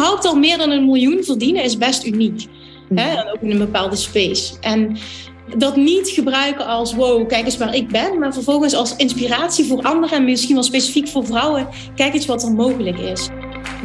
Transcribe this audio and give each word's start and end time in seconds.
überhaupt 0.00 0.26
al 0.26 0.36
meer 0.36 0.58
dan 0.58 0.70
een 0.70 0.84
miljoen 0.84 1.24
verdienen 1.24 1.64
is 1.64 1.78
best 1.78 2.06
uniek. 2.06 2.46
Hè? 2.94 3.16
En 3.16 3.32
ook 3.32 3.40
in 3.40 3.50
een 3.50 3.58
bepaalde 3.58 3.96
space. 3.96 4.54
En 4.60 4.96
dat 5.56 5.76
niet 5.76 6.08
gebruiken 6.08 6.66
als 6.66 6.94
wow, 6.94 7.28
kijk 7.28 7.44
eens 7.44 7.56
waar 7.56 7.74
ik 7.74 7.88
ben, 7.88 8.18
maar 8.18 8.32
vervolgens 8.32 8.74
als 8.74 8.96
inspiratie 8.96 9.64
voor 9.64 9.82
anderen 9.82 10.16
en 10.16 10.24
misschien 10.24 10.54
wel 10.54 10.62
specifiek 10.62 11.08
voor 11.08 11.26
vrouwen. 11.26 11.68
Kijk 11.94 12.14
eens 12.14 12.26
wat 12.26 12.42
er 12.42 12.52
mogelijk 12.52 12.98
is. 12.98 13.28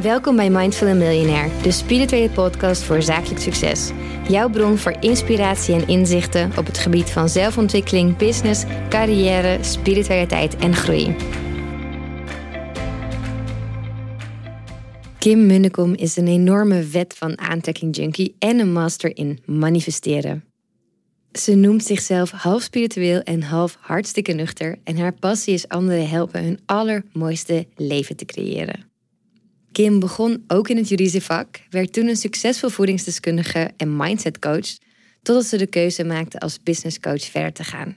Welkom 0.01 0.35
bij 0.35 0.49
Mindful 0.49 0.95
Millionaire, 0.95 1.49
de 1.61 1.71
spirituele 1.71 2.29
podcast 2.29 2.83
voor 2.83 3.01
zakelijk 3.01 3.41
succes. 3.41 3.91
Jouw 4.29 4.49
bron 4.49 4.77
voor 4.77 4.95
inspiratie 4.99 5.75
en 5.75 5.87
inzichten 5.87 6.51
op 6.57 6.65
het 6.65 6.77
gebied 6.77 7.09
van 7.09 7.29
zelfontwikkeling, 7.29 8.17
business, 8.17 8.63
carrière, 8.89 9.57
spiritualiteit 9.61 10.55
en 10.55 10.75
groei. 10.75 11.15
Kim 15.25 15.45
Munnekom 15.45 15.93
is 15.93 16.15
een 16.15 16.27
enorme 16.27 16.83
wet 16.83 17.13
van 17.13 17.39
aantrekking 17.39 17.95
junkie 17.95 18.35
en 18.39 18.59
een 18.59 18.71
master 18.71 19.17
in 19.17 19.39
manifesteren. 19.45 20.43
Ze 21.31 21.55
noemt 21.55 21.83
zichzelf 21.83 22.31
half 22.31 22.61
spiritueel 22.61 23.19
en 23.21 23.41
half 23.41 23.77
hartstikke 23.79 24.31
nuchter 24.31 24.77
en 24.83 24.97
haar 24.97 25.13
passie 25.13 25.53
is 25.53 25.67
anderen 25.67 26.09
helpen 26.09 26.43
hun 26.43 26.59
allermooiste 26.65 27.67
leven 27.75 28.15
te 28.15 28.25
creëren. 28.25 28.89
Kim 29.71 29.99
begon 29.99 30.43
ook 30.47 30.69
in 30.69 30.77
het 30.77 30.89
juridische 30.89 31.21
vak, 31.21 31.61
werd 31.69 31.93
toen 31.93 32.07
een 32.07 32.15
succesvol 32.15 32.69
voedingsdeskundige 32.69 33.71
en 33.77 33.95
mindset 33.95 34.39
coach, 34.39 34.77
totdat 35.21 35.45
ze 35.45 35.57
de 35.57 35.67
keuze 35.67 36.03
maakte 36.03 36.39
als 36.39 36.63
business 36.63 36.99
coach 36.99 37.23
verder 37.23 37.53
te 37.53 37.63
gaan. 37.63 37.95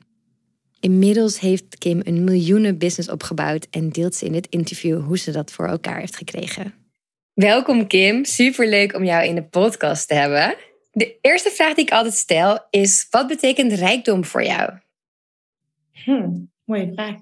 Inmiddels 0.80 1.41
heeft 1.41 1.78
Kim 1.78 2.00
een 2.02 2.24
miljoenen 2.24 2.78
business 2.78 3.10
opgebouwd 3.10 3.66
en 3.70 3.88
deelt 3.88 4.14
ze 4.14 4.27
in 4.27 4.33
dit 4.33 4.47
interview 4.50 5.05
hoe 5.05 5.19
ze 5.19 5.30
dat 5.30 5.52
voor 5.52 5.66
elkaar 5.66 5.98
heeft 5.98 6.16
gekregen. 6.16 6.77
Welkom 7.38 7.87
Kim, 7.87 8.24
superleuk 8.24 8.95
om 8.95 9.05
jou 9.05 9.27
in 9.27 9.34
de 9.34 9.45
podcast 9.45 10.09
te 10.09 10.15
hebben. 10.15 10.56
De 10.92 11.19
eerste 11.20 11.50
vraag 11.50 11.75
die 11.75 11.84
ik 11.84 11.92
altijd 11.92 12.14
stel 12.14 12.58
is: 12.70 13.06
wat 13.11 13.27
betekent 13.27 13.72
rijkdom 13.72 14.25
voor 14.25 14.44
jou? 14.44 14.70
Hmm, 15.92 16.50
mooie 16.64 16.91
vraag. 16.94 17.16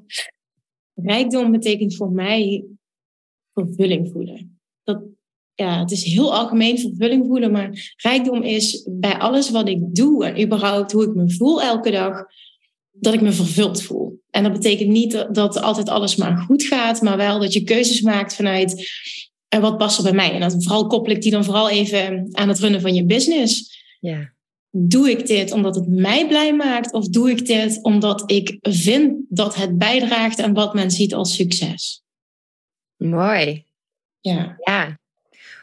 Rijkdom 0.94 1.50
betekent 1.50 1.96
voor 1.96 2.10
mij 2.10 2.64
vervulling 3.54 4.10
voelen. 4.12 4.60
Dat, 4.84 5.02
ja, 5.54 5.80
het 5.80 5.90
is 5.90 6.04
heel 6.04 6.34
algemeen 6.34 6.78
vervulling 6.78 7.26
voelen, 7.26 7.52
maar 7.52 7.94
rijkdom 7.96 8.42
is 8.42 8.88
bij 8.90 9.18
alles 9.18 9.50
wat 9.50 9.68
ik 9.68 9.94
doe 9.94 10.26
en 10.26 10.42
überhaupt 10.42 10.92
hoe 10.92 11.04
ik 11.04 11.14
me 11.14 11.30
voel 11.30 11.62
elke 11.62 11.90
dag, 11.90 12.24
dat 12.92 13.14
ik 13.14 13.20
me 13.20 13.32
vervuld 13.32 13.82
voel. 13.82 14.22
En 14.30 14.42
dat 14.42 14.52
betekent 14.52 14.90
niet 14.90 15.26
dat 15.30 15.60
altijd 15.60 15.88
alles 15.88 16.16
maar 16.16 16.36
goed 16.36 16.62
gaat, 16.62 17.02
maar 17.02 17.16
wel 17.16 17.40
dat 17.40 17.52
je 17.52 17.64
keuzes 17.64 18.00
maakt 18.00 18.34
vanuit 18.34 18.90
en 19.48 19.60
wat 19.60 19.78
past 19.78 19.96
er 19.96 20.04
bij 20.04 20.12
mij. 20.12 20.32
En 20.32 20.40
dan 20.40 20.62
vooral 20.62 20.86
koppel 20.86 21.12
ik 21.12 21.22
die 21.22 21.30
dan 21.30 21.44
vooral 21.44 21.70
even 21.70 22.28
aan 22.32 22.48
het 22.48 22.58
runnen 22.58 22.80
van 22.80 22.94
je 22.94 23.04
business. 23.04 23.80
Ja. 24.00 24.34
Doe 24.70 25.10
ik 25.10 25.26
dit 25.26 25.52
omdat 25.52 25.74
het 25.74 25.88
mij 25.88 26.26
blij 26.26 26.54
maakt? 26.54 26.92
Of 26.92 27.08
doe 27.08 27.30
ik 27.30 27.46
dit 27.46 27.82
omdat 27.82 28.30
ik 28.30 28.58
vind 28.62 29.16
dat 29.28 29.54
het 29.54 29.78
bijdraagt 29.78 30.40
aan 30.40 30.54
wat 30.54 30.74
men 30.74 30.90
ziet 30.90 31.14
als 31.14 31.34
succes? 31.34 32.02
Mooi. 32.96 33.64
Ja. 34.20 34.56
Ja. 34.64 34.98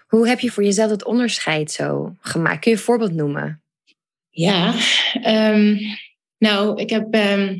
Hoe 0.08 0.28
heb 0.28 0.40
je 0.40 0.52
voor 0.52 0.64
jezelf 0.64 0.90
dat 0.90 1.06
onderscheid 1.06 1.72
zo 1.72 2.16
gemaakt? 2.20 2.60
Kun 2.60 2.72
je 2.72 2.78
een 2.78 2.84
voorbeeld 2.84 3.14
noemen? 3.14 3.62
Ja, 4.30 4.74
ehm, 5.22 5.78
nou, 6.38 6.82
ik 6.82 6.90
heb 6.90 7.14
ehm, 7.14 7.60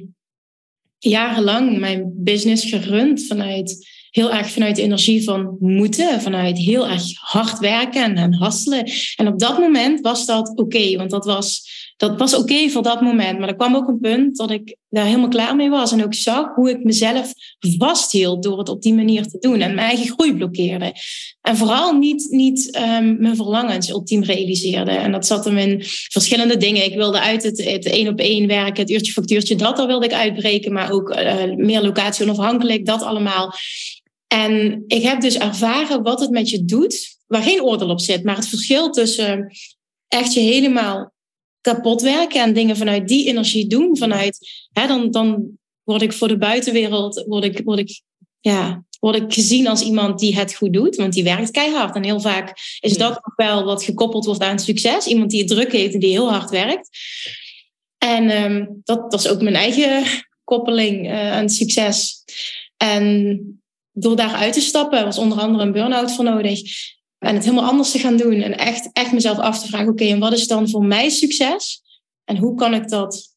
jarenlang 1.00 1.80
mijn 1.80 2.12
business 2.16 2.70
gerund 2.70 3.28
vanuit 3.28 3.88
heel 4.14 4.32
erg 4.32 4.52
vanuit 4.52 4.76
de 4.76 4.82
energie 4.82 5.24
van 5.24 5.58
moeten, 5.60 6.22
vanuit 6.22 6.58
heel 6.58 6.88
erg 6.88 7.04
hard 7.14 7.60
werken 7.60 8.16
en 8.16 8.34
hasselen. 8.34 8.92
En 9.16 9.28
op 9.28 9.40
dat 9.40 9.60
moment 9.60 10.02
was 10.02 10.26
dat 10.26 10.52
oké, 10.56 10.98
want 10.98 11.10
dat 11.10 11.26
was, 11.26 11.62
dat 11.98 12.18
was 12.20 12.36
oké 12.36 12.70
voor 12.70 12.84
dat 12.84 13.02
moment. 13.02 13.40
Maar 13.40 13.48
er 13.48 13.56
kwam 13.56 13.76
ook 13.76 13.88
een 13.88 14.00
punt 14.00 14.38
dat 14.38 14.52
ik 14.52 14.76
daar 14.90 15.06
helemaal 15.06 15.28
klaar 15.28 15.56
mee 15.56 15.70
was 15.70 15.92
en 15.92 16.04
ook 16.04 16.14
zag 16.14 16.56
hoe 16.56 16.70
ik 16.70 16.84
mezelf 16.84 17.34
vasthield 17.78 18.44
door 18.44 18.58
het 18.58 18.70
op 18.70 18.82
die 18.82 18.94
manier 18.94 19.28
te 19.28 19.38
doen 19.40 19.62
en 19.62 19.76
mijn 19.76 19.88
eigen 19.88 20.08
groei 20.08 20.36
blokkeerde. 20.36 20.94
En 21.42 21.58
vooral 21.58 21.98
niet, 21.98 22.28
niet 22.30 22.80
um, 23.00 23.18
mijn 23.20 23.36
verlangens 23.36 23.90
ultiem 23.90 24.24
realiseerde. 24.24 24.92
En 24.92 25.12
dat 25.12 25.26
zat 25.26 25.46
hem 25.46 25.58
in 25.58 25.84
verschillende 26.12 26.58
dingen. 26.58 26.86
Ik 26.86 26.96
wilde 26.96 27.20
uit 27.20 27.44
het, 27.44 27.64
het 27.64 27.86
één 27.86 28.08
op 28.08 28.20
één 28.20 28.48
werken, 28.48 28.82
het 28.82 28.92
uurtje 28.92 29.12
factuurtje, 29.12 29.56
dat 29.56 29.78
daar 29.78 29.88
wilde 29.88 30.06
ik 30.06 30.14
uitbreken, 30.14 30.74
maar 30.74 30.92
ook 30.92 31.10
uh, 31.10 31.56
meer 31.56 31.82
locatie 31.82 32.26
onafhankelijk, 32.26 32.86
dat 32.86 33.02
allemaal. 33.02 33.54
En 34.34 34.84
ik 34.88 35.02
heb 35.02 35.22
dus 35.22 35.38
ervaren 35.38 36.04
wat 36.04 36.20
het 36.20 36.30
met 36.30 36.50
je 36.50 36.66
doet, 36.66 37.18
waar 37.28 37.42
geen 37.42 37.62
oordeel 37.62 37.90
op 37.90 38.00
zit, 38.00 38.24
maar 38.24 38.36
het 38.36 38.48
verschil 38.48 38.90
tussen 38.90 39.52
echt 40.08 40.34
je 40.34 40.40
helemaal 40.40 41.14
kapot 41.62 42.02
werken 42.02 42.42
en 42.42 42.54
dingen 42.54 42.78
vanuit 42.78 43.08
die 43.08 43.28
energie 43.28 43.68
doen, 43.68 43.98
vanuit, 43.98 44.38
hè, 44.72 44.88
dan, 44.88 45.12
dan 45.12 45.58
word 45.84 46.02
ik 46.02 46.14
voor 46.14 46.28
de 46.28 46.38
buitenwereld, 46.38 47.24
word 47.28 47.44
ik, 47.44 47.62
word 47.64 47.80
ik, 47.80 48.02
ja, 48.40 48.84
word 49.00 49.16
ik 49.16 49.34
gezien 49.34 49.68
als 49.68 49.82
iemand 49.82 50.20
die 50.20 50.36
het 50.36 50.56
goed 50.56 50.74
doet, 50.74 50.96
want 50.96 51.14
die 51.14 51.24
werkt 51.24 51.52
keihard. 51.52 51.96
En 51.96 52.04
heel 52.04 52.22
vaak 52.22 52.78
is 52.80 52.98
dat 52.98 53.12
ook 53.12 53.34
wel 53.36 53.64
wat 53.64 53.84
gekoppeld 53.84 54.26
wordt 54.26 54.42
aan 54.42 54.60
succes. 54.60 55.06
Iemand 55.06 55.30
die 55.30 55.40
het 55.40 55.50
druk 55.50 55.72
heeft 55.72 55.94
en 55.94 56.00
die 56.00 56.10
heel 56.10 56.32
hard 56.32 56.50
werkt. 56.50 56.90
En 57.98 58.44
um, 58.44 58.82
dat, 58.84 59.12
dat 59.12 59.20
is 59.20 59.28
ook 59.28 59.42
mijn 59.42 59.56
eigen 59.56 60.04
koppeling 60.44 61.06
uh, 61.06 61.32
aan 61.32 61.50
succes. 61.50 62.24
En 62.78 63.63
door 63.94 64.16
daaruit 64.16 64.54
te 64.54 64.62
stappen 64.62 65.04
was 65.04 65.18
onder 65.18 65.38
andere 65.38 65.64
een 65.64 65.72
burn-out 65.72 66.12
voor 66.12 66.24
nodig. 66.24 66.62
En 67.18 67.36
het 67.36 67.44
helemaal 67.44 67.70
anders 67.70 67.92
te 67.92 68.00
gaan 68.00 68.18
doen. 68.18 68.42
En 68.42 68.58
echt, 68.58 68.90
echt 68.94 69.12
mezelf 69.12 69.38
af 69.38 69.62
te 69.62 69.68
vragen: 69.68 69.88
oké, 69.88 70.04
en 70.04 70.20
wat 70.20 70.34
is 70.34 70.48
dan 70.48 70.70
voor 70.70 70.86
mij 70.86 71.10
succes? 71.10 71.82
En 72.24 72.38
hoe 72.38 72.56
kan 72.56 72.74
ik 72.74 72.90
dat 72.90 73.36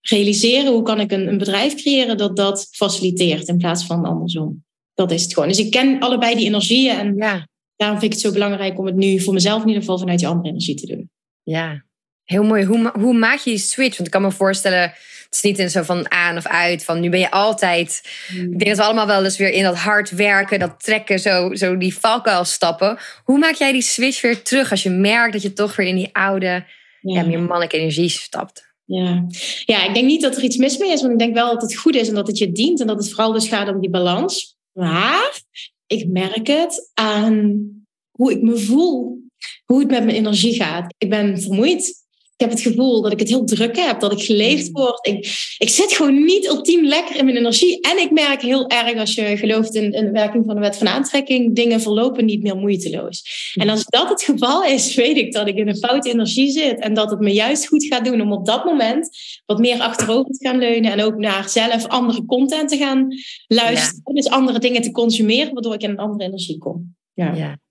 realiseren? 0.00 0.72
Hoe 0.72 0.82
kan 0.82 1.00
ik 1.00 1.12
een, 1.12 1.28
een 1.28 1.38
bedrijf 1.38 1.74
creëren 1.74 2.16
dat 2.16 2.36
dat 2.36 2.68
faciliteert 2.70 3.48
in 3.48 3.56
plaats 3.56 3.84
van 3.84 4.04
andersom? 4.04 4.64
Dat 4.94 5.10
is 5.10 5.22
het 5.22 5.34
gewoon. 5.34 5.48
Dus 5.48 5.58
ik 5.58 5.70
ken 5.70 6.00
allebei 6.00 6.34
die 6.34 6.46
energieën. 6.46 6.98
En 6.98 7.16
ja. 7.16 7.48
daarom 7.76 7.98
vind 7.98 8.12
ik 8.12 8.18
het 8.18 8.26
zo 8.26 8.32
belangrijk 8.32 8.78
om 8.78 8.86
het 8.86 8.96
nu 8.96 9.20
voor 9.20 9.34
mezelf 9.34 9.60
in 9.60 9.66
ieder 9.66 9.82
geval 9.82 9.98
vanuit 9.98 10.18
die 10.18 10.28
andere 10.28 10.48
energie 10.48 10.74
te 10.74 10.86
doen. 10.86 11.10
Ja, 11.42 11.84
heel 12.24 12.42
mooi. 12.42 12.64
Hoe, 12.64 12.92
hoe 12.94 13.14
maak 13.14 13.38
je 13.38 13.50
die 13.50 13.58
switch? 13.58 13.96
Want 13.96 14.08
ik 14.08 14.10
kan 14.10 14.22
me 14.22 14.30
voorstellen 14.30 14.92
het 15.26 15.34
is 15.34 15.40
niet 15.42 15.58
in 15.58 15.70
zo 15.70 15.82
van 15.82 16.10
aan 16.10 16.36
of 16.36 16.46
uit, 16.46 16.84
van 16.84 17.00
nu 17.00 17.10
ben 17.10 17.20
je 17.20 17.30
altijd. 17.30 18.02
Hmm. 18.28 18.52
Ik 18.52 18.58
denk 18.58 18.66
dat 18.66 18.76
we 18.76 18.82
allemaal 18.82 19.06
wel 19.06 19.24
eens 19.24 19.36
weer 19.36 19.50
in 19.50 19.62
dat 19.62 19.76
hard 19.76 20.10
werken, 20.10 20.58
dat 20.58 20.82
trekken, 20.82 21.18
zo, 21.18 21.54
zo 21.54 21.76
die 21.76 21.98
valkuil 21.98 22.44
stappen. 22.44 22.98
Hoe 23.24 23.38
maak 23.38 23.54
jij 23.54 23.72
die 23.72 23.82
switch 23.82 24.20
weer 24.20 24.42
terug 24.42 24.70
als 24.70 24.82
je 24.82 24.90
merkt 24.90 25.32
dat 25.32 25.42
je 25.42 25.52
toch 25.52 25.76
weer 25.76 25.86
in 25.86 25.96
die 25.96 26.08
oude, 26.12 26.46
ja. 26.46 26.64
ja 27.00 27.26
meer 27.26 27.40
mannelijke 27.40 27.78
energie 27.78 28.08
stapt? 28.08 28.74
Ja. 28.84 29.26
ja, 29.64 29.86
ik 29.86 29.94
denk 29.94 30.06
niet 30.06 30.22
dat 30.22 30.36
er 30.36 30.42
iets 30.42 30.56
mis 30.56 30.78
mee 30.78 30.92
is, 30.92 31.00
want 31.00 31.12
ik 31.12 31.18
denk 31.18 31.34
wel 31.34 31.52
dat 31.52 31.62
het 31.62 31.76
goed 31.76 31.94
is 31.94 32.08
en 32.08 32.14
dat 32.14 32.26
het 32.26 32.38
je 32.38 32.52
dient 32.52 32.80
en 32.80 32.86
dat 32.86 32.96
het 32.96 33.08
vooral 33.08 33.32
dus 33.32 33.48
gaat 33.48 33.68
om 33.68 33.80
die 33.80 33.90
balans. 33.90 34.56
Maar 34.72 35.40
ik 35.86 36.08
merk 36.08 36.46
het 36.46 36.90
aan 36.94 37.68
hoe 38.10 38.32
ik 38.32 38.42
me 38.42 38.58
voel, 38.58 39.18
hoe 39.64 39.78
het 39.78 39.90
met 39.90 40.04
mijn 40.04 40.16
energie 40.16 40.54
gaat. 40.54 40.94
Ik 40.98 41.10
ben 41.10 41.40
vermoeid. 41.40 42.05
Ik 42.36 42.42
heb 42.42 42.50
het 42.50 42.60
gevoel 42.60 43.02
dat 43.02 43.12
ik 43.12 43.18
het 43.18 43.28
heel 43.28 43.44
druk 43.44 43.76
heb, 43.76 44.00
dat 44.00 44.12
ik 44.12 44.22
geleefd 44.22 44.66
mm. 44.66 44.72
word. 44.72 45.06
Ik, 45.06 45.16
ik 45.58 45.68
zit 45.68 45.92
gewoon 45.92 46.24
niet 46.24 46.46
ultiem 46.46 46.84
lekker 46.84 47.16
in 47.16 47.24
mijn 47.24 47.36
energie. 47.36 47.80
En 47.80 47.98
ik 47.98 48.10
merk 48.10 48.42
heel 48.42 48.66
erg, 48.66 48.98
als 48.98 49.14
je 49.14 49.36
gelooft 49.36 49.74
in, 49.74 49.92
in 49.92 50.04
de 50.04 50.10
werking 50.10 50.44
van 50.46 50.54
de 50.54 50.60
wet 50.60 50.76
van 50.76 50.88
aantrekking, 50.88 51.54
dingen 51.54 51.80
verlopen 51.80 52.24
niet 52.24 52.42
meer 52.42 52.56
moeiteloos. 52.56 53.52
Mm. 53.54 53.62
En 53.62 53.68
als 53.68 53.84
dat 53.84 54.08
het 54.08 54.22
geval 54.22 54.64
is, 54.64 54.94
weet 55.04 55.16
ik 55.16 55.32
dat 55.32 55.46
ik 55.46 55.56
in 55.56 55.68
een 55.68 55.76
foute 55.76 56.10
energie 56.10 56.50
zit. 56.50 56.80
En 56.80 56.94
dat 56.94 57.10
het 57.10 57.20
me 57.20 57.32
juist 57.32 57.66
goed 57.66 57.84
gaat 57.84 58.04
doen 58.04 58.20
om 58.20 58.32
op 58.32 58.46
dat 58.46 58.64
moment 58.64 59.08
wat 59.46 59.58
meer 59.58 59.80
achterover 59.80 60.30
te 60.30 60.48
gaan 60.48 60.58
leunen. 60.58 60.92
En 60.92 61.02
ook 61.02 61.16
naar 61.16 61.48
zelf 61.48 61.86
andere 61.86 62.24
content 62.24 62.68
te 62.68 62.76
gaan 62.76 63.08
luisteren. 63.46 64.14
Dus 64.14 64.28
andere 64.28 64.58
dingen 64.58 64.82
te 64.82 64.90
consumeren, 64.90 65.52
waardoor 65.52 65.74
ik 65.74 65.82
in 65.82 65.90
een 65.90 65.98
andere 65.98 66.24
energie 66.24 66.58
kom. 66.58 66.94
ja. 67.14 67.34
ja. 67.34 67.64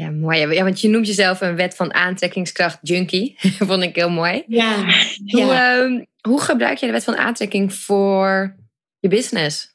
Ja, 0.00 0.10
mooi. 0.10 0.46
Ja, 0.46 0.62
want 0.62 0.80
je 0.80 0.88
noemt 0.88 1.06
jezelf 1.06 1.40
een 1.40 1.56
wet 1.56 1.74
van 1.74 1.94
aantrekkingskracht 1.94 2.78
junkie. 2.82 3.36
Vond 3.68 3.82
ik 3.82 3.94
heel 3.94 4.10
mooi. 4.10 4.44
Ja. 4.46 4.84
Hoe, 5.26 5.40
ja. 5.40 5.84
Uh, 5.84 6.04
hoe 6.20 6.40
gebruik 6.40 6.78
je 6.78 6.86
de 6.86 6.92
wet 6.92 7.04
van 7.04 7.16
aantrekking 7.16 7.74
voor 7.74 8.56
je 8.98 9.08
business? 9.08 9.74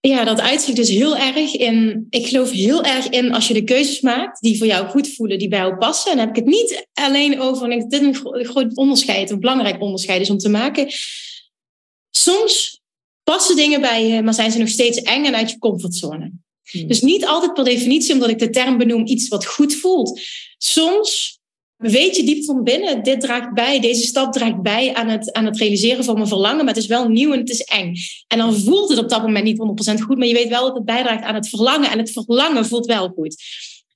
Ja, 0.00 0.24
dat 0.24 0.40
uitzicht 0.40 0.76
dus 0.76 0.88
heel 0.88 1.16
erg 1.16 1.54
in. 1.54 2.06
Ik 2.10 2.26
geloof 2.26 2.50
heel 2.50 2.84
erg 2.84 3.08
in 3.08 3.32
als 3.32 3.48
je 3.48 3.54
de 3.54 3.64
keuzes 3.64 4.00
maakt 4.00 4.40
die 4.40 4.58
voor 4.58 4.66
jou 4.66 4.88
goed 4.88 5.14
voelen, 5.14 5.38
die 5.38 5.48
bij 5.48 5.58
jou 5.58 5.76
passen. 5.76 6.10
En 6.10 6.16
dan 6.16 6.26
heb 6.26 6.36
ik 6.36 6.44
het 6.44 6.54
niet 6.54 6.88
alleen 6.92 7.40
over. 7.40 7.70
En 7.70 7.88
dit 7.88 8.02
een 8.02 8.44
groot 8.44 8.76
onderscheid, 8.76 9.30
een 9.30 9.40
belangrijk 9.40 9.82
onderscheid 9.82 10.20
is 10.20 10.30
om 10.30 10.38
te 10.38 10.48
maken. 10.48 10.86
Soms 12.10 12.82
passen 13.22 13.56
dingen 13.56 13.80
bij 13.80 14.06
je, 14.06 14.22
maar 14.22 14.34
zijn 14.34 14.50
ze 14.50 14.58
nog 14.58 14.68
steeds 14.68 15.02
eng 15.02 15.24
en 15.24 15.34
uit 15.34 15.50
je 15.50 15.58
comfortzone. 15.58 16.32
Hmm. 16.70 16.86
Dus 16.86 17.00
niet 17.00 17.26
altijd 17.26 17.54
per 17.54 17.64
definitie, 17.64 18.14
omdat 18.14 18.28
ik 18.28 18.38
de 18.38 18.50
term 18.50 18.78
benoem, 18.78 19.06
iets 19.06 19.28
wat 19.28 19.46
goed 19.46 19.74
voelt. 19.74 20.20
Soms 20.58 21.38
weet 21.78 22.16
je 22.16 22.24
diep 22.24 22.44
van 22.44 22.62
binnen, 22.62 23.02
dit 23.02 23.20
draagt 23.20 23.54
bij, 23.54 23.80
deze 23.80 24.06
stap 24.06 24.32
draagt 24.32 24.62
bij 24.62 24.94
aan 24.94 25.08
het, 25.08 25.32
aan 25.32 25.44
het 25.44 25.58
realiseren 25.58 26.04
van 26.04 26.14
mijn 26.14 26.28
verlangen, 26.28 26.64
maar 26.64 26.74
het 26.74 26.82
is 26.82 26.88
wel 26.88 27.08
nieuw 27.08 27.32
en 27.32 27.38
het 27.38 27.50
is 27.50 27.62
eng. 27.62 27.92
En 28.26 28.38
dan 28.38 28.54
voelt 28.54 28.88
het 28.88 28.98
op 28.98 29.08
dat 29.08 29.22
moment 29.22 29.44
niet 29.44 29.92
100% 29.98 30.00
goed, 30.00 30.18
maar 30.18 30.26
je 30.26 30.34
weet 30.34 30.48
wel 30.48 30.66
dat 30.66 30.74
het 30.74 30.84
bijdraagt 30.84 31.24
aan 31.24 31.34
het 31.34 31.48
verlangen 31.48 31.90
en 31.90 31.98
het 31.98 32.10
verlangen 32.10 32.66
voelt 32.66 32.86
wel 32.86 33.08
goed. 33.08 33.36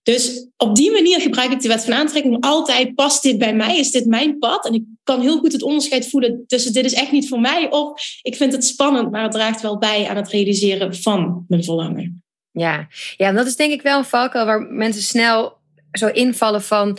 Dus 0.02 0.46
op 0.56 0.76
die 0.76 0.90
manier 0.90 1.20
gebruik 1.20 1.52
ik 1.52 1.60
de 1.60 1.68
wet 1.68 1.84
van 1.84 1.92
aantrekking 1.92 2.36
altijd. 2.40 2.94
Past 2.94 3.22
dit 3.22 3.38
bij 3.38 3.54
mij? 3.54 3.78
Is 3.78 3.90
dit 3.90 4.06
mijn 4.06 4.38
pad? 4.38 4.66
En 4.66 4.75
ik 4.75 4.84
kan 5.02 5.20
heel 5.20 5.38
goed 5.38 5.52
het 5.52 5.62
onderscheid 5.62 6.08
voelen 6.08 6.44
tussen 6.46 6.72
dit 6.72 6.84
is 6.84 6.92
echt 6.92 7.12
niet 7.12 7.28
voor 7.28 7.40
mij 7.40 7.70
of 7.70 8.02
ik 8.22 8.36
vind 8.36 8.52
het 8.52 8.64
spannend, 8.64 9.10
maar 9.10 9.22
het 9.22 9.32
draagt 9.32 9.60
wel 9.60 9.78
bij 9.78 10.08
aan 10.08 10.16
het 10.16 10.28
realiseren 10.28 10.94
van 10.94 11.44
mijn 11.48 11.64
verlangen. 11.64 12.21
Ja, 12.52 12.88
ja 13.16 13.32
dat 13.32 13.46
is 13.46 13.56
denk 13.56 13.72
ik 13.72 13.82
wel 13.82 13.99
een 13.99 14.04
valkuil 14.04 14.46
waar 14.46 14.60
mensen 14.60 15.02
snel 15.02 15.60
zo 15.93 16.06
invallen 16.06 16.62
van 16.62 16.99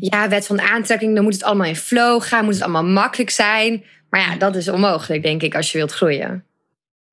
ja, 0.00 0.28
wet 0.28 0.46
van 0.46 0.60
aantrekking, 0.60 1.14
dan 1.14 1.24
moet 1.24 1.32
het 1.32 1.42
allemaal 1.42 1.66
in 1.66 1.76
flow 1.76 2.22
gaan, 2.22 2.44
moet 2.44 2.54
het 2.54 2.62
allemaal 2.62 2.84
makkelijk 2.84 3.30
zijn. 3.30 3.84
Maar 4.10 4.20
ja, 4.20 4.36
dat 4.36 4.56
is 4.56 4.68
onmogelijk, 4.68 5.22
denk 5.22 5.42
ik, 5.42 5.54
als 5.54 5.72
je 5.72 5.78
wilt 5.78 5.92
groeien. 5.92 6.44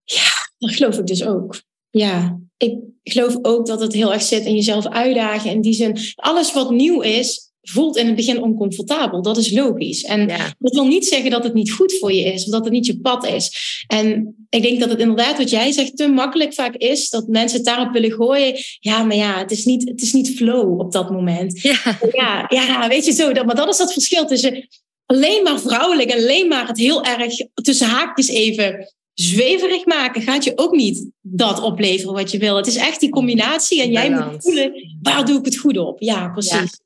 Ja, 0.03 0.29
dat 0.57 0.75
geloof 0.75 0.97
ik 0.97 1.05
dus 1.05 1.25
ook. 1.25 1.61
Ja, 1.89 2.39
ik 2.57 2.77
geloof 3.03 3.37
ook 3.41 3.65
dat 3.67 3.81
het 3.81 3.93
heel 3.93 4.13
erg 4.13 4.21
zit 4.21 4.45
in 4.45 4.55
jezelf 4.55 4.87
uitdagen. 4.87 5.51
In 5.51 5.61
die 5.61 5.73
zin, 5.73 5.97
alles 6.15 6.53
wat 6.53 6.71
nieuw 6.71 7.01
is, 7.01 7.50
voelt 7.61 7.97
in 7.97 8.05
het 8.05 8.15
begin 8.15 8.41
oncomfortabel. 8.41 9.21
Dat 9.21 9.37
is 9.37 9.51
logisch. 9.51 10.03
En 10.03 10.27
dat 10.59 10.73
wil 10.73 10.87
niet 10.87 11.05
zeggen 11.05 11.31
dat 11.31 11.43
het 11.43 11.53
niet 11.53 11.71
goed 11.71 11.97
voor 11.99 12.13
je 12.13 12.23
is, 12.23 12.43
of 12.43 12.51
dat 12.51 12.63
het 12.63 12.73
niet 12.73 12.85
je 12.85 12.99
pad 12.99 13.25
is. 13.25 13.51
En 13.87 14.35
ik 14.49 14.61
denk 14.61 14.79
dat 14.79 14.89
het 14.89 14.99
inderdaad, 14.99 15.37
wat 15.37 15.49
jij 15.49 15.71
zegt, 15.71 15.97
te 15.97 16.07
makkelijk 16.07 16.53
vaak 16.53 16.75
is 16.75 17.09
dat 17.09 17.27
mensen 17.27 17.57
het 17.57 17.67
daarop 17.67 17.93
willen 17.93 18.11
gooien. 18.11 18.55
Ja, 18.79 19.03
maar 19.03 19.15
ja, 19.15 19.37
het 19.37 19.51
is 19.51 19.65
niet, 19.65 19.89
het 19.89 20.01
is 20.01 20.13
niet 20.13 20.35
flow 20.35 20.79
op 20.79 20.91
dat 20.91 21.11
moment. 21.11 21.61
Ja, 21.61 21.97
ja, 22.11 22.47
ja 22.49 22.87
weet 22.87 23.05
je 23.05 23.11
zo. 23.11 23.33
Dat, 23.33 23.45
maar 23.45 23.55
dat 23.55 23.69
is 23.69 23.77
dat 23.77 23.93
verschil 23.93 24.25
tussen 24.25 24.67
alleen 25.05 25.43
maar 25.43 25.59
vrouwelijk 25.59 26.09
en 26.09 26.17
alleen 26.17 26.47
maar 26.47 26.67
het 26.67 26.77
heel 26.77 27.03
erg 27.03 27.33
tussen 27.53 27.87
haakjes 27.87 28.27
even 28.27 28.93
zweverig 29.13 29.85
maken 29.85 30.21
gaat 30.21 30.43
je 30.43 30.51
ook 30.55 30.75
niet 30.75 31.11
dat 31.21 31.61
opleveren 31.61 32.13
wat 32.13 32.31
je 32.31 32.37
wil. 32.37 32.55
Het 32.55 32.67
is 32.67 32.75
echt 32.75 32.99
die 32.99 33.09
combinatie 33.09 33.81
en 33.81 33.91
jij 33.91 34.09
moet 34.09 34.43
voelen, 34.43 34.97
waar 35.01 35.25
doe 35.25 35.39
ik 35.39 35.45
het 35.45 35.57
goed 35.57 35.77
op? 35.77 36.01
Ja, 36.01 36.29
precies. 36.29 36.79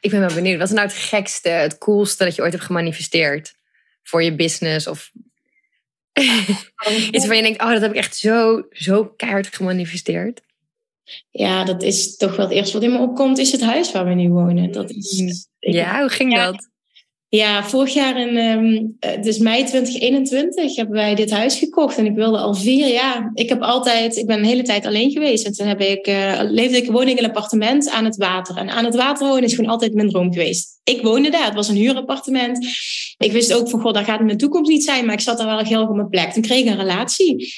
Ik 0.00 0.10
ben 0.10 0.20
wel 0.20 0.34
benieuwd. 0.34 0.58
Wat 0.58 0.68
is 0.68 0.74
nou 0.74 0.86
het 0.86 0.96
gekste, 0.96 1.48
het 1.48 1.78
coolste 1.78 2.24
dat 2.24 2.34
je 2.34 2.42
ooit 2.42 2.52
hebt 2.52 2.64
gemanifesteerd? 2.64 3.56
Voor 4.02 4.22
je 4.22 4.34
business 4.34 4.86
of 4.86 5.10
iets 7.12 7.26
waar 7.26 7.36
je 7.36 7.42
denkt, 7.42 7.62
oh, 7.62 7.70
dat 7.70 7.80
heb 7.80 7.90
ik 7.90 7.96
echt 7.96 8.16
zo, 8.16 8.66
zo 8.70 9.04
keihard 9.04 9.54
gemanifesteerd. 9.54 10.40
Ja, 11.30 11.64
dat 11.64 11.82
is 11.82 12.16
toch 12.16 12.36
wel 12.36 12.46
het 12.46 12.54
eerste 12.54 12.72
wat 12.72 12.82
in 12.82 12.92
me 12.92 12.98
opkomt, 12.98 13.38
is 13.38 13.52
het 13.52 13.62
huis 13.62 13.92
waar 13.92 14.04
we 14.04 14.14
nu 14.14 14.28
wonen. 14.28 14.72
Dat 14.72 14.90
is, 14.90 15.48
ja, 15.58 16.00
hoe 16.00 16.08
ging 16.08 16.34
dat? 16.34 16.68
Ja, 17.30 17.64
vorig 17.64 17.94
jaar 17.94 18.20
in 18.20 18.96
dus 19.22 19.38
mei 19.38 19.64
2021 19.64 20.76
hebben 20.76 20.94
wij 20.94 21.14
dit 21.14 21.30
huis 21.30 21.58
gekocht. 21.58 21.98
En 21.98 22.06
ik 22.06 22.14
wilde 22.14 22.38
al 22.38 22.54
vier 22.54 22.88
jaar. 22.88 23.30
Ik 23.34 23.48
heb 23.48 23.60
altijd, 23.60 24.16
ik 24.16 24.26
ben 24.26 24.38
een 24.38 24.44
hele 24.44 24.62
tijd 24.62 24.86
alleen 24.86 25.10
geweest. 25.10 25.46
En 25.46 25.52
toen 25.52 25.66
heb 25.66 25.80
ik, 25.80 26.06
uh, 26.06 26.40
leefde 26.42 26.76
ik 26.76 26.90
woning 26.90 27.18
in 27.18 27.24
een 27.24 27.30
appartement 27.30 27.90
aan 27.90 28.04
het 28.04 28.16
water. 28.16 28.56
En 28.56 28.70
aan 28.70 28.84
het 28.84 28.94
water 28.94 29.26
wonen 29.26 29.42
is 29.42 29.54
gewoon 29.54 29.70
altijd 29.70 29.94
mijn 29.94 30.08
droom 30.08 30.32
geweest. 30.32 30.80
Ik 30.84 31.02
woonde 31.02 31.30
daar, 31.30 31.44
het 31.44 31.54
was 31.54 31.68
een 31.68 31.76
huurappartement. 31.76 32.66
Ik 33.16 33.32
wist 33.32 33.54
ook 33.54 33.68
van, 33.68 33.80
god, 33.80 33.94
daar 33.94 34.04
gaat 34.04 34.20
mijn 34.20 34.38
toekomst 34.38 34.70
niet 34.70 34.84
zijn. 34.84 35.04
Maar 35.04 35.14
ik 35.14 35.20
zat 35.20 35.38
daar 35.38 35.46
wel 35.46 35.58
heel 35.58 35.82
op 35.82 35.94
mijn 35.94 36.08
plek. 36.08 36.32
Toen 36.32 36.42
kreeg 36.42 36.60
ik 36.60 36.70
een 36.70 36.76
relatie. 36.76 37.52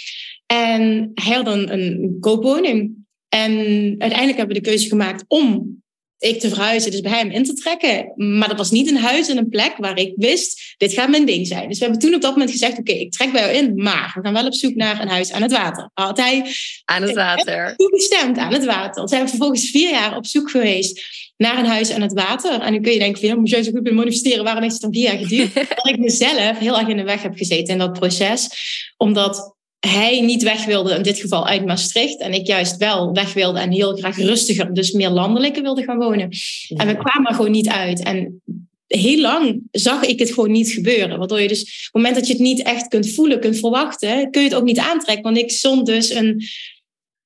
En 0.47 1.11
hij 1.15 1.35
had 1.35 1.47
een, 1.47 1.73
een 1.73 2.17
koopwoning. 2.21 2.93
En 3.29 3.53
uiteindelijk 3.99 4.39
hebben 4.39 4.57
we 4.57 4.63
de 4.63 4.69
keuze 4.69 4.89
gemaakt 4.89 5.25
om 5.29 5.79
ik 6.21 6.41
te 6.41 6.49
verhuizen, 6.49 6.91
dus 6.91 7.01
bij 7.01 7.13
hem 7.13 7.31
in 7.31 7.45
te 7.45 7.53
trekken. 7.53 8.13
Maar 8.17 8.49
dat 8.49 8.57
was 8.57 8.71
niet 8.71 8.91
een 8.91 8.97
huis 8.97 9.29
en 9.29 9.37
een 9.37 9.49
plek 9.49 9.75
waar 9.77 9.99
ik 9.99 10.13
wist, 10.17 10.75
dit 10.77 10.93
gaat 10.93 11.09
mijn 11.09 11.27
ding 11.27 11.47
zijn. 11.47 11.69
Dus 11.69 11.79
we 11.79 11.85
hebben 11.85 12.03
toen 12.03 12.15
op 12.15 12.21
dat 12.21 12.31
moment 12.31 12.51
gezegd, 12.51 12.79
oké, 12.79 12.93
ik 12.93 13.13
trek 13.13 13.33
bij 13.33 13.41
jou 13.41 13.55
in, 13.55 13.75
maar 13.75 14.13
we 14.15 14.21
gaan 14.23 14.33
wel 14.33 14.47
op 14.47 14.55
zoek 14.55 14.75
naar 14.75 15.01
een 15.01 15.09
huis 15.09 15.33
aan 15.33 15.43
het 15.43 15.53
water. 15.53 15.91
Had 15.95 16.17
hij 16.17 16.55
aan 16.85 17.03
het 17.03 17.15
water. 17.15 17.77
toegestemd 17.77 18.39
aan 18.39 18.53
het 18.53 18.65
water. 18.65 19.03
We 19.03 19.09
zijn 19.09 19.29
vervolgens 19.29 19.71
vier 19.71 19.91
jaar 19.91 20.17
op 20.17 20.27
zoek 20.27 20.51
geweest 20.51 21.03
naar 21.37 21.59
een 21.59 21.67
huis 21.67 21.91
aan 21.91 22.01
het 22.01 22.13
water. 22.13 22.61
En 22.61 22.73
nu 22.73 22.81
kun 22.81 22.93
je 22.93 22.99
denken, 22.99 23.27
ja, 23.27 23.35
moet 23.35 23.51
jij 23.51 23.63
zo 23.63 23.71
goed 23.71 23.83
bij 23.83 23.93
manifesteren, 23.93 24.45
waarom 24.45 24.63
heeft 24.63 24.75
het 24.75 24.83
dan 24.83 24.93
vier 24.93 25.03
jaar 25.03 25.19
geduurd? 25.19 25.55
dat 25.77 25.89
ik 25.89 25.99
mezelf 25.99 26.59
heel 26.59 26.79
erg 26.79 26.89
in 26.89 26.97
de 26.97 27.03
weg 27.03 27.23
heb 27.23 27.37
gezeten 27.37 27.73
in 27.73 27.79
dat 27.79 27.93
proces. 27.93 28.49
Omdat 28.97 29.59
hij 29.81 30.21
niet 30.21 30.43
weg 30.43 30.65
wilde, 30.65 30.95
in 30.95 31.03
dit 31.03 31.19
geval 31.19 31.47
uit 31.47 31.67
Maastricht. 31.67 32.21
En 32.21 32.33
ik 32.33 32.47
juist 32.47 32.77
wel 32.77 33.13
weg 33.13 33.33
wilde 33.33 33.59
en 33.59 33.73
heel 33.73 33.97
graag 33.97 34.17
rustiger, 34.17 34.75
dus 34.75 34.93
meer 34.93 35.11
landelijker 35.11 35.63
wilde 35.63 35.83
gaan 35.83 35.99
wonen. 35.99 36.29
En 36.77 36.87
we 36.87 36.97
kwamen 36.97 37.29
er 37.29 37.35
gewoon 37.35 37.51
niet 37.51 37.69
uit. 37.69 38.03
En 38.03 38.43
heel 38.87 39.21
lang 39.21 39.63
zag 39.71 40.03
ik 40.03 40.19
het 40.19 40.33
gewoon 40.33 40.51
niet 40.51 40.71
gebeuren. 40.71 41.19
Waardoor 41.19 41.41
je 41.41 41.49
dus 41.49 41.61
op 41.61 41.67
het 41.67 41.93
moment 41.93 42.15
dat 42.15 42.27
je 42.27 42.33
het 42.33 42.43
niet 42.43 42.63
echt 42.63 42.89
kunt 42.89 43.11
voelen, 43.11 43.41
kunt 43.41 43.59
verwachten, 43.59 44.31
kun 44.31 44.43
je 44.43 44.49
het 44.49 44.57
ook 44.57 44.65
niet 44.65 44.79
aantrekken. 44.79 45.25
Want 45.25 45.37
ik 45.37 45.51
zond 45.51 45.87
dus 45.87 46.11
een, 46.11 46.43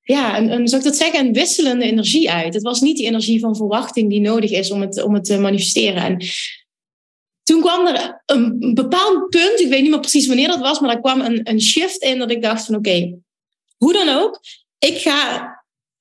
ja, 0.01 0.37
een, 0.37 0.51
een, 0.51 0.67
zou 0.67 0.81
ik 0.81 0.87
dat 0.87 0.97
zeggen, 0.97 1.25
een 1.25 1.33
wisselende 1.33 1.85
energie 1.85 2.31
uit. 2.31 2.53
Het 2.53 2.63
was 2.63 2.81
niet 2.81 2.97
die 2.97 3.05
energie 3.05 3.39
van 3.39 3.55
verwachting 3.55 4.09
die 4.09 4.21
nodig 4.21 4.51
is 4.51 4.71
om 4.71 4.81
het, 4.81 5.03
om 5.03 5.13
het 5.13 5.25
te 5.25 5.37
manifesteren. 5.37 6.03
En 6.03 6.25
toen 7.45 7.61
kwam 7.61 7.87
er 7.87 8.23
een 8.25 8.71
bepaald 8.73 9.29
punt, 9.29 9.59
ik 9.59 9.67
weet 9.67 9.81
niet 9.81 9.89
meer 9.89 9.99
precies 9.99 10.27
wanneer 10.27 10.47
dat 10.47 10.59
was, 10.59 10.79
maar 10.79 10.89
er 10.89 11.01
kwam 11.01 11.21
een, 11.21 11.49
een 11.49 11.61
shift 11.61 12.01
in 12.01 12.19
dat 12.19 12.31
ik 12.31 12.41
dacht 12.41 12.65
van 12.65 12.75
oké, 12.75 13.17
hoe 13.77 13.93
dan 13.93 14.09
ook, 14.09 14.39
ik 14.79 14.97
ga 14.97 15.49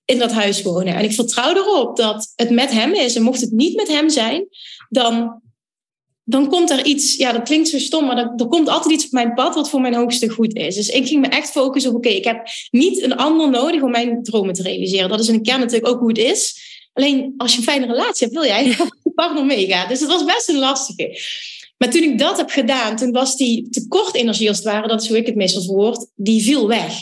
in 0.05 0.19
dat 0.19 0.33
huis 0.33 0.63
wonen. 0.63 0.95
En 0.95 1.05
ik 1.05 1.13
vertrouw 1.13 1.55
erop 1.55 1.97
dat 1.97 2.33
het 2.35 2.51
met 2.51 2.71
hem 2.71 2.93
is. 2.93 3.15
En 3.15 3.23
mocht 3.23 3.41
het 3.41 3.51
niet 3.51 3.77
met 3.77 3.89
hem 3.89 4.11
zijn, 4.11 4.47
dan, 4.89 5.43
dan 6.25 6.49
komt 6.49 6.71
er 6.71 6.85
iets, 6.85 7.17
ja, 7.17 7.33
dat 7.33 7.43
klinkt 7.43 7.69
zo 7.69 7.79
stom, 7.79 8.07
maar 8.07 8.17
er 8.17 8.47
komt 8.49 8.69
altijd 8.69 8.95
iets 8.95 9.05
op 9.05 9.11
mijn 9.11 9.35
pad 9.35 9.55
wat 9.55 9.71
voor 9.71 9.81
mijn 9.81 9.95
hoogste 9.95 10.29
goed 10.29 10.55
is. 10.55 10.75
Dus 10.75 10.89
ik 10.89 11.07
ging 11.07 11.21
me 11.21 11.29
echt 11.29 11.51
focussen 11.51 11.91
op, 11.91 11.97
oké, 11.97 12.09
ik 12.09 12.25
heb 12.25 12.49
niet 12.71 13.03
een 13.03 13.17
ander 13.17 13.51
nodig 13.51 13.83
om 13.83 13.91
mijn 13.91 14.23
dromen 14.23 14.55
te 14.55 14.63
realiseren. 14.63 15.09
Dat 15.09 15.21
is 15.21 15.29
in 15.29 15.37
de 15.37 15.41
kern 15.41 15.61
natuurlijk 15.61 15.89
ook 15.93 16.01
hoe 16.01 16.09
het 16.09 16.19
is. 16.19 16.63
Alleen 16.93 17.35
als 17.37 17.53
je 17.53 17.59
een 17.59 17.65
fijne 17.65 17.87
relatie 17.87 18.27
hebt, 18.27 18.33
wil 18.33 18.45
jij 18.45 18.77
partner 19.15 19.45
meegaat. 19.45 19.89
Dus 19.89 20.01
het 20.01 20.09
was 20.09 20.25
best 20.25 20.49
een 20.49 20.59
lastige. 20.59 21.19
Maar 21.79 21.91
toen 21.91 22.03
ik 22.03 22.19
dat 22.19 22.37
heb 22.37 22.51
gedaan, 22.51 22.97
toen 22.97 23.13
was 23.13 23.37
die 23.37 23.69
tekortenergie 23.69 24.49
als 24.49 24.57
het 24.57 24.67
ware, 24.67 24.89
dat 24.89 25.03
is 25.03 25.09
hoe 25.09 25.17
ik 25.17 25.27
het 25.27 25.35
meestal 25.35 25.63
verwoord, 25.63 26.07
die 26.15 26.43
viel 26.43 26.69
weg. 26.69 26.93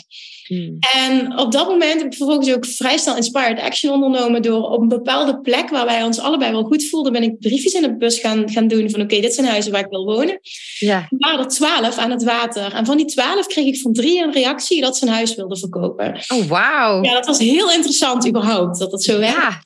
Hmm. 0.47 0.77
En 0.95 1.39
op 1.39 1.51
dat 1.51 1.67
moment 1.67 1.93
heb 1.93 2.11
ik 2.11 2.17
vervolgens 2.17 2.53
ook 2.53 2.65
vrij 2.65 2.97
snel 2.97 3.15
inspired 3.15 3.59
action 3.59 3.93
ondernomen 3.93 4.41
door 4.41 4.69
op 4.69 4.81
een 4.81 4.87
bepaalde 4.87 5.39
plek 5.41 5.69
waar 5.69 5.85
wij 5.85 6.03
ons 6.03 6.19
allebei 6.19 6.51
wel 6.51 6.63
goed 6.63 6.89
voelden, 6.89 7.11
ben 7.11 7.23
ik 7.23 7.39
briefjes 7.39 7.73
in 7.73 7.81
de 7.81 7.97
bus 7.97 8.19
gaan, 8.19 8.49
gaan 8.49 8.67
doen 8.67 8.89
van 8.89 9.01
oké, 9.01 9.19
dit 9.19 9.33
zijn 9.33 9.47
huizen 9.47 9.71
waar 9.71 9.81
ik 9.81 9.89
wil 9.89 10.05
wonen. 10.05 10.39
Ja. 10.79 10.97
Er 10.97 11.07
waren 11.17 11.39
er 11.39 11.47
twaalf 11.47 11.97
aan 11.97 12.11
het 12.11 12.23
water. 12.23 12.73
En 12.73 12.85
van 12.85 12.97
die 12.97 13.05
twaalf 13.05 13.47
kreeg 13.47 13.65
ik 13.65 13.79
van 13.79 13.93
drie 13.93 14.21
een 14.21 14.31
reactie 14.31 14.81
dat 14.81 14.97
ze 14.97 15.05
een 15.05 15.13
huis 15.13 15.35
wilden 15.35 15.57
verkopen. 15.57 16.19
Oh, 16.27 16.45
wauw. 16.45 17.03
Ja, 17.03 17.13
dat 17.13 17.25
was 17.25 17.39
heel 17.39 17.71
interessant 17.71 18.27
überhaupt, 18.27 18.79
dat 18.79 18.91
dat 18.91 19.03
zo 19.03 19.19
werkt. 19.19 19.35
Ja. 19.35 19.61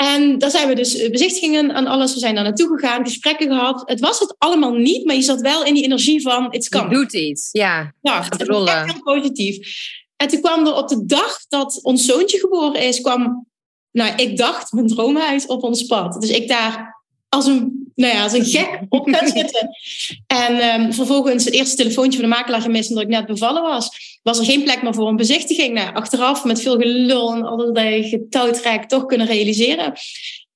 En 0.00 0.38
daar 0.38 0.50
zijn 0.50 0.68
we 0.68 0.74
dus 0.74 0.96
eh, 0.96 1.10
bezichtigingen 1.10 1.72
aan 1.72 1.86
alles. 1.86 2.14
We 2.14 2.18
zijn 2.18 2.34
daar 2.34 2.44
naartoe 2.44 2.78
gegaan, 2.78 3.04
gesprekken 3.04 3.48
gehad. 3.48 3.82
Het 3.84 4.00
was 4.00 4.18
het 4.18 4.34
allemaal 4.38 4.72
niet, 4.72 5.04
maar 5.04 5.14
je 5.14 5.22
zat 5.22 5.40
wel 5.40 5.64
in 5.64 5.74
die 5.74 5.84
energie 5.84 6.22
van 6.22 6.46
het 6.50 6.68
kan. 6.68 6.88
Je 6.88 6.94
doet 6.94 7.14
iets, 7.14 7.48
ja. 7.52 7.92
Ja, 8.02 8.22
het 8.28 8.46
heel 8.46 9.02
positief. 9.02 9.68
En 10.16 10.28
toen 10.28 10.40
kwam 10.40 10.66
er 10.66 10.74
op 10.74 10.88
de 10.88 11.06
dag 11.06 11.38
dat 11.48 11.78
ons 11.82 12.04
zoontje 12.04 12.38
geboren 12.38 12.82
is, 12.82 13.00
kwam, 13.00 13.46
nou, 13.90 14.14
ik 14.16 14.36
dacht, 14.36 14.72
mijn 14.72 14.86
droomhuis 14.86 15.46
op 15.46 15.62
ons 15.62 15.82
pad. 15.82 16.20
Dus 16.20 16.30
ik 16.30 16.48
daar 16.48 17.04
als 17.28 17.46
een, 17.46 17.92
nou 17.94 18.14
ja, 18.14 18.22
als 18.22 18.32
een 18.32 18.44
gek 18.44 18.80
op 18.88 19.08
gaan 19.14 19.28
zitten. 19.28 19.68
En 20.26 20.80
um, 20.80 20.92
vervolgens 20.92 21.44
het 21.44 21.54
eerste 21.54 21.76
telefoontje 21.76 22.20
van 22.20 22.28
de 22.28 22.36
makelaar 22.36 22.62
gemist 22.62 22.88
omdat 22.88 23.04
ik 23.04 23.10
net 23.10 23.26
bevallen 23.26 23.62
was 23.62 24.09
was 24.22 24.38
er 24.38 24.44
geen 24.44 24.62
plek 24.62 24.82
meer 24.82 24.94
voor 24.94 25.08
een 25.08 25.16
bezichtiging. 25.16 25.74
Nou, 25.74 25.94
achteraf 25.94 26.44
met 26.44 26.60
veel 26.60 26.76
gelul 26.76 27.32
en 27.32 27.42
allerlei 27.42 28.08
getouwtrek 28.08 28.84
toch 28.84 29.06
kunnen 29.06 29.26
realiseren. 29.26 29.92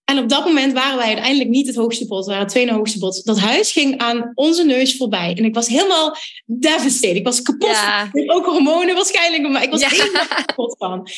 En 0.04 0.18
op 0.18 0.28
dat 0.28 0.44
moment 0.44 0.73
waren 0.73 0.97
wij 0.97 1.06
uiteindelijk 1.06 1.50
niet 1.50 1.66
het 1.66 1.76
hoogste 1.76 2.06
bod, 2.06 2.25
we 2.25 2.30
waren 2.30 2.42
het 2.42 2.52
tweede 2.52 2.73
hoogste 2.73 2.99
bod. 2.99 3.25
Dat 3.25 3.38
huis 3.38 3.73
ging 3.73 3.99
aan 3.99 4.33
onze 4.35 4.64
neus 4.64 4.97
voorbij. 4.97 5.35
En 5.37 5.44
ik 5.44 5.54
was 5.54 5.68
helemaal 5.68 6.16
devastated. 6.44 7.16
Ik 7.16 7.25
was 7.25 7.42
kapot. 7.42 7.68
Ja. 7.68 8.11
Ook 8.26 8.44
hormonen 8.44 8.94
waarschijnlijk, 8.94 9.49
maar 9.49 9.62
ik 9.62 9.71
was 9.71 9.85
helemaal 9.87 10.26
kapot 10.44 10.76
van. 10.78 11.09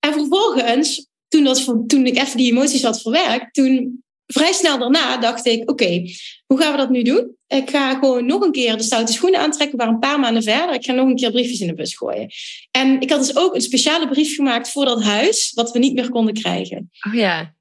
En 0.00 0.12
vervolgens, 0.12 1.06
toen, 1.28 1.44
dat, 1.44 1.74
toen 1.86 2.06
ik 2.06 2.16
even 2.16 2.36
die 2.36 2.52
emoties 2.52 2.82
had 2.82 3.02
verwerkt, 3.02 3.54
toen 3.54 4.02
vrij 4.26 4.52
snel 4.52 4.78
daarna 4.78 5.16
dacht 5.16 5.46
ik, 5.46 5.70
oké, 5.70 6.02
hoe 6.46 6.58
gaan 6.58 6.72
we 6.72 6.78
dat 6.78 6.90
nu 6.90 7.02
doen? 7.02 7.36
Ik 7.46 7.70
ga 7.70 7.98
gewoon 7.98 8.26
nog 8.26 8.42
een 8.42 8.52
keer 8.52 8.76
de 8.76 8.82
stoute 8.82 9.12
schoenen 9.12 9.40
aantrekken. 9.40 9.78
Waren 9.78 9.92
een 9.92 10.00
paar 10.00 10.20
maanden 10.20 10.42
verder. 10.42 10.74
Ik 10.74 10.84
ga 10.84 10.92
nog 10.92 11.08
een 11.08 11.16
keer 11.16 11.30
briefjes 11.30 11.60
in 11.60 11.66
de 11.66 11.74
bus 11.74 11.94
gooien. 11.94 12.30
En 12.70 13.00
ik 13.00 13.10
had 13.10 13.18
dus 13.18 13.36
ook 13.36 13.54
een 13.54 13.60
speciale 13.60 14.08
brief 14.08 14.34
gemaakt 14.34 14.70
voor 14.70 14.84
dat 14.84 15.02
huis, 15.02 15.52
wat 15.54 15.72
we 15.72 15.78
niet 15.78 15.94
meer 15.94 16.10
konden 16.10 16.34
krijgen. 16.34 16.90
Oh 17.08 17.14
ja. 17.14 17.54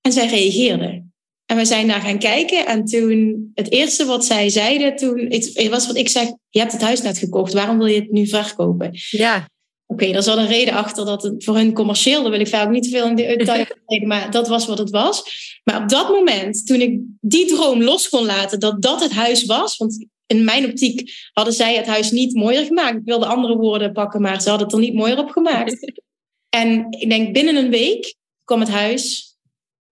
En 0.00 0.12
zij 0.12 0.26
reageerde. 0.26 1.04
En 1.46 1.56
we 1.56 1.64
zijn 1.64 1.86
daar 1.86 2.00
gaan 2.00 2.18
kijken. 2.18 2.66
En 2.66 2.84
toen, 2.84 3.50
het 3.54 3.70
eerste 3.70 4.04
wat 4.04 4.24
zij 4.24 4.48
zeiden, 4.48 4.96
toen, 4.96 5.26
het 5.28 5.68
was 5.68 5.86
wat 5.86 5.96
ik 5.96 6.08
zeg, 6.08 6.28
je 6.48 6.58
hebt 6.58 6.72
het 6.72 6.82
huis 6.82 7.02
net 7.02 7.18
gekocht. 7.18 7.52
Waarom 7.52 7.78
wil 7.78 7.86
je 7.86 8.00
het 8.00 8.10
nu 8.10 8.26
verkopen? 8.26 8.90
Ja. 9.10 9.48
Oké, 9.86 10.04
okay, 10.04 10.16
er 10.16 10.22
zat 10.22 10.36
een 10.36 10.46
reden 10.46 10.74
achter 10.74 11.04
dat 11.04 11.22
het 11.22 11.44
voor 11.44 11.56
hun 11.56 11.72
commercieel, 11.72 12.22
daar 12.22 12.30
wil 12.30 12.40
ik 12.40 12.48
vaak 12.48 12.66
ook 12.66 12.72
niet 12.72 12.82
te 12.82 12.88
veel 12.88 13.06
in 13.06 13.16
de 13.16 13.36
detail 13.36 13.66
maar 14.04 14.30
dat 14.30 14.48
was 14.48 14.66
wat 14.66 14.78
het 14.78 14.90
was. 14.90 15.22
Maar 15.64 15.82
op 15.82 15.88
dat 15.88 16.08
moment, 16.08 16.66
toen 16.66 16.80
ik 16.80 17.00
die 17.20 17.46
droom 17.46 17.82
los 17.82 18.08
kon 18.08 18.24
laten, 18.24 18.60
dat 18.60 18.82
dat 18.82 19.02
het 19.02 19.12
huis 19.12 19.44
was, 19.44 19.76
want 19.76 20.06
in 20.26 20.44
mijn 20.44 20.64
optiek 20.64 21.12
hadden 21.32 21.54
zij 21.54 21.76
het 21.76 21.86
huis 21.86 22.10
niet 22.10 22.34
mooier 22.34 22.64
gemaakt. 22.64 22.96
Ik 22.96 23.04
wilde 23.04 23.26
andere 23.26 23.56
woorden 23.56 23.92
pakken, 23.92 24.20
maar 24.20 24.42
ze 24.42 24.48
hadden 24.48 24.66
het 24.66 24.76
er 24.76 24.82
niet 24.82 24.94
mooier 24.94 25.18
op 25.18 25.30
gemaakt. 25.30 25.76
En 26.48 26.86
ik 26.90 27.08
denk 27.08 27.32
binnen 27.32 27.56
een 27.56 27.70
week 27.70 28.14
kwam 28.44 28.60
het 28.60 28.68
huis 28.68 29.35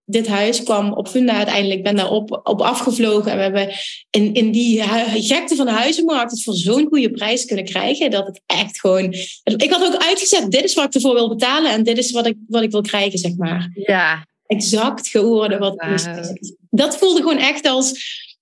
dit 0.05 0.27
huis 0.27 0.63
kwam 0.63 0.93
op 0.93 1.07
Funda 1.07 1.33
uiteindelijk. 1.33 1.83
ben 1.83 1.95
daar 1.95 2.11
op, 2.11 2.41
op 2.43 2.61
afgevlogen. 2.61 3.31
En 3.31 3.37
we 3.37 3.43
hebben 3.43 3.69
in, 4.09 4.33
in 4.33 4.51
die 4.51 4.83
gekte 5.21 5.55
van 5.55 5.65
de 5.65 5.71
huizenmarkt 5.71 6.31
het 6.31 6.43
voor 6.43 6.53
zo'n 6.53 6.87
goede 6.87 7.11
prijs 7.11 7.45
kunnen 7.45 7.65
krijgen. 7.65 8.11
Dat 8.11 8.27
het 8.27 8.41
echt 8.45 8.79
gewoon. 8.79 9.13
Ik 9.43 9.71
had 9.71 9.85
ook 9.85 10.03
uitgezet: 10.03 10.51
dit 10.51 10.63
is 10.63 10.73
wat 10.73 10.85
ik 10.85 10.93
ervoor 10.93 11.13
wil 11.13 11.29
betalen. 11.29 11.71
En 11.71 11.83
dit 11.83 11.97
is 11.97 12.11
wat 12.11 12.25
ik, 12.25 12.35
wat 12.47 12.63
ik 12.63 12.71
wil 12.71 12.81
krijgen, 12.81 13.19
zeg 13.19 13.35
maar. 13.35 13.71
Ja. 13.73 14.25
Exact 14.45 15.07
geworden 15.07 15.59
wat 15.59 15.75
wow. 15.75 16.35
Dat 16.69 16.97
voelde 16.97 17.21
gewoon 17.21 17.37
echt 17.37 17.67
als 17.67 17.93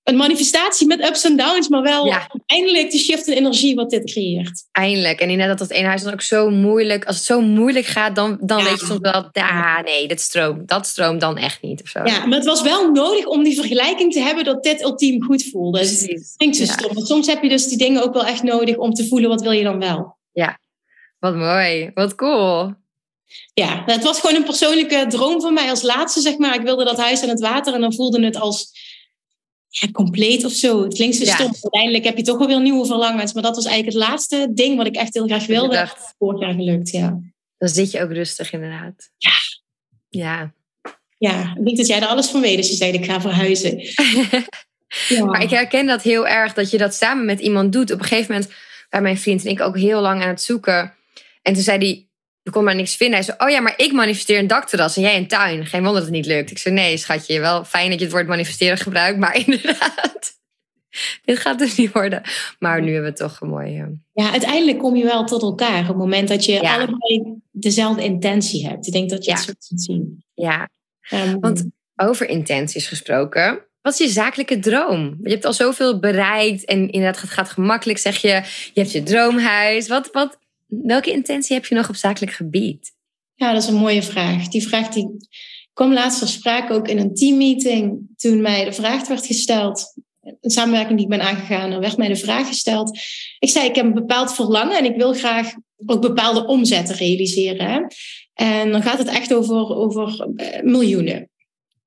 een 0.03 0.15
manifestatie 0.15 0.87
met 0.87 1.05
ups 1.05 1.23
en 1.23 1.37
downs, 1.37 1.67
maar 1.67 1.81
wel 1.81 2.05
ja. 2.05 2.29
eindelijk 2.45 2.91
de 2.91 2.97
shift 2.97 3.27
in 3.27 3.33
energie 3.33 3.75
wat 3.75 3.89
dit 3.89 4.11
creëert. 4.11 4.67
Eindelijk. 4.71 5.19
En 5.19 5.29
inderdaad, 5.29 5.57
dat 5.57 5.67
dat 5.67 5.77
ene 5.77 5.87
huis 5.87 6.03
dan 6.03 6.13
ook 6.13 6.21
zo 6.21 6.49
moeilijk. 6.49 7.05
Als 7.05 7.15
het 7.15 7.25
zo 7.25 7.41
moeilijk 7.41 7.85
gaat, 7.85 8.15
dan, 8.15 8.37
dan 8.41 8.63
weet 8.63 8.79
je 8.79 8.85
soms 8.85 8.99
wel, 8.99 9.29
ah, 9.31 9.79
nee, 9.83 10.07
dat 10.07 10.19
stroomt, 10.19 10.67
dat 10.67 10.87
stroomt 10.87 11.21
dan 11.21 11.37
echt 11.37 11.61
niet. 11.61 11.81
Of 11.81 11.87
zo. 11.87 12.03
Ja, 12.03 12.25
maar 12.25 12.37
het 12.37 12.47
was 12.47 12.61
wel 12.61 12.91
nodig 12.91 13.25
om 13.25 13.43
die 13.43 13.55
vergelijking 13.55 14.13
te 14.13 14.19
hebben 14.19 14.43
dat 14.43 14.63
dit 14.63 14.81
ultiem 14.81 15.23
goed 15.23 15.49
voelde. 15.51 15.79
Dus 15.79 16.01
het 16.01 16.33
klinkt 16.37 16.57
zo 16.57 16.65
stom. 16.65 16.93
Want 16.93 17.07
soms 17.07 17.27
heb 17.27 17.43
je 17.43 17.49
dus 17.49 17.67
die 17.67 17.77
dingen 17.77 18.03
ook 18.03 18.13
wel 18.13 18.25
echt 18.25 18.43
nodig 18.43 18.77
om 18.77 18.93
te 18.93 19.07
voelen 19.07 19.29
wat 19.29 19.41
wil 19.41 19.51
je 19.51 19.63
dan 19.63 19.79
wel. 19.79 20.17
Ja, 20.31 20.59
wat 21.19 21.35
mooi. 21.35 21.91
Wat 21.93 22.15
cool. 22.15 22.73
Ja, 23.53 23.83
het 23.85 24.03
was 24.03 24.19
gewoon 24.19 24.35
een 24.35 24.43
persoonlijke 24.43 25.05
droom 25.09 25.41
van 25.41 25.53
mij 25.53 25.69
als 25.69 25.81
laatste, 25.81 26.21
zeg 26.21 26.37
maar. 26.37 26.55
Ik 26.55 26.61
wilde 26.61 26.83
dat 26.83 26.97
huis 26.97 27.23
aan 27.23 27.29
het 27.29 27.39
water 27.39 27.73
en 27.73 27.81
dan 27.81 27.93
voelde 27.93 28.25
het 28.25 28.39
als 28.39 28.71
ja, 29.79 29.91
compleet 29.91 30.45
of 30.45 30.51
zo. 30.51 30.83
Het 30.83 30.93
klinkt 30.93 31.15
zo 31.15 31.25
stom. 31.25 31.51
Uiteindelijk 31.61 32.03
heb 32.03 32.17
je 32.17 32.23
toch 32.23 32.37
wel 32.37 32.47
weer 32.47 32.61
nieuwe 32.61 32.85
verlangens. 32.85 33.33
Maar 33.33 33.43
dat 33.43 33.55
was 33.55 33.65
eigenlijk 33.65 33.97
het 33.97 34.07
laatste 34.07 34.47
ding 34.53 34.77
wat 34.77 34.85
ik 34.85 34.95
echt 34.95 35.13
heel 35.13 35.25
graag 35.25 35.45
wilde. 35.45 35.75
Dacht, 35.75 36.13
vorig 36.17 36.39
jaar 36.39 36.53
gelukt, 36.53 36.89
ja. 36.89 37.19
Dan 37.57 37.69
zit 37.69 37.91
je 37.91 38.01
ook 38.01 38.11
rustig 38.11 38.53
inderdaad. 38.53 39.11
Ja. 39.17 39.31
Ja. 40.09 40.53
Ja, 41.17 41.55
ik 41.57 41.65
denk 41.65 41.77
dat 41.77 41.87
jij 41.87 42.01
er 42.01 42.07
alles 42.07 42.29
van 42.29 42.41
weet 42.41 42.57
als 42.57 42.69
je 42.69 42.75
zei 42.75 42.91
ik 42.91 43.05
ga 43.05 43.21
verhuizen. 43.21 43.79
ja. 45.09 45.25
Maar 45.25 45.41
ik 45.41 45.49
herken 45.49 45.85
dat 45.85 46.01
heel 46.01 46.27
erg, 46.27 46.53
dat 46.53 46.71
je 46.71 46.77
dat 46.77 46.93
samen 46.93 47.25
met 47.25 47.39
iemand 47.39 47.71
doet. 47.71 47.91
Op 47.91 47.99
een 47.99 48.05
gegeven 48.05 48.33
moment 48.33 48.51
bij 48.89 49.01
mijn 49.01 49.17
vriend 49.17 49.45
en 49.45 49.51
ik 49.51 49.61
ook 49.61 49.77
heel 49.77 50.01
lang 50.01 50.21
aan 50.21 50.27
het 50.27 50.41
zoeken. 50.41 50.93
En 51.41 51.53
toen 51.53 51.63
zei 51.63 51.77
hij, 51.77 52.07
ik 52.43 52.51
kon 52.51 52.63
maar 52.63 52.75
niks 52.75 52.95
vinden. 52.95 53.15
Hij 53.15 53.25
zei, 53.25 53.37
oh 53.39 53.49
ja, 53.49 53.59
maar 53.59 53.73
ik 53.77 53.91
manifesteer 53.91 54.39
een 54.39 54.47
dakterras 54.47 54.95
en 54.95 55.01
jij 55.01 55.17
een 55.17 55.27
tuin. 55.27 55.65
Geen 55.65 55.83
wonder 55.83 56.01
dat 56.01 56.03
het 56.03 56.11
niet 56.11 56.25
lukt. 56.25 56.51
Ik 56.51 56.57
zei, 56.57 56.75
nee 56.75 56.97
schatje, 56.97 57.39
wel 57.39 57.63
fijn 57.63 57.89
dat 57.89 57.99
je 57.99 58.05
het 58.05 58.13
woord 58.13 58.27
manifesteren 58.27 58.77
gebruikt. 58.77 59.19
Maar 59.19 59.35
inderdaad, 59.45 60.39
dit 61.25 61.39
gaat 61.39 61.59
dus 61.59 61.75
niet 61.75 61.91
worden. 61.91 62.21
Maar 62.59 62.81
nu 62.81 62.93
hebben 62.93 63.11
we 63.11 63.17
toch 63.17 63.41
een 63.41 63.49
mooie... 63.49 63.99
Ja, 64.13 64.31
uiteindelijk 64.31 64.79
kom 64.79 64.95
je 64.95 65.03
wel 65.03 65.25
tot 65.25 65.41
elkaar. 65.41 65.81
Op 65.81 65.87
het 65.87 65.97
moment 65.97 66.27
dat 66.27 66.45
je 66.45 66.61
allebei 66.61 67.41
dezelfde 67.51 68.03
intentie 68.03 68.67
hebt. 68.67 68.87
Ik 68.87 68.93
denk 68.93 69.09
dat 69.09 69.25
je 69.25 69.31
het 69.31 69.39
zo 69.39 69.53
kunt 69.67 69.81
zien. 69.81 70.23
Ja, 70.33 70.69
um, 71.11 71.39
want 71.39 71.65
over 71.95 72.29
intenties 72.29 72.87
gesproken... 72.87 73.67
Wat 73.81 73.93
is 73.93 73.99
je 73.99 74.13
zakelijke 74.13 74.59
droom? 74.59 75.17
Je 75.23 75.29
hebt 75.29 75.45
al 75.45 75.53
zoveel 75.53 75.99
bereikt 75.99 76.65
en 76.65 76.89
inderdaad, 76.89 77.21
het 77.21 77.29
gaat 77.29 77.49
gemakkelijk, 77.49 77.99
zeg 77.99 78.17
je. 78.17 78.27
Je 78.73 78.81
hebt 78.81 78.91
je 78.91 79.03
droomhuis. 79.03 79.87
Wat, 79.87 80.09
wat 80.11 80.37
Welke 80.81 81.11
intentie 81.11 81.55
heb 81.55 81.65
je 81.65 81.75
nog 81.75 81.89
op 81.89 81.95
zakelijk 81.95 82.31
gebied? 82.31 82.93
Ja, 83.33 83.53
dat 83.53 83.61
is 83.61 83.69
een 83.69 83.75
mooie 83.75 84.03
vraag. 84.03 84.47
Die 84.47 84.67
vraag 84.67 84.87
die 84.87 85.07
kwam 85.73 85.93
laatst 85.93 86.19
ter 86.19 86.27
sprake 86.27 86.73
ook 86.73 86.87
in 86.87 86.97
een 86.97 87.13
teammeeting. 87.13 87.99
Toen 88.15 88.41
mij 88.41 88.65
de 88.65 88.73
vraag 88.73 89.07
werd 89.07 89.25
gesteld, 89.25 89.93
een 90.21 90.51
samenwerking 90.51 90.95
die 90.97 91.05
ik 91.05 91.17
ben 91.17 91.27
aangegaan, 91.27 91.71
er 91.71 91.79
werd 91.79 91.97
mij 91.97 92.07
de 92.07 92.15
vraag 92.15 92.47
gesteld. 92.47 92.99
Ik 93.39 93.49
zei, 93.49 93.67
ik 93.67 93.75
heb 93.75 93.85
een 93.85 93.93
bepaald 93.93 94.33
verlangen 94.33 94.77
en 94.77 94.85
ik 94.85 94.95
wil 94.95 95.13
graag 95.13 95.53
ook 95.85 96.01
bepaalde 96.01 96.45
omzetten 96.45 96.95
realiseren. 96.95 97.87
En 98.33 98.71
dan 98.71 98.81
gaat 98.81 98.97
het 98.97 99.07
echt 99.07 99.33
over, 99.33 99.75
over 99.75 100.27
eh, 100.35 100.61
miljoenen. 100.61 101.29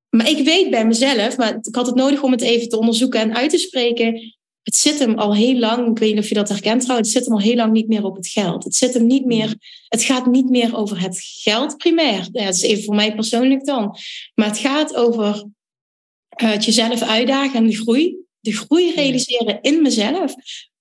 Maar 0.09 0.29
ik 0.29 0.45
weet 0.45 0.69
bij 0.69 0.85
mezelf, 0.85 1.37
maar 1.37 1.57
ik 1.61 1.75
had 1.75 1.85
het 1.85 1.95
nodig 1.95 2.21
om 2.21 2.31
het 2.31 2.41
even 2.41 2.69
te 2.69 2.79
onderzoeken 2.79 3.19
en 3.19 3.35
uit 3.35 3.49
te 3.49 3.57
spreken 3.57 4.36
het 4.67 4.77
zit 4.77 4.99
hem 4.99 5.17
al 5.17 5.35
heel 5.35 5.59
lang, 5.59 5.89
ik 5.89 5.97
weet 5.97 6.13
niet 6.13 6.23
of 6.23 6.29
je 6.29 6.35
dat 6.35 6.49
herkent 6.49 6.81
trouwens, 6.81 7.13
het 7.13 7.17
zit 7.17 7.27
hem 7.27 7.37
al 7.37 7.45
heel 7.45 7.55
lang 7.55 7.71
niet 7.71 7.87
meer 7.87 8.03
op 8.03 8.15
het 8.15 8.27
geld. 8.27 8.63
Het 8.63 8.75
zit 8.75 8.93
hem 8.93 9.05
niet 9.05 9.25
meer, 9.25 9.55
het 9.87 10.03
gaat 10.03 10.25
niet 10.25 10.49
meer 10.49 10.77
over 10.77 11.01
het 11.01 11.19
geld 11.21 11.77
primair. 11.77 12.27
Ja, 12.31 12.45
dat 12.45 12.53
is 12.53 12.61
even 12.61 12.83
voor 12.83 12.95
mij 12.95 13.15
persoonlijk 13.15 13.65
dan. 13.65 13.97
Maar 14.35 14.47
het 14.47 14.57
gaat 14.57 14.95
over 14.95 15.35
uh, 15.35 16.51
het 16.51 16.65
jezelf 16.65 17.01
uitdagen 17.01 17.55
en 17.55 17.67
de 17.67 17.75
groei. 17.75 18.17
De 18.39 18.53
groei 18.53 18.93
realiseren 18.93 19.61
in 19.61 19.81
mezelf. 19.81 20.33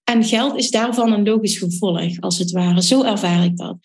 En 0.05 0.25
geld 0.25 0.57
is 0.57 0.71
daarvan 0.71 1.13
een 1.13 1.25
logisch 1.25 1.59
gevolg, 1.59 2.21
als 2.21 2.39
het 2.39 2.51
ware. 2.51 2.83
Zo 2.83 3.03
ervaar 3.03 3.45
ik 3.45 3.57
dat. 3.57 3.77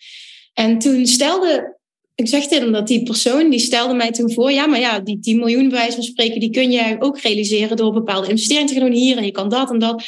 En 0.52 0.78
toen 0.78 1.06
stelde 1.06 1.78
ik 2.14 2.28
zeg 2.28 2.46
dit 2.46 2.64
omdat 2.64 2.86
die 2.86 3.02
persoon 3.02 3.50
die 3.50 3.58
stelde 3.58 3.94
mij 3.94 4.10
toen 4.10 4.32
voor, 4.32 4.52
ja, 4.52 4.66
maar 4.66 4.80
ja, 4.80 5.00
die 5.00 5.18
10 5.18 5.38
miljoen 5.38 5.68
bij 5.68 5.78
wijze 5.78 5.94
van 5.94 6.02
spreken, 6.02 6.40
die 6.40 6.50
kun 6.50 6.70
je 6.70 6.96
ook 6.98 7.20
realiseren 7.20 7.76
door 7.76 7.92
bepaalde 7.92 8.28
investeringen 8.28 8.66
te 8.66 8.74
gaan 8.74 8.84
doen 8.84 8.94
hier 8.94 9.16
en 9.16 9.24
je 9.24 9.30
kan 9.30 9.48
dat 9.48 9.70
en 9.70 9.78
dat. 9.78 10.04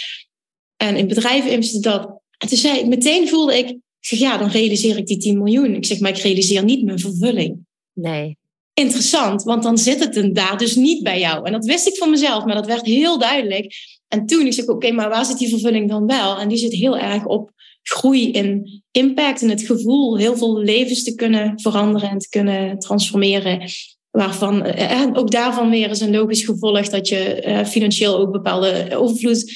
En 0.77 0.97
in 0.97 1.09
bedrijven 1.09 1.51
investeren 1.51 1.93
dat. 1.93 2.21
En 2.39 2.49
toen 2.49 2.59
zei 2.59 2.79
ik, 2.79 2.87
meteen 2.87 3.29
voelde 3.29 3.59
ik, 3.59 3.69
ik 3.69 3.79
zeg, 4.01 4.19
ja, 4.19 4.39
dan 4.39 4.49
realiseer 4.49 4.97
ik 4.97 5.07
die 5.07 5.19
10 5.19 5.39
miljoen. 5.39 5.75
Ik 5.75 5.85
zeg, 5.85 6.01
maar 6.01 6.11
ik 6.11 6.23
realiseer 6.23 6.65
niet 6.65 6.85
mijn 6.85 6.99
vervulling. 6.99 7.59
Nee. 7.93 8.37
Interessant, 8.75 9.43
want 9.43 9.63
dan 9.63 9.79
zit 9.79 10.15
het 10.15 10.35
daar 10.35 10.59
dus 10.59 10.75
niet 10.75 11.03
bij 11.03 11.21
jou. 11.21 11.47
En 11.47 11.53
dat 11.53 11.65
wist 11.65 11.87
ik 11.87 11.97
van 11.97 12.11
mezelf, 12.11 12.45
maar 12.45 12.55
dat 12.55 12.67
werd 12.67 12.87
heel 12.87 13.19
duidelijk. 13.19 13.75
En 14.09 14.27
toen 14.27 14.47
ik 14.47 14.53
zeg, 14.53 14.67
oké, 14.67 14.93
maar 14.93 15.09
waar 15.09 15.25
zit 15.25 15.39
die 15.39 15.49
vervulling 15.49 15.89
dan 15.89 16.07
wel? 16.07 16.39
En 16.39 16.49
die 16.49 16.59
zit 16.59 16.73
heel 16.73 16.99
erg 16.99 17.27
op 17.27 17.51
groei 17.85 18.31
in 18.31 18.83
impact 18.91 19.43
en 19.43 19.49
het 19.49 19.63
gevoel 19.63 20.17
heel 20.17 20.37
veel 20.37 20.59
levens 20.59 21.05
te 21.05 21.15
kunnen 21.15 21.61
veranderen 21.61 22.11
en 22.11 22.19
te 22.19 22.29
kunnen 22.29 22.79
transformeren. 22.79 23.71
Waarvan 24.11 24.63
eh, 24.63 25.03
eh, 25.03 25.11
ook 25.13 25.31
daarvan 25.31 25.71
weer 25.71 25.91
is 25.91 26.01
een 26.01 26.17
logisch 26.17 26.45
gevolg 26.45 26.89
dat 26.89 27.09
je 27.09 27.19
eh, 27.19 27.67
financieel 27.67 28.19
ook 28.19 28.33
bepaalde 28.33 28.97
overvloed 28.97 29.53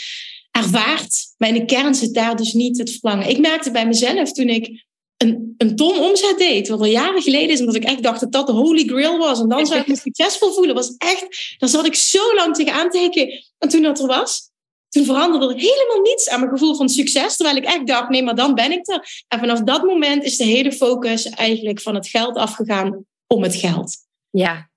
ervaart. 0.50 1.34
Maar 1.36 1.48
in 1.48 1.54
de 1.54 1.64
kern 1.64 1.94
zit 1.94 2.14
daar 2.14 2.36
dus 2.36 2.52
niet 2.52 2.78
het 2.78 2.90
verlangen. 2.90 3.28
Ik 3.28 3.38
merkte 3.38 3.70
bij 3.70 3.86
mezelf 3.86 4.32
toen 4.32 4.48
ik 4.48 4.86
een, 5.16 5.54
een 5.56 5.76
ton 5.76 5.98
omzet 5.98 6.38
deed, 6.38 6.68
wat 6.68 6.80
al 6.80 6.86
jaren 6.86 7.22
geleden 7.22 7.50
is, 7.50 7.60
omdat 7.60 7.74
ik 7.74 7.84
echt 7.84 8.02
dacht 8.02 8.20
dat 8.20 8.32
dat 8.32 8.46
de 8.46 8.52
holy 8.52 8.84
grail 8.86 9.18
was. 9.18 9.40
En 9.40 9.48
dan 9.48 9.66
zou 9.66 9.80
ik 9.80 9.86
me 9.86 9.96
succesvol 10.12 10.52
voelen. 10.52 10.74
Was 10.74 10.94
echt, 10.96 11.54
daar 11.58 11.68
zat 11.68 11.86
ik 11.86 11.94
zo 11.94 12.34
lang 12.34 12.54
tegenaan 12.54 12.90
te 12.90 12.98
kijken. 12.98 13.44
En 13.58 13.68
toen 13.68 13.82
dat 13.82 14.00
er 14.00 14.06
was, 14.06 14.50
toen 14.88 15.04
veranderde 15.04 15.46
er 15.46 15.60
helemaal 15.60 16.00
niets 16.02 16.28
aan 16.28 16.40
mijn 16.40 16.52
gevoel 16.52 16.74
van 16.74 16.88
succes. 16.88 17.36
Terwijl 17.36 17.56
ik 17.56 17.64
echt 17.64 17.86
dacht, 17.86 18.08
nee, 18.08 18.22
maar 18.22 18.34
dan 18.34 18.54
ben 18.54 18.72
ik 18.72 18.88
er. 18.88 19.24
En 19.28 19.38
vanaf 19.38 19.60
dat 19.60 19.82
moment 19.82 20.24
is 20.24 20.36
de 20.36 20.44
hele 20.44 20.72
focus 20.72 21.28
eigenlijk 21.28 21.80
van 21.80 21.94
het 21.94 22.08
geld 22.08 22.36
afgegaan 22.36 23.04
om 23.26 23.42
het 23.42 23.54
geld. 23.54 23.96
Ja. 24.30 24.70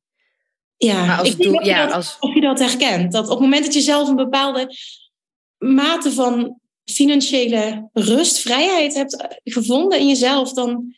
Ja, 0.77 1.17
als 1.17 1.29
ik 1.29 1.37
niet 1.37 1.65
ja, 1.65 1.87
als... 1.87 2.17
of 2.19 2.33
je 2.33 2.41
dat 2.41 2.59
herkent. 2.59 3.11
Dat 3.11 3.23
op 3.23 3.29
het 3.29 3.39
moment 3.39 3.65
dat 3.65 3.73
je 3.73 3.81
zelf 3.81 4.07
een 4.07 4.15
bepaalde 4.15 4.75
mate 5.57 6.11
van 6.11 6.59
financiële 6.85 7.89
rust, 7.93 8.39
vrijheid 8.39 8.93
hebt 8.93 9.39
gevonden 9.43 9.99
in 9.99 10.07
jezelf, 10.07 10.53
dan... 10.53 10.95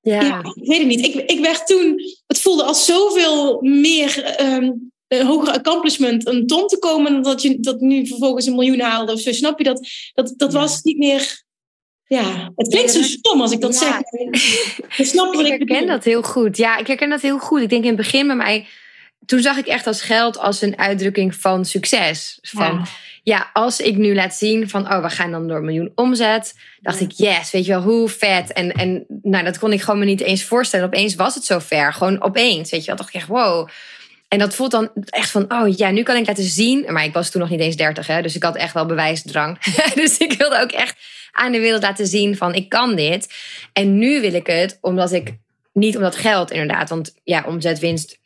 Ja. 0.00 0.20
ja 0.20 0.38
ik 0.38 0.68
weet 0.68 0.78
het 0.78 0.86
niet. 0.86 1.06
Ik, 1.06 1.14
ik 1.14 1.40
werd 1.40 1.66
toen... 1.66 2.00
Het 2.26 2.40
voelde 2.40 2.62
als 2.64 2.84
zoveel 2.84 3.62
meer... 3.62 4.40
Um, 4.40 4.92
een 5.08 5.26
hoger 5.26 5.52
accomplishment 5.52 6.26
een 6.26 6.46
ton 6.46 6.66
te 6.66 6.78
komen 6.78 7.12
dan 7.12 7.22
dat 7.22 7.42
je 7.42 7.60
dat 7.60 7.80
nu 7.80 8.06
vervolgens 8.06 8.46
een 8.46 8.54
miljoen 8.54 8.80
haalde 8.80 9.12
of 9.12 9.20
zo. 9.20 9.32
Snap 9.32 9.58
je 9.58 9.64
dat? 9.64 9.88
Dat, 10.14 10.34
dat 10.36 10.52
was 10.52 10.82
niet 10.82 10.98
meer. 10.98 11.42
Ja, 12.06 12.52
het 12.56 12.68
klinkt 12.68 12.92
zo 12.92 13.02
stom 13.02 13.40
als 13.40 13.52
ik 13.52 13.60
dat 13.60 13.76
zeg. 13.76 13.98
Ik 14.96 15.06
snap 15.06 15.34
ik 15.34 15.46
herken 15.46 15.86
dat 15.86 16.04
heel 16.04 16.22
goed. 16.22 16.56
Ja, 16.56 16.76
ik 16.76 16.86
herken 16.86 17.10
dat 17.10 17.20
heel 17.20 17.38
goed. 17.38 17.60
Ik 17.60 17.68
denk 17.68 17.82
in 17.82 17.88
het 17.88 17.96
begin 17.96 18.26
bij 18.26 18.36
mij. 18.36 18.66
Toen 19.26 19.40
zag 19.40 19.56
ik 19.56 19.66
echt 19.66 19.86
als 19.86 20.02
geld 20.02 20.38
als 20.38 20.62
een 20.62 20.78
uitdrukking 20.78 21.34
van 21.34 21.64
succes. 21.64 22.38
Van, 22.42 22.86
ja. 23.22 23.50
als 23.52 23.80
ik 23.80 23.96
nu 23.96 24.14
laat 24.14 24.34
zien 24.34 24.68
van, 24.68 24.92
oh, 24.92 25.02
we 25.02 25.10
gaan 25.10 25.30
dan 25.30 25.48
door 25.48 25.56
een 25.56 25.64
miljoen 25.64 25.92
omzet. 25.94 26.54
Dacht 26.80 27.00
ik, 27.00 27.10
yes, 27.10 27.50
weet 27.50 27.66
je 27.66 27.72
wel, 27.72 27.82
hoe 27.82 28.08
vet. 28.08 28.52
En, 28.52 28.72
en 28.72 29.04
nou, 29.22 29.44
dat 29.44 29.58
kon 29.58 29.72
ik 29.72 29.80
gewoon 29.80 29.98
me 29.98 30.04
niet 30.04 30.20
eens 30.20 30.44
voorstellen. 30.44 30.86
Opeens 30.86 31.14
was 31.14 31.34
het 31.34 31.44
zo 31.44 31.58
ver. 31.58 31.92
Gewoon 31.92 32.22
opeens, 32.22 32.70
weet 32.70 32.80
je 32.80 32.86
wel. 32.86 32.96
dacht 32.96 33.08
ik 33.08 33.14
echt, 33.14 33.28
wow. 33.28 33.68
En 34.34 34.40
dat 34.40 34.54
voelt 34.54 34.70
dan 34.70 34.90
echt 35.04 35.30
van, 35.30 35.52
oh 35.52 35.76
ja, 35.76 35.90
nu 35.90 36.02
kan 36.02 36.16
ik 36.16 36.26
laten 36.26 36.44
zien. 36.44 36.92
Maar 36.92 37.04
ik 37.04 37.12
was 37.12 37.30
toen 37.30 37.40
nog 37.40 37.50
niet 37.50 37.60
eens 37.60 37.76
30, 37.76 38.06
hè, 38.06 38.22
dus 38.22 38.36
ik 38.36 38.42
had 38.42 38.56
echt 38.56 38.74
wel 38.74 38.86
bewijsdrang. 38.86 39.58
dus 39.94 40.18
ik 40.18 40.32
wilde 40.32 40.60
ook 40.60 40.70
echt 40.70 40.96
aan 41.32 41.52
de 41.52 41.60
wereld 41.60 41.82
laten 41.82 42.06
zien 42.06 42.36
van, 42.36 42.54
ik 42.54 42.68
kan 42.68 42.96
dit. 42.96 43.34
En 43.72 43.98
nu 43.98 44.20
wil 44.20 44.34
ik 44.34 44.46
het, 44.46 44.78
omdat 44.80 45.12
ik, 45.12 45.32
niet 45.72 45.96
omdat 45.96 46.16
geld 46.16 46.50
inderdaad. 46.50 46.88
Want 46.88 47.14
ja, 47.24 47.44
omzet, 47.46 47.78
winst, 47.78 48.18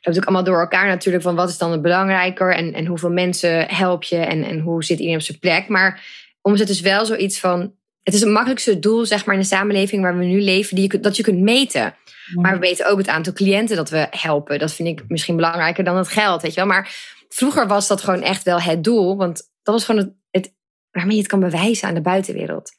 loopt 0.00 0.18
ook 0.18 0.24
allemaal 0.24 0.44
door 0.44 0.60
elkaar 0.60 0.86
natuurlijk. 0.86 1.24
Van 1.24 1.34
wat 1.34 1.48
is 1.48 1.58
dan 1.58 1.72
het 1.72 1.82
belangrijker 1.82 2.54
en, 2.54 2.74
en 2.74 2.86
hoeveel 2.86 3.10
mensen 3.10 3.68
help 3.68 4.02
je 4.02 4.16
en, 4.16 4.44
en 4.44 4.58
hoe 4.58 4.84
zit 4.84 4.98
iedereen 4.98 5.18
op 5.18 5.24
zijn 5.24 5.38
plek. 5.38 5.68
Maar 5.68 6.04
omzet 6.42 6.68
is 6.68 6.80
wel 6.80 7.06
zoiets 7.06 7.38
van, 7.38 7.60
het 8.02 8.14
is 8.14 8.20
het 8.20 8.30
makkelijkste 8.30 8.78
doel 8.78 9.06
zeg 9.06 9.24
maar 9.24 9.34
in 9.34 9.40
de 9.40 9.46
samenleving 9.46 10.02
waar 10.02 10.18
we 10.18 10.24
nu 10.24 10.40
leven, 10.40 10.76
die 10.76 10.92
je, 10.92 11.00
dat 11.00 11.16
je 11.16 11.22
kunt 11.22 11.40
meten. 11.40 11.94
Maar 12.34 12.52
we 12.52 12.58
weten 12.58 12.88
ook 12.88 12.98
het 12.98 13.08
aantal 13.08 13.32
cliënten 13.32 13.76
dat 13.76 13.90
we 13.90 14.06
helpen. 14.10 14.58
Dat 14.58 14.72
vind 14.72 14.88
ik 14.88 15.04
misschien 15.08 15.36
belangrijker 15.36 15.84
dan 15.84 15.96
het 15.96 16.08
geld, 16.08 16.42
weet 16.42 16.54
je 16.54 16.60
wel. 16.60 16.68
Maar 16.68 16.94
vroeger 17.28 17.66
was 17.66 17.88
dat 17.88 18.02
gewoon 18.02 18.22
echt 18.22 18.42
wel 18.42 18.60
het 18.60 18.84
doel. 18.84 19.16
Want 19.16 19.36
dat 19.62 19.74
was 19.74 19.84
gewoon 19.84 20.14
het, 20.30 20.54
waarmee 20.90 21.14
je 21.14 21.22
het 21.22 21.30
kan 21.30 21.40
bewijzen 21.40 21.88
aan 21.88 21.94
de 21.94 22.00
buitenwereld. 22.00 22.70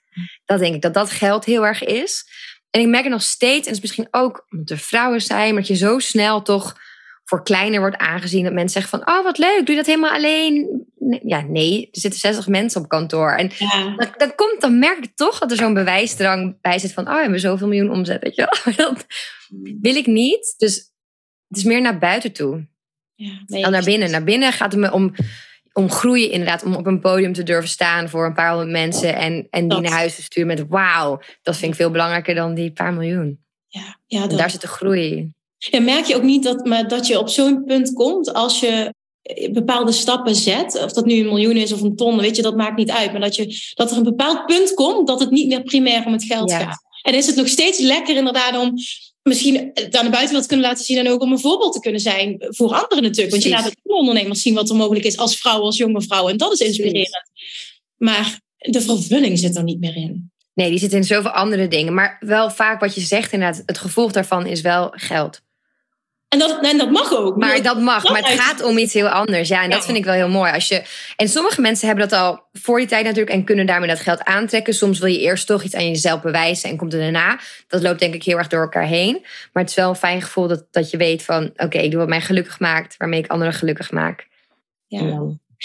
Dat 0.46 0.60
denk 0.60 0.76
ik 0.76 0.82
dat 0.82 0.94
dat 0.94 1.12
geld 1.12 1.46
heel 1.46 1.66
erg 1.66 1.84
is. 1.84 2.26
En 2.70 2.82
ik 2.82 2.88
merk 2.88 3.04
het 3.04 3.12
nog 3.12 3.22
steeds, 3.22 3.68
en 3.68 3.74
het 3.74 3.76
is 3.76 3.82
misschien 3.82 4.08
ook 4.12 4.46
omdat 4.50 4.70
er 4.70 4.78
vrouwen 4.78 5.22
zijn, 5.22 5.54
maar 5.54 5.62
dat 5.62 5.68
je 5.68 5.76
zo 5.76 6.00
snel 6.00 6.42
toch 6.42 6.78
voor 7.30 7.44
kleiner 7.44 7.80
wordt 7.80 7.98
aangezien. 7.98 8.44
Dat 8.44 8.54
mensen 8.54 8.82
zeggen 8.82 9.00
van, 9.00 9.16
oh 9.16 9.24
wat 9.24 9.38
leuk, 9.38 9.58
doe 9.58 9.70
je 9.70 9.76
dat 9.76 9.86
helemaal 9.86 10.12
alleen? 10.12 10.86
Ja, 11.24 11.42
nee, 11.42 11.90
er 11.92 12.00
zitten 12.00 12.20
60 12.20 12.48
mensen 12.48 12.82
op 12.82 12.90
kantoor. 12.90 13.32
En 13.32 13.52
ja. 13.58 13.96
dan, 14.18 14.36
komt, 14.36 14.62
dan 14.62 14.80
merk 14.80 14.98
ik 14.98 15.16
toch 15.16 15.40
dat 15.40 15.52
er 15.52 15.58
zo'n 15.58 15.74
bewijsdrang 15.74 16.62
bij 16.62 16.80
zit 16.80 16.94
van, 16.94 17.08
oh, 17.08 17.14
we 17.14 17.22
hebben 17.22 17.40
zoveel 17.40 17.68
miljoen 17.68 17.92
omzet. 17.92 18.24
Weet 18.24 18.36
je 18.36 18.48
wel? 18.64 18.74
Dat 18.86 19.06
wil 19.82 19.96
ik 19.96 20.06
niet. 20.06 20.54
Dus 20.58 20.76
het 21.48 21.58
is 21.58 21.64
meer 21.64 21.82
naar 21.82 21.98
buiten 21.98 22.32
toe. 22.32 22.68
Ja, 23.16 23.44
nee, 23.46 23.62
dan 23.62 23.72
naar 23.72 23.84
binnen. 23.84 24.12
Naar 24.12 24.24
binnen 24.24 24.54
gaat 24.54 24.72
het 24.72 24.82
me 24.82 24.92
om, 24.92 25.14
om 25.74 25.92
groeien 25.92 26.32
inderdaad. 26.32 26.64
Om 26.64 26.76
op 26.76 26.86
een 26.86 27.00
podium 27.00 27.34
te 27.34 27.44
durven 27.44 27.70
staan 27.70 28.10
voor 28.10 28.26
een 28.26 28.34
paar 28.34 28.50
honderd 28.50 28.72
mensen. 28.72 29.16
En, 29.16 29.48
en 29.50 29.68
die 29.68 29.82
naar 29.82 29.92
huis 29.92 30.16
te 30.16 30.22
sturen 30.22 30.48
met 30.48 30.68
wauw. 30.68 31.22
Dat 31.42 31.58
vind 31.58 31.72
ik 31.72 31.78
veel 31.78 31.92
belangrijker 31.92 32.36
dan 32.36 32.54
die 32.54 32.72
paar 32.72 32.94
miljoen. 32.94 33.44
Ja, 33.68 34.00
ja, 34.06 34.28
dat... 34.28 34.38
daar 34.38 34.50
zit 34.50 34.62
de 34.62 34.68
groei. 34.68 35.34
Ja, 35.60 35.80
merk 35.80 36.06
je 36.06 36.16
ook 36.16 36.24
niet 36.24 36.44
dat, 36.44 36.66
maar 36.66 36.88
dat 36.88 37.08
je 37.08 37.20
op 37.20 37.30
zo'n 37.30 37.64
punt 37.64 37.94
komt 37.94 38.34
als 38.34 38.60
je 38.60 38.94
bepaalde 39.52 39.92
stappen 39.92 40.36
zet, 40.36 40.84
of 40.84 40.92
dat 40.92 41.06
nu 41.06 41.14
een 41.14 41.26
miljoen 41.26 41.56
is 41.56 41.72
of 41.72 41.82
een 41.82 41.96
ton, 41.96 42.20
weet 42.20 42.36
je, 42.36 42.42
dat 42.42 42.56
maakt 42.56 42.78
niet 42.78 42.92
uit. 42.92 43.12
Maar 43.12 43.22
dat, 43.22 43.36
je, 43.36 43.72
dat 43.74 43.92
er 43.92 43.98
een 43.98 44.04
bepaald 44.04 44.46
punt 44.46 44.74
komt 44.74 45.08
dat 45.08 45.20
het 45.20 45.32
niet 45.32 45.48
meer 45.48 45.64
primair 45.64 46.06
om 46.06 46.14
het 46.14 46.24
geld 46.24 46.52
gaat. 46.52 46.84
En 47.02 47.14
is 47.14 47.26
het 47.26 47.36
nog 47.36 47.48
steeds 47.48 47.80
lekker 47.80 48.16
inderdaad 48.16 48.58
om 48.58 48.74
misschien 49.24 49.58
aan 49.58 50.06
de 50.06 50.10
buitenwereld 50.10 50.46
kunnen 50.46 50.66
laten 50.66 50.86
zien 50.86 50.98
en 50.98 51.10
ook 51.10 51.22
om 51.22 51.32
een 51.32 51.40
voorbeeld 51.40 51.74
te 51.74 51.80
kunnen 51.80 52.02
zijn 52.02 52.36
voor 52.40 52.74
anderen 52.74 53.04
natuurlijk. 53.04 53.32
Want 53.32 53.44
je 53.44 53.50
laat 53.50 53.64
het 53.64 53.78
ondernemers 53.84 54.42
zien 54.42 54.54
wat 54.54 54.70
er 54.70 54.76
mogelijk 54.76 55.06
is 55.06 55.18
als 55.18 55.38
vrouw, 55.38 55.62
als 55.62 55.78
jonge 55.78 56.02
vrouw. 56.02 56.30
En 56.30 56.38
dat 56.38 56.54
is 56.54 56.60
inspirerend. 56.60 57.32
Maar 57.98 58.40
de 58.58 58.82
vervulling 58.82 59.40
zit 59.40 59.56
er 59.56 59.64
niet 59.64 59.80
meer 59.80 59.96
in. 59.96 60.32
Nee, 60.54 60.70
die 60.70 60.80
zit 60.80 60.94
in 60.94 61.04
zoveel 61.04 61.32
andere 61.32 61.68
dingen. 61.68 61.94
Maar 61.94 62.18
wel 62.20 62.50
vaak 62.50 62.80
wat 62.80 62.96
je 62.96 63.02
zegt 63.02 63.34
inderdaad, 63.34 63.64
het 63.66 63.78
gevolg 63.78 64.12
daarvan 64.12 64.46
is 64.46 64.62
wel 64.62 64.88
geld. 64.92 65.42
En 66.30 66.40
dat, 66.40 66.60
en 66.62 66.78
dat 66.78 66.92
mag 66.92 67.14
ook. 67.14 67.38
Maar 67.38 67.62
dat 67.62 67.80
mag. 67.80 68.10
maar 68.10 68.30
het 68.30 68.40
gaat 68.40 68.64
om 68.64 68.78
iets 68.78 68.94
heel 68.94 69.08
anders. 69.08 69.50
Ja, 69.50 69.64
en 69.64 69.70
dat 69.70 69.86
vind 69.86 69.98
ik 69.98 70.04
wel 70.04 70.14
heel 70.14 70.30
mooi. 70.30 70.52
Als 70.52 70.68
je, 70.68 70.84
en 71.16 71.30
sommige 71.30 71.62
mensen 71.62 71.88
hebben 71.88 72.10
dat 72.10 72.20
al 72.20 72.44
voor 72.54 72.78
die 72.78 72.88
tijd 72.88 73.04
natuurlijk 73.04 73.32
en 73.32 73.44
kunnen 73.44 73.66
daarmee 73.66 73.90
dat 73.90 74.00
geld 74.00 74.24
aantrekken. 74.24 74.74
Soms 74.74 75.00
wil 75.00 75.10
je 75.10 75.20
eerst 75.20 75.48
toch 75.48 75.64
iets 75.64 75.76
aan 75.76 75.88
jezelf 75.88 76.22
bewijzen 76.22 76.70
en 76.70 76.78
komt 76.78 76.94
er 76.94 77.00
daarna. 77.00 77.40
Dat 77.68 77.82
loopt 77.82 78.00
denk 78.00 78.14
ik 78.14 78.24
heel 78.24 78.38
erg 78.38 78.48
door 78.48 78.62
elkaar 78.62 78.86
heen. 78.86 79.20
Maar 79.54 79.64
het 79.64 79.70
is 79.72 79.78
wel 79.78 79.90
een 79.90 79.96
fijn 79.96 80.22
gevoel 80.22 80.48
dat, 80.48 80.66
dat 80.72 80.90
je 80.90 80.98
weet 80.98 81.24
van... 81.24 81.52
oké, 81.56 81.78
ik 81.78 81.92
doe 81.92 82.00
wat 82.00 82.10
mij 82.10 82.22
gelukkig 82.22 82.60
maakt, 82.60 82.98
waarmee 82.98 83.20
ik 83.20 83.32
anderen 83.32 83.54
gelukkig 83.54 83.92
maak. 83.92 84.28
Ja. 84.88 85.22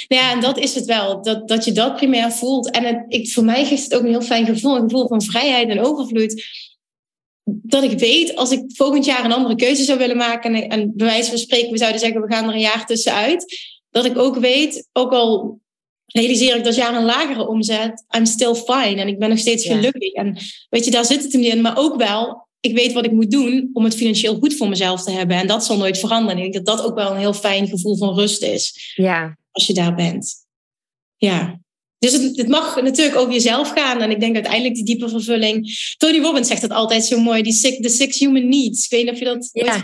Ja, 0.08 0.32
en 0.32 0.40
dat 0.40 0.58
is 0.58 0.74
het 0.74 0.84
wel. 0.84 1.22
Dat, 1.22 1.48
dat 1.48 1.64
je 1.64 1.72
dat 1.72 1.96
primair 1.96 2.30
voelt. 2.30 2.70
En 2.70 2.84
het, 2.84 3.04
ik, 3.08 3.32
voor 3.32 3.44
mij 3.44 3.64
geeft 3.64 3.84
het 3.84 3.94
ook 3.94 4.02
een 4.02 4.08
heel 4.08 4.22
fijn 4.22 4.46
gevoel. 4.46 4.76
Een 4.76 4.82
gevoel 4.82 5.08
van 5.08 5.22
vrijheid 5.22 5.68
en 5.68 5.80
overvloed 5.80 6.44
dat 7.44 7.82
ik 7.82 7.98
weet, 7.98 8.36
als 8.36 8.50
ik 8.50 8.62
volgend 8.66 9.04
jaar 9.04 9.24
een 9.24 9.32
andere 9.32 9.54
keuze 9.54 9.84
zou 9.84 9.98
willen 9.98 10.16
maken 10.16 10.54
en, 10.54 10.68
en 10.68 10.92
bij 10.96 11.06
wijze 11.06 11.28
van 11.28 11.38
spreken, 11.38 11.70
we 11.70 11.78
zouden 11.78 12.00
zeggen, 12.00 12.20
we 12.20 12.32
gaan 12.32 12.48
er 12.48 12.54
een 12.54 12.60
jaar 12.60 12.86
tussenuit, 12.86 13.44
dat 13.90 14.04
ik 14.04 14.18
ook 14.18 14.36
weet, 14.36 14.88
ook 14.92 15.12
al 15.12 15.60
realiseer 16.06 16.56
ik 16.56 16.64
dat 16.64 16.74
jaar 16.74 16.96
een 16.96 17.04
lagere 17.04 17.48
omzet, 17.48 18.04
I'm 18.16 18.26
still 18.26 18.54
fine 18.54 19.00
en 19.00 19.08
ik 19.08 19.18
ben 19.18 19.28
nog 19.28 19.38
steeds 19.38 19.66
gelukkig. 19.66 20.12
En 20.12 20.38
weet 20.70 20.84
je, 20.84 20.90
daar 20.90 21.04
zit 21.04 21.22
het 21.22 21.32
hem 21.32 21.42
in, 21.42 21.60
maar 21.60 21.78
ook 21.78 21.96
wel, 21.96 22.48
ik 22.60 22.74
weet 22.74 22.92
wat 22.92 23.04
ik 23.04 23.12
moet 23.12 23.30
doen 23.30 23.70
om 23.72 23.84
het 23.84 23.94
financieel 23.94 24.34
goed 24.34 24.54
voor 24.54 24.68
mezelf 24.68 25.02
te 25.02 25.10
hebben. 25.10 25.36
En 25.36 25.46
dat 25.46 25.64
zal 25.64 25.76
nooit 25.76 25.98
veranderen. 25.98 26.42
Ik 26.42 26.52
denk 26.52 26.66
dat 26.66 26.76
dat 26.76 26.86
ook 26.86 26.94
wel 26.94 27.10
een 27.10 27.18
heel 27.18 27.32
fijn 27.32 27.68
gevoel 27.68 27.96
van 27.96 28.14
rust 28.14 28.42
is. 28.42 28.92
Ja. 28.94 29.36
Als 29.50 29.66
je 29.66 29.74
daar 29.74 29.94
bent. 29.94 30.34
Ja. 31.16 31.60
Dus 32.04 32.12
het, 32.12 32.36
het, 32.36 32.48
mag 32.48 32.82
natuurlijk 32.82 33.16
over 33.16 33.32
jezelf 33.32 33.70
gaan. 33.70 34.00
En 34.00 34.10
ik 34.10 34.20
denk 34.20 34.34
uiteindelijk 34.34 34.74
die 34.74 34.84
diepe 34.84 35.08
vervulling. 35.08 35.68
Tony 35.96 36.18
Robbins 36.18 36.48
zegt 36.48 36.60
dat 36.60 36.70
altijd 36.70 37.04
zo 37.04 37.20
mooi: 37.20 37.42
die 37.42 37.52
six, 37.52 37.80
the 37.80 37.88
six 37.88 38.18
human 38.18 38.48
needs. 38.48 38.84
Ik 38.84 38.90
weet 38.90 39.04
niet 39.04 39.12
of 39.12 39.18
je 39.18 39.24
dat. 39.24 39.50
Ja. 39.52 39.82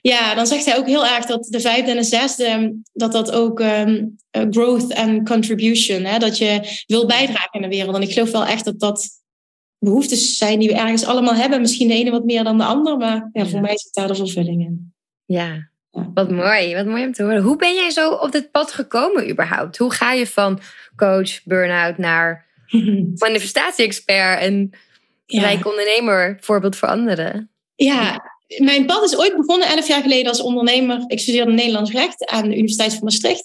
ja, 0.00 0.34
dan 0.34 0.46
zegt 0.46 0.64
hij 0.64 0.78
ook 0.78 0.86
heel 0.86 1.06
erg 1.06 1.26
dat 1.26 1.46
de 1.50 1.60
vijfde 1.60 1.90
en 1.90 1.96
de 1.96 2.02
zesde. 2.02 2.76
dat 2.92 3.12
dat 3.12 3.30
ook 3.30 3.60
um, 3.60 4.16
growth 4.30 4.92
en 4.92 5.24
contribution. 5.24 6.04
Hè, 6.04 6.18
dat 6.18 6.38
je 6.38 6.82
wil 6.86 7.06
bijdragen 7.06 7.52
in 7.52 7.62
de 7.62 7.76
wereld. 7.76 7.96
En 7.96 8.02
ik 8.02 8.12
geloof 8.12 8.30
wel 8.30 8.46
echt 8.46 8.64
dat 8.64 8.80
dat 8.80 9.08
behoeftes 9.78 10.38
zijn 10.38 10.58
die 10.58 10.68
we 10.68 10.74
ergens 10.74 11.04
allemaal 11.04 11.34
hebben. 11.34 11.60
Misschien 11.60 11.88
de 11.88 11.94
ene 11.94 12.10
wat 12.10 12.24
meer 12.24 12.44
dan 12.44 12.58
de 12.58 12.64
ander. 12.64 12.96
Maar 12.96 13.30
ja, 13.32 13.46
voor 13.46 13.60
mij 13.60 13.78
zit 13.78 13.94
daar 13.94 14.08
de 14.08 14.14
vervulling 14.14 14.62
in. 14.62 14.92
Ja, 15.24 15.70
wat 16.14 16.30
mooi, 16.30 16.74
wat 16.74 16.86
mooi 16.86 17.04
om 17.04 17.12
te 17.12 17.22
horen. 17.22 17.42
Hoe 17.42 17.56
ben 17.56 17.74
jij 17.74 17.90
zo 17.90 18.10
op 18.10 18.32
dit 18.32 18.50
pad 18.50 18.72
gekomen 18.72 19.30
überhaupt? 19.30 19.76
Hoe 19.76 19.92
ga 19.92 20.12
je 20.12 20.26
van 20.26 20.60
coach, 20.96 21.44
burn-out 21.44 21.98
naar 21.98 22.46
manifestatie-expert 23.26 24.40
en 24.40 24.70
ja. 25.26 25.40
rijk 25.40 25.66
ondernemer, 25.66 26.36
voorbeeld 26.40 26.76
voor 26.76 26.88
anderen? 26.88 27.50
Ja, 27.74 28.22
mijn 28.58 28.86
pad 28.86 29.04
is 29.04 29.16
ooit 29.16 29.36
begonnen 29.36 29.68
elf 29.68 29.88
jaar 29.88 30.02
geleden 30.02 30.28
als 30.28 30.40
ondernemer. 30.40 31.04
Ik 31.06 31.20
studeerde 31.20 31.52
Nederlands 31.52 31.90
recht 31.90 32.26
aan 32.26 32.48
de 32.48 32.54
Universiteit 32.54 32.92
van 32.92 33.04
Maastricht. 33.04 33.44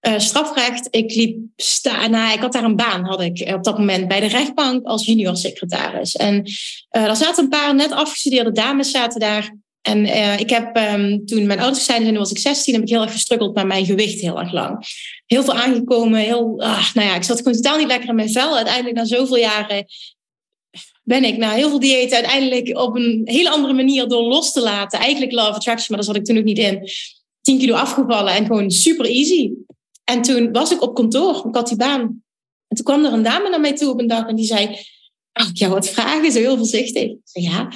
Uh, 0.00 0.18
strafrecht. 0.18 0.88
Ik 0.90 1.14
liep 1.14 1.38
sta 1.56 2.06
nou, 2.06 2.32
ik 2.32 2.40
had 2.40 2.52
daar 2.52 2.64
een 2.64 2.76
baan, 2.76 3.04
had 3.04 3.20
ik 3.20 3.52
op 3.54 3.64
dat 3.64 3.78
moment 3.78 4.08
bij 4.08 4.20
de 4.20 4.26
rechtbank 4.26 4.86
als 4.86 5.06
junior 5.06 5.36
secretaris. 5.36 6.16
En 6.16 6.34
uh, 6.36 7.04
er 7.04 7.16
zaten 7.16 7.44
een 7.44 7.50
paar 7.50 7.74
net 7.74 7.92
afgestudeerde 7.92 8.52
dames 8.52 8.90
zaten 8.90 9.20
daar. 9.20 9.54
En 9.86 10.04
uh, 10.04 10.38
ik 10.38 10.50
heb 10.50 10.76
um, 10.76 11.26
toen 11.26 11.46
mijn 11.46 11.60
ouders 11.60 11.84
zijn, 11.84 12.04
toen 12.04 12.16
was 12.16 12.30
ik 12.30 12.38
16, 12.38 12.74
heb 12.74 12.82
ik 12.82 12.88
heel 12.88 13.02
erg 13.02 13.12
gestruggeld 13.12 13.54
met 13.54 13.66
mijn 13.66 13.84
gewicht 13.84 14.20
heel 14.20 14.38
erg 14.38 14.52
lang. 14.52 14.86
Heel 15.26 15.42
veel 15.42 15.54
aangekomen, 15.54 16.20
heel, 16.20 16.60
ah, 16.60 16.94
nou 16.94 17.06
ja, 17.06 17.14
ik 17.14 17.22
zat 17.22 17.36
gewoon 17.36 17.52
totaal 17.52 17.78
niet 17.78 17.86
lekker 17.86 18.08
in 18.08 18.14
mijn 18.14 18.32
vel. 18.32 18.56
Uiteindelijk 18.56 18.96
na 18.96 19.04
zoveel 19.04 19.36
jaren 19.36 19.86
ben 21.02 21.24
ik 21.24 21.36
na 21.36 21.52
heel 21.52 21.68
veel 21.68 21.80
diëten 21.80 22.16
uiteindelijk 22.16 22.78
op 22.78 22.96
een 22.96 23.20
hele 23.24 23.50
andere 23.50 23.72
manier 23.72 24.08
door 24.08 24.22
los 24.22 24.52
te 24.52 24.60
laten. 24.60 24.98
Eigenlijk 24.98 25.32
love 25.32 25.52
attraction, 25.52 25.86
maar 25.88 25.96
daar 25.96 26.14
zat 26.14 26.16
ik 26.16 26.24
toen 26.24 26.38
ook 26.38 26.44
niet 26.44 26.58
in. 26.58 26.88
10 27.40 27.58
kilo 27.58 27.74
afgevallen 27.74 28.34
en 28.34 28.46
gewoon 28.46 28.70
super 28.70 29.06
easy. 29.06 29.50
En 30.04 30.22
toen 30.22 30.52
was 30.52 30.70
ik 30.70 30.82
op 30.82 30.94
kantoor, 30.94 31.46
ik 31.48 31.54
had 31.54 31.68
die 31.68 31.76
baan. 31.76 32.00
En 32.68 32.76
toen 32.76 32.84
kwam 32.84 33.04
er 33.04 33.12
een 33.12 33.22
dame 33.22 33.48
naar 33.50 33.60
mij 33.60 33.76
toe 33.76 33.90
op 33.90 34.00
een 34.00 34.06
dag 34.06 34.26
en 34.28 34.36
die 34.36 34.46
zei... 34.46 34.64
Oh, 35.32 35.48
ik 35.48 35.56
jou 35.56 35.72
wat 35.72 35.88
vragen, 35.88 36.32
zo 36.32 36.38
heel 36.38 36.56
voorzichtig. 36.56 37.02
Ik 37.02 37.18
zei, 37.24 37.44
ja, 37.44 37.68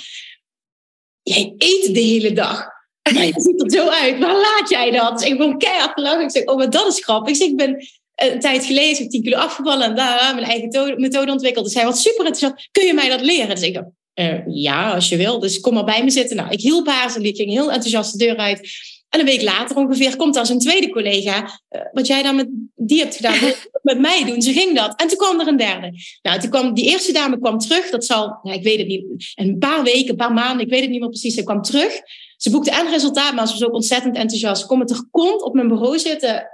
jij 1.23 1.55
eet 1.59 1.95
de 1.95 2.01
hele 2.01 2.33
dag. 2.33 2.67
Maar 3.15 3.27
je 3.27 3.33
ziet 3.37 3.63
er 3.63 3.71
zo 3.71 3.89
uit. 3.89 4.19
Waar 4.19 4.35
laat 4.35 4.69
jij 4.69 4.91
dat? 4.91 5.25
Ik 5.25 5.39
ben 5.39 5.59
keihard 5.59 5.93
gelachen. 5.93 6.23
Ik 6.23 6.31
zeg, 6.31 6.45
oh, 6.45 6.57
maar 6.57 6.71
dat 6.71 6.87
is 6.87 7.05
grappig. 7.05 7.29
Ik 7.29 7.37
zeg, 7.37 7.49
ik 7.49 7.57
ben 7.57 7.87
een 8.15 8.41
tijd 8.41 8.65
geleden 8.65 8.97
heb 8.97 9.11
10 9.11 9.23
kilo 9.23 9.37
afgevallen 9.37 9.87
en 9.87 9.95
daar 9.95 10.35
mijn 10.35 10.47
eigen 10.47 11.01
methode 11.01 11.33
ontwikkeld. 11.33 11.65
Dus 11.65 11.75
hij 11.75 11.85
was 11.85 12.03
super 12.03 12.27
interessant. 12.27 12.69
Kun 12.73 12.87
je 12.87 12.95
mij 12.95 13.09
dat 13.09 13.21
leren? 13.21 13.49
Dus 13.49 13.63
ik 13.63 13.75
dacht, 13.75 13.87
uh, 14.15 14.47
ja, 14.47 14.93
als 14.93 15.09
je 15.09 15.17
wil. 15.17 15.39
Dus 15.39 15.61
kom 15.61 15.75
maar 15.75 15.85
bij 15.85 16.05
me 16.05 16.11
zitten. 16.11 16.37
Nou, 16.37 16.51
ik 16.51 16.61
hielp 16.61 16.87
haar. 16.87 17.11
Ze 17.11 17.21
ging 17.21 17.51
heel 17.51 17.73
enthousiast 17.73 18.13
de 18.13 18.25
deur 18.25 18.37
uit. 18.37 18.69
En 19.11 19.21
een 19.21 19.27
week 19.27 19.43
later 19.43 19.77
ongeveer 19.77 20.17
komt 20.17 20.35
daar 20.35 20.47
zijn 20.47 20.59
tweede 20.59 20.91
collega. 20.91 21.61
Uh, 21.71 21.81
wat 21.93 22.07
jij 22.07 22.23
dan 22.23 22.37
met 22.37 22.49
die 22.77 22.99
hebt 22.99 23.17
gedaan, 23.17 23.39
met 23.83 24.01
mij 24.01 24.25
doen. 24.25 24.43
Ze 24.43 24.53
ging 24.53 24.77
dat. 24.77 25.01
En 25.01 25.09
toen 25.09 25.19
kwam 25.19 25.41
er 25.41 25.47
een 25.47 25.57
derde. 25.57 25.93
Nou, 26.23 26.41
toen 26.41 26.51
kwam 26.51 26.75
die 26.75 26.85
eerste 26.85 27.13
dame 27.13 27.39
kwam 27.39 27.59
terug. 27.59 27.91
Dat 27.91 28.05
zal, 28.05 28.41
ja, 28.43 28.53
ik 28.53 28.63
weet 28.63 28.79
het 28.79 28.87
niet, 28.87 29.33
een 29.35 29.59
paar 29.59 29.83
weken, 29.83 30.11
een 30.11 30.17
paar 30.17 30.33
maanden, 30.33 30.65
ik 30.65 30.71
weet 30.71 30.81
het 30.81 30.91
niet 30.91 31.01
meer 31.01 31.09
precies. 31.09 31.35
Ze 31.35 31.43
kwam 31.43 31.63
terug. 31.63 32.01
Ze 32.37 32.51
boekte 32.51 32.71
en 32.71 32.91
resultaat, 32.91 33.35
maar 33.35 33.47
ze 33.47 33.53
was 33.53 33.65
ook 33.65 33.75
ontzettend 33.75 34.17
enthousiast. 34.17 34.61
Ze 34.61 34.67
komt 34.67 34.81
met 34.81 34.91
haar 34.91 35.05
kont 35.11 35.43
op 35.43 35.55
mijn 35.55 35.69
bureau 35.69 35.99
zitten, 35.99 36.49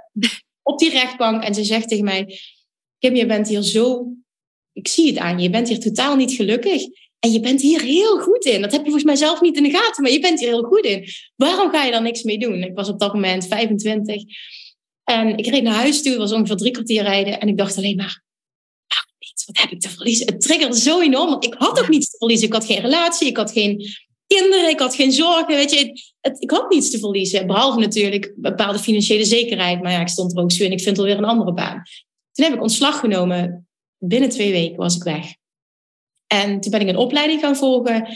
op 0.61 0.79
die 0.79 0.89
rechtbank. 0.89 1.43
En 1.43 1.53
ze 1.53 1.63
zegt 1.63 1.89
tegen 1.89 2.05
mij, 2.05 2.39
Kim, 2.99 3.15
je 3.15 3.25
bent 3.25 3.47
hier 3.47 3.61
zo... 3.61 4.07
Ik 4.73 4.87
zie 4.87 5.07
het 5.07 5.17
aan 5.17 5.37
je, 5.37 5.43
je 5.43 5.49
bent 5.49 5.67
hier 5.67 5.79
totaal 5.79 6.15
niet 6.15 6.31
gelukkig. 6.31 6.81
En 7.19 7.31
je 7.31 7.39
bent 7.39 7.61
hier 7.61 7.81
heel 7.81 8.19
goed 8.19 8.45
in. 8.45 8.61
Dat 8.61 8.71
heb 8.71 8.79
je 8.79 8.85
volgens 8.85 9.03
mij 9.03 9.15
zelf 9.15 9.41
niet 9.41 9.57
in 9.57 9.63
de 9.63 9.69
gaten, 9.69 10.03
maar 10.03 10.11
je 10.11 10.19
bent 10.19 10.39
hier 10.39 10.49
heel 10.49 10.63
goed 10.63 10.85
in. 10.85 11.07
Waarom 11.35 11.69
ga 11.69 11.83
je 11.83 11.91
daar 11.91 12.01
niks 12.01 12.23
mee 12.23 12.39
doen? 12.39 12.63
Ik 12.63 12.75
was 12.75 12.89
op 12.89 12.99
dat 12.99 13.13
moment 13.13 13.47
25. 13.47 14.23
En 15.03 15.37
ik 15.37 15.47
reed 15.47 15.63
naar 15.63 15.73
huis 15.73 16.01
toe, 16.01 16.11
het 16.11 16.21
was 16.21 16.31
ongeveer 16.31 16.55
drie 16.55 16.71
kwartier 16.71 17.03
rijden. 17.03 17.39
En 17.39 17.47
ik 17.47 17.57
dacht 17.57 17.77
alleen 17.77 17.95
maar, 17.95 18.23
nou, 18.87 19.03
niets, 19.19 19.45
wat 19.45 19.57
heb 19.57 19.71
ik 19.71 19.79
te 19.79 19.89
verliezen? 19.89 20.25
Het 20.25 20.41
triggerde 20.41 20.79
zo 20.79 21.01
enorm, 21.01 21.29
want 21.29 21.45
ik 21.45 21.55
had 21.57 21.79
ook 21.79 21.89
niets 21.89 22.09
te 22.09 22.17
verliezen. 22.17 22.47
Ik 22.47 22.53
had 22.53 22.65
geen 22.65 22.81
relatie, 22.81 23.27
ik 23.27 23.37
had 23.37 23.51
geen 23.51 23.85
kinderen, 24.27 24.69
ik 24.69 24.79
had 24.79 24.95
geen 24.95 25.11
zorgen. 25.11 25.55
Weet 25.55 25.71
je, 25.71 25.91
het, 26.21 26.41
ik 26.41 26.51
had 26.51 26.69
niets 26.69 26.89
te 26.89 26.99
verliezen. 26.99 27.47
Behalve 27.47 27.79
natuurlijk 27.79 28.33
bepaalde 28.35 28.79
financiële 28.79 29.25
zekerheid. 29.25 29.81
Maar 29.81 29.91
ja, 29.91 30.01
ik 30.01 30.07
stond 30.07 30.37
er 30.37 30.43
ook 30.43 30.51
zo 30.51 30.63
in. 30.63 30.71
Ik 30.71 30.81
vind 30.81 30.97
alweer 30.97 31.17
een 31.17 31.25
andere 31.25 31.53
baan. 31.53 31.81
Toen 32.31 32.45
heb 32.45 32.53
ik 32.53 32.61
ontslag 32.61 32.99
genomen. 32.99 33.67
Binnen 33.97 34.29
twee 34.29 34.51
weken 34.51 34.77
was 34.77 34.95
ik 34.95 35.03
weg. 35.03 35.35
En 36.27 36.59
toen 36.59 36.71
ben 36.71 36.81
ik 36.81 36.87
een 36.87 36.97
opleiding 36.97 37.41
gaan 37.41 37.55
volgen 37.55 38.07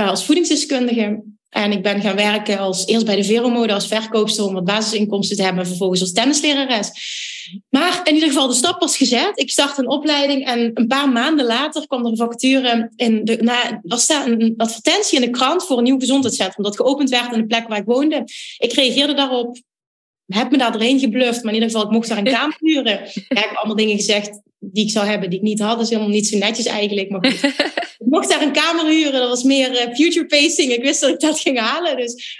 uh, 0.00 0.08
als 0.08 0.24
voedingsdeskundige. 0.24 1.22
En 1.48 1.72
ik 1.72 1.82
ben 1.82 2.00
gaan 2.00 2.16
werken 2.16 2.58
als, 2.58 2.86
eerst 2.86 3.06
bij 3.06 3.16
de 3.16 3.24
Veromode 3.24 3.72
als 3.72 3.86
verkoopster 3.86 4.44
om 4.44 4.54
wat 4.54 4.64
basisinkomsten 4.64 5.36
te 5.36 5.42
hebben. 5.42 5.62
En 5.62 5.68
vervolgens 5.68 6.00
als 6.00 6.12
tennislerares. 6.12 6.90
Maar 7.68 8.00
in 8.04 8.14
ieder 8.14 8.28
geval, 8.28 8.48
de 8.48 8.54
stap 8.54 8.80
was 8.80 8.96
gezet. 8.96 9.30
Ik 9.34 9.50
startte 9.50 9.80
een 9.80 9.88
opleiding 9.88 10.46
en 10.46 10.70
een 10.74 10.86
paar 10.86 11.08
maanden 11.08 11.46
later 11.46 11.86
kwam 11.86 12.04
er 12.04 12.10
een 12.10 12.16
vacature 12.16 12.92
in 12.96 13.24
de, 13.24 13.36
na, 13.36 13.80
was 13.82 14.06
daar 14.06 14.26
een 14.26 14.54
advertentie 14.56 15.20
in 15.20 15.24
de 15.24 15.30
krant 15.30 15.64
voor 15.64 15.78
een 15.78 15.84
nieuw 15.84 15.98
gezondheidscentrum 15.98 16.64
dat 16.64 16.76
geopend 16.76 17.10
werd 17.10 17.32
in 17.32 17.40
de 17.40 17.46
plek 17.46 17.68
waar 17.68 17.78
ik 17.78 17.84
woonde. 17.84 18.24
Ik 18.58 18.72
reageerde 18.72 19.14
daarop, 19.14 19.60
heb 20.26 20.50
me 20.50 20.58
daar 20.58 20.72
doorheen 20.72 20.98
gebluft, 20.98 21.42
maar 21.42 21.54
in 21.54 21.60
ieder 21.60 21.70
geval, 21.70 21.86
ik 21.86 21.92
mocht 21.92 22.08
daar 22.08 22.18
een 22.18 22.24
kamer 22.38 22.56
huren. 22.58 22.92
Ja, 22.92 23.04
ik 23.28 23.38
heb 23.38 23.56
allemaal 23.56 23.76
dingen 23.76 23.96
gezegd 23.96 24.40
die 24.64 24.84
ik 24.84 24.90
zou 24.90 25.06
hebben, 25.06 25.30
die 25.30 25.38
ik 25.38 25.44
niet 25.44 25.60
had. 25.60 25.76
Dat 25.76 25.84
is 25.84 25.88
helemaal 25.88 26.12
niet 26.12 26.26
zo 26.26 26.38
netjes 26.38 26.66
eigenlijk. 26.66 27.10
Maar 27.10 27.26
goed, 27.26 27.54
Ik 28.04 28.08
mocht 28.08 28.28
daar 28.28 28.42
een 28.42 28.52
kamer 28.52 28.86
huren. 28.86 29.20
Dat 29.20 29.28
was 29.28 29.42
meer 29.42 29.70
uh, 29.70 29.94
future 29.94 30.26
pacing. 30.26 30.72
Ik 30.72 30.82
wist 30.82 31.00
dat 31.00 31.10
ik 31.10 31.20
dat 31.20 31.40
ging 31.40 31.58
halen. 31.58 31.96
Dus 31.96 32.38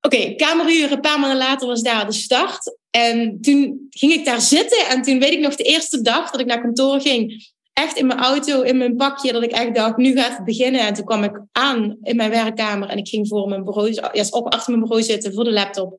oké, 0.00 0.16
okay, 0.16 0.34
kamer 0.34 0.66
huren. 0.66 0.92
Een 0.92 1.00
paar 1.00 1.20
maanden 1.20 1.38
later 1.38 1.66
was 1.66 1.82
daar 1.82 2.06
de 2.06 2.12
start. 2.12 2.76
En 2.90 3.40
toen 3.40 3.86
ging 3.90 4.12
ik 4.12 4.24
daar 4.24 4.40
zitten. 4.40 4.86
En 4.88 5.02
toen 5.02 5.18
weet 5.18 5.32
ik 5.32 5.40
nog 5.40 5.56
de 5.56 5.62
eerste 5.62 6.00
dag 6.00 6.30
dat 6.30 6.40
ik 6.40 6.46
naar 6.46 6.60
kantoor 6.60 7.00
ging. 7.00 7.50
Echt 7.72 7.96
in 7.96 8.06
mijn 8.06 8.18
auto, 8.18 8.62
in 8.62 8.76
mijn 8.76 8.96
pakje. 8.96 9.32
Dat 9.32 9.42
ik 9.42 9.50
echt 9.50 9.74
dacht, 9.74 9.96
nu 9.96 10.12
gaat 10.16 10.36
het 10.36 10.44
beginnen. 10.44 10.80
En 10.80 10.94
toen 10.94 11.04
kwam 11.04 11.24
ik 11.24 11.40
aan 11.52 11.96
in 12.02 12.16
mijn 12.16 12.30
werkkamer. 12.30 12.88
En 12.88 12.98
ik 12.98 13.08
ging 13.08 13.28
voor 13.28 13.48
mijn 13.48 13.64
bureau, 13.64 13.92
ja, 13.92 14.24
op 14.30 14.52
achter 14.52 14.70
mijn 14.70 14.82
bureau 14.82 15.02
zitten 15.02 15.34
voor 15.34 15.44
de 15.44 15.52
laptop. 15.52 15.98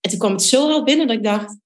En 0.00 0.10
toen 0.10 0.18
kwam 0.18 0.32
het 0.32 0.42
zo 0.42 0.70
hard 0.70 0.84
binnen 0.84 1.06
dat 1.06 1.16
ik 1.16 1.22
dacht, 1.22 1.58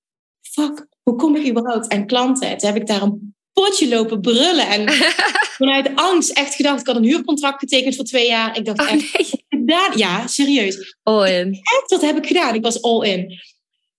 fuck, 0.42 0.86
hoe 1.02 1.16
kom 1.16 1.36
ik 1.36 1.48
überhaupt 1.48 1.88
aan 1.88 2.06
klanten? 2.06 2.58
Toen 2.58 2.68
heb 2.68 2.80
ik 2.80 2.86
daar 2.86 3.02
een 3.02 3.33
potje 3.54 3.88
lopen 3.88 4.20
brullen. 4.20 4.68
En 4.68 4.92
vanuit 5.58 5.90
angst 5.94 6.30
echt 6.30 6.54
gedacht, 6.54 6.80
ik 6.80 6.86
had 6.86 6.96
een 6.96 7.04
huurcontract 7.04 7.58
getekend 7.58 7.96
voor 7.96 8.04
twee 8.04 8.26
jaar. 8.26 8.56
Ik 8.56 8.64
dacht 8.64 8.80
oh, 8.80 8.90
echt, 8.90 9.44
gedaan? 9.48 9.92
Ja, 9.96 10.26
serieus. 10.26 10.96
All 11.02 11.30
in. 11.30 11.52
Echt, 11.52 11.84
wat 11.90 12.00
heb 12.00 12.16
ik 12.16 12.26
gedaan? 12.26 12.54
Ik 12.54 12.62
was 12.62 12.82
all 12.82 13.06
in. 13.08 13.40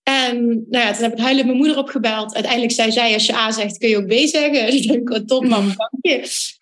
En 0.04 0.46
nou 0.46 0.86
ja, 0.86 0.94
toen 0.94 1.04
heb 1.04 1.14
ik 1.14 1.20
huilend 1.20 1.46
mijn 1.46 1.58
moeder 1.58 1.78
opgebeld. 1.78 2.34
Uiteindelijk 2.34 2.74
zei 2.74 2.92
zij, 2.92 3.14
als 3.14 3.26
je 3.26 3.36
A 3.36 3.52
zegt, 3.52 3.78
kun 3.78 3.90
je 3.90 3.98
ook 3.98 4.08
B 4.08 4.14
zeggen. 4.14 4.66
Dus 4.72 4.86
ik 4.86 5.10
oh, 5.10 5.18
top 5.18 5.48
man, 5.48 5.66
dank 5.66 5.92
je. 6.02 6.54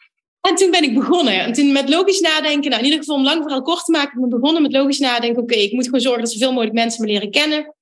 En 0.42 0.56
toen 0.56 0.72
ben 0.72 0.84
ik 0.84 0.94
begonnen. 0.94 1.40
En 1.40 1.54
toen 1.54 1.72
met 1.72 1.90
logisch 1.90 2.20
nadenken, 2.20 2.70
nou 2.70 2.82
in 2.82 2.88
ieder 2.88 3.00
geval 3.00 3.16
om 3.16 3.24
lang 3.24 3.42
vooral 3.42 3.62
kort 3.62 3.86
te 3.86 3.92
maken, 3.92 4.20
ben 4.20 4.30
ik 4.30 4.40
begonnen 4.40 4.62
met 4.62 4.72
logisch 4.72 5.00
nadenken. 5.00 5.42
Oké, 5.42 5.56
ik 5.56 5.72
moet 5.72 5.86
gewoon 5.86 6.00
zorgen 6.00 6.24
dat 6.24 6.32
zoveel 6.32 6.52
mogelijk 6.52 6.76
mensen 6.76 7.06
me 7.06 7.12
leren 7.12 7.32
kennen. 7.32 7.76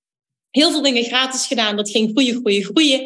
Heel 0.50 0.72
veel 0.72 0.82
dingen 0.82 1.04
gratis 1.04 1.48
gedaan. 1.48 1.76
Dat 1.76 1.90
ging 1.90 2.10
groeien, 2.12 2.36
groeien, 2.36 2.64
groeien. 2.64 3.02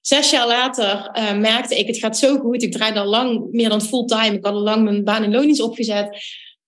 Zes 0.00 0.30
jaar 0.30 0.46
later 0.46 1.10
uh, 1.14 1.38
merkte 1.38 1.78
ik, 1.78 1.86
het 1.86 1.98
gaat 1.98 2.18
zo 2.18 2.38
goed. 2.38 2.62
Ik 2.62 2.72
draaide 2.72 3.00
al 3.00 3.06
lang 3.06 3.48
meer 3.50 3.68
dan 3.68 3.82
fulltime. 3.82 4.36
Ik 4.36 4.44
had 4.44 4.54
al 4.54 4.60
lang 4.60 4.84
mijn 4.84 5.04
baan 5.04 5.24
in 5.24 5.30
loondienst 5.30 5.62
opgezet 5.62 6.18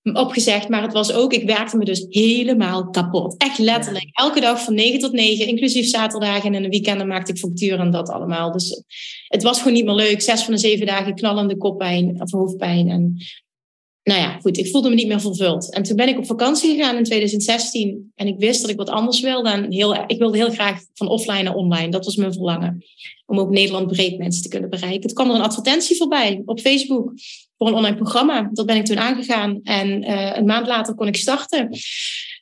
opgezegd. 0.03 0.69
Maar 0.69 0.83
het 0.83 0.93
was 0.93 1.13
ook, 1.13 1.33
ik 1.33 1.47
werkte 1.47 1.77
me 1.77 1.85
dus 1.85 2.07
helemaal 2.09 2.91
kapot. 2.91 3.37
Echt 3.37 3.59
letterlijk. 3.59 4.09
Elke 4.13 4.41
dag 4.41 4.65
van 4.65 4.75
9 4.75 5.01
tot 5.01 5.13
9, 5.13 5.47
inclusief 5.47 5.87
zaterdagen 5.87 6.55
en 6.55 6.65
een 6.65 6.71
weekenden 6.71 7.07
maakte 7.07 7.33
ik 7.33 7.39
facturen 7.39 7.79
en 7.79 7.91
dat 7.91 8.09
allemaal. 8.09 8.53
Dus 8.53 8.83
het 9.27 9.43
was 9.43 9.59
gewoon 9.59 9.73
niet 9.73 9.85
meer 9.85 9.95
leuk. 9.95 10.23
Zes 10.23 10.43
van 10.43 10.55
de 10.55 10.61
zeven 10.61 10.87
dagen 10.87 11.15
knallende 11.15 11.57
koppijn 11.57 12.21
of 12.21 12.31
hoofdpijn. 12.31 12.89
En 12.89 13.17
nou 14.05 14.21
ja, 14.21 14.39
goed, 14.41 14.59
ik 14.59 14.71
voelde 14.71 14.89
me 14.89 14.95
niet 14.95 15.07
meer 15.07 15.21
vervuld. 15.21 15.73
En 15.73 15.83
toen 15.83 15.97
ben 15.97 16.09
ik 16.09 16.19
op 16.19 16.27
vakantie 16.27 16.75
gegaan 16.75 16.97
in 16.97 17.05
2016. 17.05 18.13
En 18.15 18.27
ik 18.27 18.39
wist 18.39 18.61
dat 18.61 18.71
ik 18.71 18.77
wat 18.77 18.89
anders 18.89 19.21
wilde. 19.21 19.67
Heel, 19.69 20.05
ik 20.07 20.19
wilde 20.19 20.37
heel 20.37 20.51
graag 20.51 20.81
van 20.95 21.09
offline 21.09 21.43
naar 21.43 21.55
online. 21.55 21.91
Dat 21.91 22.05
was 22.05 22.17
mijn 22.17 22.33
verlangen. 22.33 22.85
Om 23.27 23.39
ook 23.39 23.51
Nederland 23.51 23.87
breed 23.87 24.19
mensen 24.19 24.43
te 24.43 24.49
kunnen 24.49 24.71
bereiken. 24.71 25.03
Het 25.03 25.13
kwam 25.13 25.29
er 25.29 25.35
een 25.35 25.43
advertentie 25.43 25.97
voorbij 25.97 26.43
op 26.45 26.61
Facebook. 26.61 27.13
Voor 27.59 27.67
een 27.67 27.75
online 27.75 27.97
programma. 27.97 28.51
Dat 28.53 28.67
ben 28.67 28.77
ik 28.77 28.85
toen 28.85 28.99
aangegaan. 28.99 29.61
En 29.63 30.03
uh, 30.03 30.37
een 30.37 30.47
maand 30.47 30.67
later 30.67 30.95
kon 30.95 31.07
ik 31.07 31.17
starten. 31.17 31.69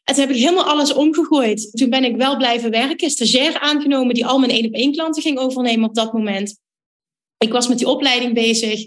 En 0.05 0.15
toen 0.15 0.25
heb 0.25 0.31
ik 0.31 0.43
helemaal 0.43 0.65
alles 0.65 0.93
omgegooid. 0.93 1.71
Toen 1.73 1.91
ben 1.91 2.05
ik 2.05 2.17
wel 2.17 2.37
blijven 2.37 2.71
werken. 2.71 3.11
Stagiair 3.11 3.59
aangenomen 3.59 4.15
die 4.15 4.27
al 4.27 4.39
mijn 4.39 4.53
één 4.53 4.67
op 4.67 4.75
één 4.75 4.93
klanten 4.93 5.23
ging 5.23 5.39
overnemen 5.39 5.89
op 5.89 5.95
dat 5.95 6.13
moment. 6.13 6.59
Ik 7.39 7.53
was 7.53 7.69
met 7.69 7.79
die 7.79 7.89
opleiding 7.89 8.35
bezig 8.35 8.85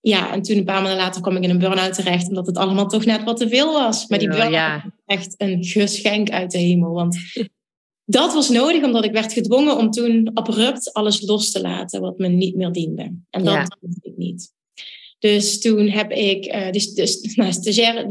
ja, 0.00 0.32
en 0.32 0.42
toen 0.42 0.56
een 0.56 0.64
paar 0.64 0.82
maanden 0.82 1.00
later 1.00 1.20
kwam 1.20 1.36
ik 1.36 1.42
in 1.42 1.50
een 1.50 1.58
burn-out 1.58 1.94
terecht, 1.94 2.28
omdat 2.28 2.46
het 2.46 2.56
allemaal 2.56 2.86
toch 2.86 3.04
net 3.04 3.24
wat 3.24 3.36
te 3.36 3.48
veel 3.48 3.72
was. 3.72 4.06
Maar 4.06 4.18
die 4.18 4.28
burn-out 4.28 4.52
ja. 4.52 4.82
was 4.82 5.16
echt 5.16 5.34
een 5.36 5.64
geschenk 5.64 6.30
uit 6.30 6.50
de 6.50 6.58
hemel. 6.58 6.92
Want 6.92 7.18
dat 8.04 8.34
was 8.34 8.48
nodig, 8.48 8.82
omdat 8.82 9.04
ik 9.04 9.12
werd 9.12 9.32
gedwongen 9.32 9.76
om 9.76 9.90
toen 9.90 10.30
abrupt 10.34 10.92
alles 10.92 11.26
los 11.26 11.50
te 11.50 11.60
laten 11.60 12.00
wat 12.00 12.18
me 12.18 12.28
niet 12.28 12.56
meer 12.56 12.72
diende. 12.72 13.12
En 13.30 13.44
dat 13.44 13.54
ja. 13.54 13.66
ik 14.00 14.16
niet. 14.16 14.52
Dus 15.18 15.60
toen 15.60 15.88
heb 15.88 16.10
ik, 16.10 16.54
uh, 16.54 16.70
dus, 16.70 16.94
dus 16.94 17.34
nou, 17.36 17.52
stagiaire, 17.52 18.06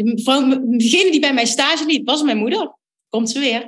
degene 0.78 1.12
die 1.12 1.19
bij 1.19 1.34
mij 1.34 1.45
stage 1.45 1.86
liep, 1.86 2.06
was 2.06 2.23
mijn 2.23 2.38
moeder. 2.38 2.76
Komt 3.10 3.30
ze 3.30 3.39
weer. 3.39 3.62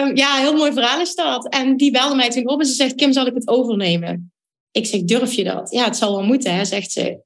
um, 0.00 0.16
ja, 0.22 0.36
heel 0.36 0.54
mooi 0.54 0.72
verhaal 0.72 1.00
is 1.00 1.14
dat. 1.14 1.48
En 1.48 1.76
die 1.76 1.90
belde 1.90 2.14
mij 2.14 2.30
toen 2.30 2.48
op 2.48 2.60
en 2.60 2.66
ze 2.66 2.72
zegt, 2.72 2.94
Kim, 2.94 3.12
zal 3.12 3.26
ik 3.26 3.34
het 3.34 3.48
overnemen? 3.48 4.32
Ik 4.78 4.86
zeg, 4.86 5.02
durf 5.02 5.32
je 5.32 5.44
dat? 5.44 5.70
Ja, 5.70 5.84
het 5.84 5.96
zal 5.96 6.16
wel 6.16 6.26
moeten, 6.26 6.54
hè, 6.54 6.64
zegt 6.64 6.92
ze. 6.92 7.20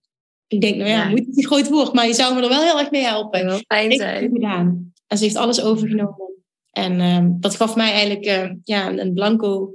Ik 0.46 0.60
denk, 0.60 0.76
nou 0.76 0.88
ja, 0.88 1.02
ja. 1.02 1.08
moet 1.08 1.26
het 1.26 1.36
een 1.36 1.44
groot 1.44 1.68
woord, 1.68 1.92
maar 1.92 2.06
je 2.06 2.14
zou 2.14 2.34
me 2.34 2.42
er 2.42 2.48
wel 2.48 2.62
heel 2.62 2.78
erg 2.78 2.90
mee 2.90 3.02
helpen. 3.02 3.44
Wel 3.44 3.60
fijn 3.66 3.92
zijn. 3.92 4.30
gedaan. 4.32 4.92
En 5.06 5.18
ze 5.18 5.24
heeft 5.24 5.36
alles 5.36 5.62
overgenomen. 5.62 6.30
En 6.70 7.00
uh, 7.00 7.26
dat 7.40 7.56
gaf 7.56 7.76
mij 7.76 7.92
eigenlijk 7.92 8.26
uh, 8.26 8.50
ja, 8.64 8.98
een 8.98 9.14
blanco 9.14 9.74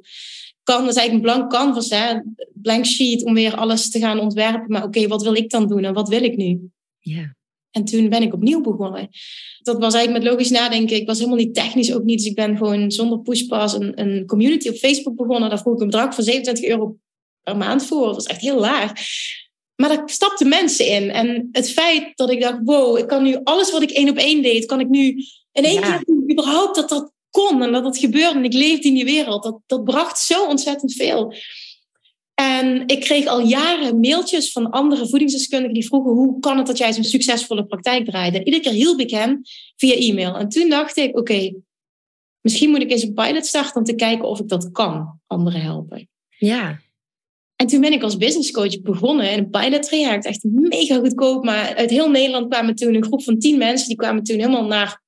kan, 0.64 0.82
dat 0.82 0.90
is 0.90 0.96
eigenlijk 0.96 1.14
een 1.14 1.34
blank 1.34 1.52
canvas, 1.52 1.90
hè? 1.90 2.20
blank 2.54 2.86
sheet 2.86 3.26
om 3.26 3.34
weer 3.34 3.56
alles 3.56 3.90
te 3.90 4.00
gaan 4.00 4.20
ontwerpen. 4.20 4.66
Maar 4.68 4.84
oké, 4.84 4.98
okay, 4.98 5.10
wat 5.10 5.24
wil 5.24 5.36
ik 5.36 5.50
dan 5.50 5.68
doen 5.68 5.84
en 5.84 5.94
wat 5.94 6.10
wil 6.10 6.24
ik 6.24 6.38
nu? 6.38 6.70
Ja. 7.00 7.36
En 7.72 7.84
toen 7.84 8.10
ben 8.10 8.22
ik 8.22 8.34
opnieuw 8.34 8.62
begonnen. 8.62 9.10
Dat 9.62 9.80
was 9.80 9.94
eigenlijk 9.94 10.24
met 10.24 10.34
logisch 10.34 10.50
nadenken. 10.50 10.96
Ik 10.96 11.08
was 11.08 11.18
helemaal 11.18 11.40
niet 11.40 11.54
technisch 11.54 11.94
ook 11.94 12.04
niet. 12.04 12.18
Dus 12.18 12.28
ik 12.28 12.36
ben 12.36 12.58
gewoon 12.58 12.92
zonder 12.92 13.20
pushpas 13.20 13.74
een, 13.74 14.02
een 14.02 14.26
community 14.26 14.70
op 14.70 14.76
Facebook 14.76 15.16
begonnen. 15.16 15.50
Daar 15.50 15.60
vroeg 15.60 15.74
ik 15.74 15.82
een 15.82 15.90
bedrag 15.90 16.16
van 16.16 16.24
27 16.24 16.70
euro 16.70 16.98
per 17.48 17.58
maand 17.58 17.86
voor. 17.86 18.06
Dat 18.06 18.16
was 18.16 18.26
echt 18.26 18.42
heel 18.42 18.60
laag. 18.60 18.92
Maar 19.76 19.90
daar 19.90 20.10
stapten 20.10 20.48
mensen 20.48 20.88
in. 20.88 21.10
En 21.10 21.50
het 21.52 21.72
feit 21.72 22.12
dat 22.16 22.32
ik 22.32 22.42
dacht, 22.42 22.58
wow, 22.64 22.98
ik 22.98 23.08
kan 23.08 23.24
nu 23.24 23.40
alles 23.44 23.72
wat 23.72 23.82
ik 23.82 23.92
één 23.92 24.10
op 24.10 24.18
één 24.18 24.42
deed, 24.42 24.66
kan 24.66 24.80
ik 24.80 24.90
nu 24.90 25.24
in 25.52 25.64
één 25.64 25.82
keer 25.82 26.02
doen. 26.06 26.32
Überhaupt 26.32 26.76
dat 26.76 26.90
dat 26.90 27.12
kon 27.30 27.64
en 27.64 27.72
dat 27.72 27.86
het 27.86 27.98
gebeurde. 27.98 28.38
En 28.38 28.44
ik 28.44 28.54
leefde 28.54 28.88
in 28.88 28.94
die 28.94 29.06
wereld. 29.06 29.44
Dat, 29.44 29.60
dat 29.66 29.84
bracht 29.84 30.20
zo 30.20 30.46
ontzettend 30.46 30.94
veel. 30.94 31.34
En 32.34 32.88
ik 32.88 33.00
kreeg 33.00 33.26
al 33.26 33.40
jaren 33.40 34.00
mailtjes 34.00 34.52
van 34.52 34.70
andere 34.70 35.08
voedingsdeskundigen 35.08 35.74
die 35.74 35.88
vroegen: 35.88 36.12
hoe 36.12 36.40
kan 36.40 36.58
het 36.58 36.68
dat 36.68 36.78
jij 36.78 36.94
zo'n 36.94 37.04
succesvolle 37.04 37.66
praktijk 37.66 38.06
draaide? 38.06 38.38
En 38.38 38.46
iedere 38.46 38.64
keer 38.64 38.72
hielp 38.72 39.00
ik 39.00 39.10
hen 39.10 39.42
via 39.76 39.94
e-mail. 39.94 40.36
En 40.36 40.50
toen 40.50 40.70
dacht 40.70 40.98
ik: 40.98 41.18
oké, 41.18 41.54
misschien 42.42 42.70
moet 42.70 42.82
ik 42.82 42.92
eens 42.92 43.04
een 43.04 43.14
pilot 43.14 43.46
starten 43.46 43.76
om 43.76 43.84
te 43.84 43.96
kijken 43.96 44.28
of 44.28 44.40
ik 44.40 44.48
dat 44.48 44.72
kan, 44.72 45.20
anderen 45.28 45.62
helpen. 45.62 46.10
Ja. 46.38 46.80
En 47.58 47.68
toen 47.68 47.82
ben 47.82 47.94
ik 47.94 48.04
als 48.04 48.18
business 48.18 48.52
coach 48.52 48.82
begonnen 48.82 49.32
in 49.32 49.38
een 49.38 49.50
pilot 49.50 49.84
traject. 49.84 50.26
Echt 50.26 50.44
mega 50.44 50.96
goedkoop. 50.96 51.44
Maar 51.44 51.76
uit 51.76 51.90
heel 51.90 52.10
Nederland 52.10 52.50
kwamen 52.50 52.76
toen 52.76 52.94
een 52.94 53.04
groep 53.04 53.24
van 53.24 53.40
tien 53.40 53.58
mensen. 53.58 53.88
Die 53.88 53.98
kwamen 53.98 54.24
toen 54.24 54.38
helemaal 54.38 54.66
naar 54.66 55.02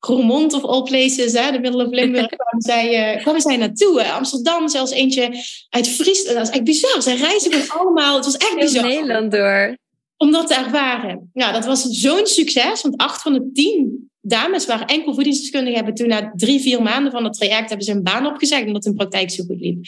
Roermond 0.00 0.52
of 0.52 0.64
all 0.64 0.82
places. 0.82 1.32
Hè, 1.32 1.50
de 1.50 1.60
middle 1.60 1.84
of 1.84 1.92
Limburg 1.92 2.26
kwamen 2.36 2.62
zij, 2.62 3.14
uh, 3.14 3.22
kwamen 3.22 3.40
zij 3.40 3.56
naartoe. 3.56 4.12
Amsterdam, 4.12 4.68
zelfs 4.68 4.90
eentje 4.90 5.44
uit 5.68 5.88
Friesland. 5.88 6.36
Dat 6.36 6.48
is 6.48 6.54
echt 6.54 6.64
bizar. 6.64 7.02
Zij 7.02 7.16
reizen 7.16 7.52
gewoon 7.52 7.80
allemaal. 7.80 8.16
Het 8.16 8.24
was 8.24 8.36
echt 8.36 8.56
bizar. 8.58 8.86
Nederland 8.86 9.30
door. 9.30 9.76
Om 10.16 10.30
dat 10.30 10.46
te 10.46 10.54
ervaren. 10.54 11.30
Ja, 11.32 11.52
dat 11.52 11.64
was 11.64 11.82
zo'n 11.82 12.26
succes. 12.26 12.82
Want 12.82 12.96
acht 12.96 13.22
van 13.22 13.32
de 13.32 13.50
tien 13.52 14.10
dames 14.20 14.66
waren 14.66 14.86
enkel 14.86 15.14
voedingsdeskundigen. 15.14 15.76
Hebben 15.76 15.94
toen 15.94 16.08
na 16.08 16.32
drie, 16.36 16.60
vier 16.60 16.82
maanden 16.82 17.12
van 17.12 17.24
het 17.24 17.32
traject 17.32 17.68
hebben 17.68 17.86
ze 17.86 17.92
een 17.92 18.02
baan 18.02 18.26
opgezegd. 18.26 18.66
Omdat 18.66 18.84
hun 18.84 18.94
praktijk 18.94 19.30
zo 19.30 19.44
goed 19.44 19.60
liep. 19.60 19.84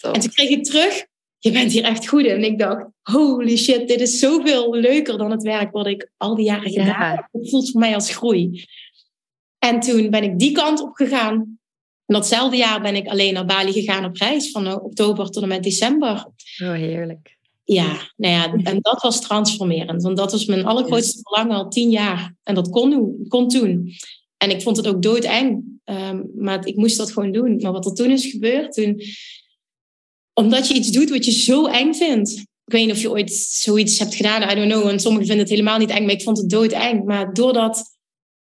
En 0.00 0.20
toen 0.20 0.32
kreeg 0.32 0.48
ik 0.48 0.64
terug 0.64 1.06
je 1.38 1.52
bent 1.52 1.72
hier 1.72 1.84
echt 1.84 2.08
goed 2.08 2.24
in. 2.24 2.30
En 2.30 2.44
ik 2.44 2.58
dacht, 2.58 2.86
holy 3.02 3.56
shit, 3.56 3.88
dit 3.88 4.00
is 4.00 4.18
zoveel 4.18 4.74
leuker 4.74 5.18
dan 5.18 5.30
het 5.30 5.42
werk 5.42 5.72
wat 5.72 5.86
ik 5.86 6.10
al 6.16 6.34
die 6.34 6.44
jaren 6.44 6.70
gedaan 6.70 7.10
heb. 7.10 7.28
Het 7.32 7.50
voelt 7.50 7.70
voor 7.70 7.80
mij 7.80 7.94
als 7.94 8.14
groei. 8.14 8.64
En 9.58 9.80
toen 9.80 10.10
ben 10.10 10.22
ik 10.22 10.38
die 10.38 10.52
kant 10.52 10.82
op 10.82 10.94
gegaan. 10.94 11.34
En 12.06 12.14
datzelfde 12.14 12.56
jaar 12.56 12.80
ben 12.80 12.96
ik 12.96 13.06
alleen 13.06 13.34
naar 13.34 13.46
Bali 13.46 13.72
gegaan 13.72 14.04
op 14.04 14.16
reis, 14.16 14.50
van 14.50 14.82
oktober 14.82 15.30
tot 15.30 15.42
en 15.42 15.48
met 15.48 15.62
december. 15.62 16.26
Oh, 16.62 16.72
heerlijk. 16.72 17.36
Ja, 17.64 17.96
nou 18.16 18.34
ja, 18.34 18.70
en 18.70 18.78
dat 18.80 19.02
was 19.02 19.20
transformerend. 19.20 20.02
Want 20.02 20.16
dat 20.16 20.32
was 20.32 20.46
mijn 20.46 20.64
allergrootste 20.64 21.20
verlangen 21.22 21.56
al 21.56 21.68
tien 21.68 21.90
jaar. 21.90 22.34
En 22.42 22.54
dat 22.54 22.70
kon, 22.70 23.16
kon 23.28 23.48
toen. 23.48 23.92
En 24.36 24.50
ik 24.50 24.62
vond 24.62 24.76
het 24.76 24.86
ook 24.88 25.02
doodeng. 25.02 25.64
Um, 25.84 26.30
maar 26.34 26.66
ik 26.66 26.76
moest 26.76 26.96
dat 26.96 27.12
gewoon 27.12 27.32
doen. 27.32 27.56
Maar 27.56 27.72
wat 27.72 27.86
er 27.86 27.94
toen 27.94 28.10
is 28.10 28.26
gebeurd, 28.26 28.72
toen 28.72 29.00
omdat 30.38 30.68
je 30.68 30.74
iets 30.74 30.90
doet 30.90 31.10
wat 31.10 31.24
je 31.24 31.32
zo 31.32 31.66
eng 31.66 31.94
vindt. 31.94 32.30
Ik 32.64 32.72
weet 32.74 32.86
niet 32.86 32.94
of 32.94 33.00
je 33.00 33.10
ooit 33.10 33.32
zoiets 33.32 33.98
hebt 33.98 34.14
gedaan, 34.14 34.50
I 34.50 34.54
don't 34.54 34.72
know. 34.72 34.88
En 34.88 35.00
sommigen 35.00 35.26
vinden 35.26 35.44
het 35.44 35.54
helemaal 35.54 35.78
niet 35.78 35.90
eng, 35.90 36.04
maar 36.04 36.14
ik 36.14 36.22
vond 36.22 36.38
het 36.38 36.50
doodeng. 36.50 37.04
Maar 37.04 37.34
door 37.34 37.52
dat 37.52 37.98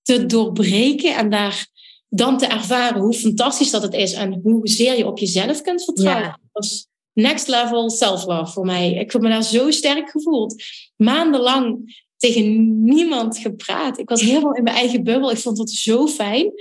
te 0.02 0.26
doorbreken 0.26 1.16
en 1.16 1.30
daar 1.30 1.68
dan 2.10 2.38
te 2.38 2.46
ervaren 2.46 3.02
hoe 3.02 3.14
fantastisch 3.14 3.72
dat 3.72 3.82
het 3.82 3.94
is 3.94 4.14
en 4.14 4.40
hoezeer 4.44 4.98
je 4.98 5.08
op 5.08 5.20
jezelf 5.20 5.62
kunt 5.62 5.84
vertrouwen. 5.84 6.26
Ja. 6.26 6.30
Dat 6.30 6.50
was 6.52 6.88
next 7.14 7.48
level 7.48 7.90
self-love 7.90 8.52
voor 8.52 8.66
mij. 8.66 8.94
Ik 8.94 9.12
heb 9.12 9.22
me 9.22 9.30
daar 9.30 9.44
zo 9.44 9.72
sterk 9.72 10.10
gevoeld. 10.10 10.64
Maandenlang 10.96 11.96
tegen 12.18 12.84
niemand 12.84 13.38
gepraat. 13.38 14.00
Ik 14.00 14.10
was 14.10 14.22
helemaal 14.22 14.56
in 14.56 14.64
mijn 14.64 14.76
eigen 14.76 15.04
bubbel. 15.04 15.32
Ik 15.32 15.38
vond 15.38 15.58
dat 15.58 15.70
zo 15.70 16.08
fijn. 16.08 16.52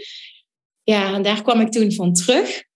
Ja, 0.83 1.15
en 1.15 1.23
daar 1.23 1.43
kwam 1.43 1.61
ik 1.61 1.71
toen 1.71 1.93
van 1.93 2.13
terug. 2.13 2.67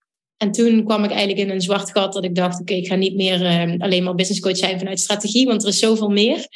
En 0.43 0.53
toen 0.53 0.85
kwam 0.85 1.05
ik 1.05 1.11
eigenlijk 1.11 1.41
in 1.41 1.51
een 1.51 1.61
zwart 1.61 1.91
gat 1.91 2.13
dat 2.13 2.25
ik 2.25 2.35
dacht, 2.35 2.61
oké, 2.61 2.75
ik 2.75 2.87
ga 2.87 2.95
niet 2.95 3.15
meer 3.15 3.41
uh, 3.43 3.75
alleen 3.79 4.03
maar 4.03 4.15
business 4.15 4.41
coach 4.41 4.57
zijn 4.57 4.79
vanuit 4.79 5.01
strategie, 5.01 5.47
want 5.47 5.63
er 5.63 5.69
is 5.69 5.79
zoveel 5.79 6.09
meer. 6.09 6.47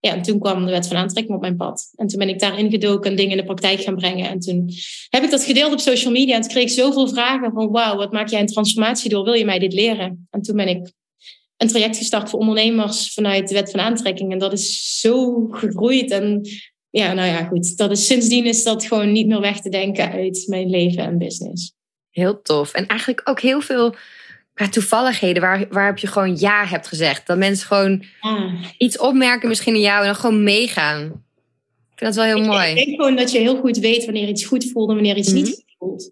Ja, 0.00 0.14
en 0.14 0.22
toen 0.22 0.38
kwam 0.38 0.64
de 0.64 0.70
wet 0.70 0.86
van 0.86 0.96
aantrekking 0.96 1.36
op 1.36 1.40
mijn 1.40 1.56
pad. 1.56 1.92
En 1.94 2.06
toen 2.06 2.18
ben 2.18 2.28
ik 2.28 2.38
daarin 2.38 2.70
gedoken 2.70 3.10
en 3.10 3.16
dingen 3.16 3.30
in 3.30 3.36
de 3.36 3.44
praktijk 3.44 3.80
gaan 3.80 3.96
brengen. 3.96 4.28
En 4.28 4.38
toen 4.38 4.70
heb 5.08 5.22
ik 5.22 5.30
dat 5.30 5.44
gedeeld 5.44 5.72
op 5.72 5.80
social 5.80 6.12
media 6.12 6.34
en 6.34 6.40
toen 6.40 6.50
kreeg 6.50 6.62
ik 6.62 6.70
zoveel 6.70 7.08
vragen 7.08 7.52
van, 7.52 7.70
wauw, 7.70 7.96
wat 7.96 8.12
maak 8.12 8.28
jij 8.28 8.40
een 8.40 8.46
transformatie 8.46 9.10
door? 9.10 9.24
Wil 9.24 9.32
je 9.32 9.44
mij 9.44 9.58
dit 9.58 9.72
leren? 9.72 10.26
En 10.30 10.42
toen 10.42 10.56
ben 10.56 10.68
ik 10.68 10.92
een 11.56 11.68
traject 11.68 11.96
gestart 11.96 12.30
voor 12.30 12.38
ondernemers 12.38 13.12
vanuit 13.12 13.48
de 13.48 13.54
wet 13.54 13.70
van 13.70 13.80
aantrekking. 13.80 14.32
En 14.32 14.38
dat 14.38 14.52
is 14.52 14.98
zo 15.00 15.46
gegroeid. 15.50 16.10
En 16.10 16.48
ja, 16.90 17.12
nou 17.12 17.28
ja, 17.28 17.44
goed. 17.44 17.76
Dat 17.76 17.90
is, 17.90 18.06
sindsdien 18.06 18.46
is 18.46 18.64
dat 18.64 18.84
gewoon 18.84 19.12
niet 19.12 19.26
meer 19.26 19.40
weg 19.40 19.60
te 19.60 19.70
denken 19.70 20.10
uit 20.10 20.44
mijn 20.46 20.70
leven 20.70 21.02
en 21.02 21.18
business. 21.18 21.72
Heel 22.12 22.42
tof. 22.42 22.72
En 22.72 22.86
eigenlijk 22.86 23.20
ook 23.24 23.40
heel 23.40 23.60
veel 23.60 23.94
toevalligheden 24.70 25.42
waar, 25.42 25.66
waarop 25.70 25.98
je 25.98 26.06
gewoon 26.06 26.36
ja 26.36 26.64
hebt 26.66 26.86
gezegd. 26.86 27.26
Dat 27.26 27.38
mensen 27.38 27.66
gewoon 27.66 28.04
iets 28.78 28.98
opmerken 28.98 29.48
misschien 29.48 29.74
in 29.74 29.80
jou 29.80 30.00
en 30.00 30.06
dan 30.06 30.14
gewoon 30.14 30.42
meegaan. 30.42 31.04
Ik 31.90 31.98
vind 31.98 32.14
dat 32.14 32.24
wel 32.24 32.36
heel 32.36 32.46
mooi. 32.46 32.68
Ik 32.68 32.76
denk 32.76 33.00
gewoon 33.00 33.16
dat 33.16 33.32
je 33.32 33.38
heel 33.38 33.60
goed 33.60 33.78
weet 33.78 34.04
wanneer 34.04 34.28
iets 34.28 34.44
goed 34.44 34.70
voelt 34.70 34.88
en 34.88 34.94
wanneer 34.94 35.16
iets 35.16 35.32
niet 35.32 35.46
mhm. 35.46 35.54
goed 35.54 35.74
voelt. 35.78 36.10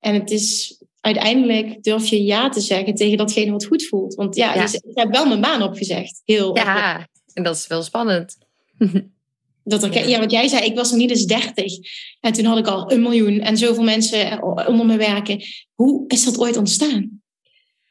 En 0.00 0.14
het 0.14 0.30
is 0.30 0.76
uiteindelijk 1.00 1.82
durf 1.82 2.06
je 2.06 2.24
ja 2.24 2.48
te 2.48 2.60
zeggen 2.60 2.94
tegen 2.94 3.16
datgene 3.16 3.50
wat 3.50 3.64
goed 3.64 3.86
voelt. 3.86 4.14
Want 4.14 4.36
ja, 4.36 4.52
Dus, 4.54 4.74
ik 4.74 4.98
heb 4.98 5.10
wel 5.10 5.26
mijn 5.26 5.40
baan 5.40 5.62
opgezegd. 5.62 6.22
Heel 6.24 6.56
ja, 6.56 7.08
en 7.34 7.42
dat 7.42 7.56
is 7.56 7.66
wel 7.66 7.82
spannend. 7.82 8.38
Dat 9.64 9.82
er, 9.82 10.08
ja, 10.08 10.18
wat 10.18 10.30
jij 10.30 10.48
zei, 10.48 10.64
ik 10.64 10.74
was 10.74 10.90
nog 10.90 10.98
niet 10.98 11.10
eens 11.10 11.24
30. 11.24 11.72
En 12.20 12.32
toen 12.32 12.44
had 12.44 12.58
ik 12.58 12.66
al 12.66 12.92
een 12.92 13.02
miljoen 13.02 13.40
en 13.40 13.56
zoveel 13.56 13.82
mensen 13.82 14.42
onder 14.42 14.86
me 14.86 14.96
werken. 14.96 15.44
Hoe 15.74 16.04
is 16.08 16.24
dat 16.24 16.38
ooit 16.38 16.56
ontstaan? 16.56 17.22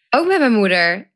Ook 0.09 0.27
met 0.27 0.39
mijn 0.39 0.53
moeder. 0.53 1.11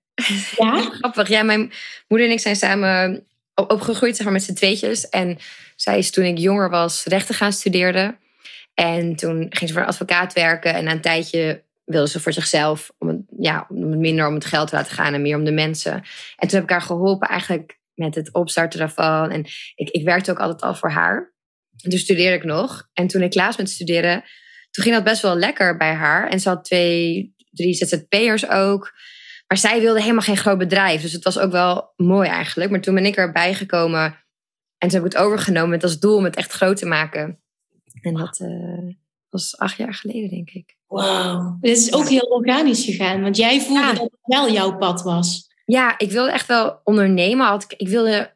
Ja? 0.57 0.81
Grappig. 0.99 1.29
Ja, 1.29 1.43
mijn 1.43 1.71
moeder 2.07 2.27
en 2.27 2.33
ik 2.33 2.39
zijn 2.39 2.55
samen 2.55 3.27
opgegroeid 3.53 4.15
zeg 4.15 4.25
maar, 4.25 4.33
met 4.33 4.43
z'n 4.43 4.53
tweetjes. 4.53 5.09
En 5.09 5.37
zij 5.75 5.97
is 5.97 6.11
toen 6.11 6.25
ik 6.25 6.37
jonger 6.37 6.69
was 6.69 7.03
rechten 7.03 7.35
gaan 7.35 7.53
studeren. 7.53 8.17
En 8.73 9.15
toen 9.15 9.45
ging 9.49 9.69
ze 9.69 9.73
voor 9.73 9.81
een 9.81 9.87
advocaat 9.87 10.33
werken. 10.33 10.73
En 10.73 10.83
na 10.83 10.91
een 10.91 11.01
tijdje 11.01 11.63
wilde 11.85 12.09
ze 12.09 12.19
voor 12.19 12.33
zichzelf, 12.33 12.91
om 12.97 13.07
het, 13.07 13.17
ja, 13.39 13.65
om 13.69 13.91
het 13.91 13.99
minder 13.99 14.27
om 14.27 14.33
het 14.33 14.45
geld 14.45 14.67
te 14.67 14.75
laten 14.75 14.93
gaan 14.93 15.13
en 15.13 15.21
meer 15.21 15.37
om 15.37 15.43
de 15.43 15.51
mensen. 15.51 15.93
En 16.35 16.47
toen 16.47 16.59
heb 16.59 16.63
ik 16.63 16.69
haar 16.69 16.81
geholpen 16.81 17.27
eigenlijk 17.27 17.77
met 17.95 18.15
het 18.15 18.33
opstarten 18.33 18.79
daarvan. 18.79 19.31
En 19.31 19.45
ik, 19.75 19.89
ik 19.89 20.03
werkte 20.03 20.31
ook 20.31 20.39
altijd 20.39 20.61
al 20.61 20.75
voor 20.75 20.91
haar. 20.91 21.33
En 21.83 21.89
toen 21.89 21.99
studeerde 21.99 22.35
ik 22.35 22.43
nog. 22.43 22.89
En 22.93 23.07
toen 23.07 23.21
ik 23.21 23.29
klaar 23.29 23.47
was 23.47 23.57
met 23.57 23.69
studeren, 23.69 24.23
toen 24.71 24.83
ging 24.83 24.95
dat 24.95 25.03
best 25.03 25.21
wel 25.21 25.35
lekker 25.35 25.77
bij 25.77 25.93
haar. 25.93 26.29
En 26.29 26.39
ze 26.39 26.49
had 26.49 26.63
twee, 26.63 27.35
drie 27.51 27.73
ZZP'ers 27.73 28.49
ook. 28.49 28.93
Maar 29.47 29.57
zij 29.57 29.81
wilde 29.81 30.01
helemaal 30.01 30.21
geen 30.21 30.37
groot 30.37 30.57
bedrijf. 30.57 31.01
Dus 31.01 31.11
het 31.11 31.23
was 31.23 31.39
ook 31.39 31.51
wel 31.51 31.93
mooi 31.95 32.29
eigenlijk. 32.29 32.71
Maar 32.71 32.81
toen 32.81 32.95
ben 32.95 33.05
ik 33.05 33.15
erbij 33.15 33.53
gekomen. 33.53 34.03
En 34.77 34.89
toen 34.89 34.99
heb 34.99 35.05
ik 35.05 35.17
het 35.17 35.21
overgenomen 35.21 35.69
met 35.69 35.83
als 35.83 35.99
doel 35.99 36.15
om 36.15 36.23
het 36.23 36.35
echt 36.35 36.51
groot 36.51 36.77
te 36.77 36.85
maken. 36.85 37.39
En 38.01 38.13
dat 38.13 38.39
uh, 38.39 38.95
was 39.29 39.57
acht 39.57 39.77
jaar 39.77 39.93
geleden, 39.93 40.29
denk 40.29 40.49
ik. 40.49 40.77
Wauw. 40.87 41.57
Het 41.61 41.77
is 41.77 41.93
ook 41.93 42.07
heel 42.07 42.27
organisch 42.27 42.85
gegaan. 42.85 43.21
Want 43.21 43.37
jij 43.37 43.61
voelde 43.61 43.93
dat 43.93 44.01
het 44.01 44.19
wel 44.21 44.51
jouw 44.51 44.77
pad 44.77 45.01
was. 45.01 45.47
Ja, 45.65 45.97
ik 45.97 46.11
wilde 46.11 46.31
echt 46.31 46.47
wel 46.47 46.81
ondernemen. 46.83 47.61
Ik, 47.77 47.87
wilde, 47.87 48.31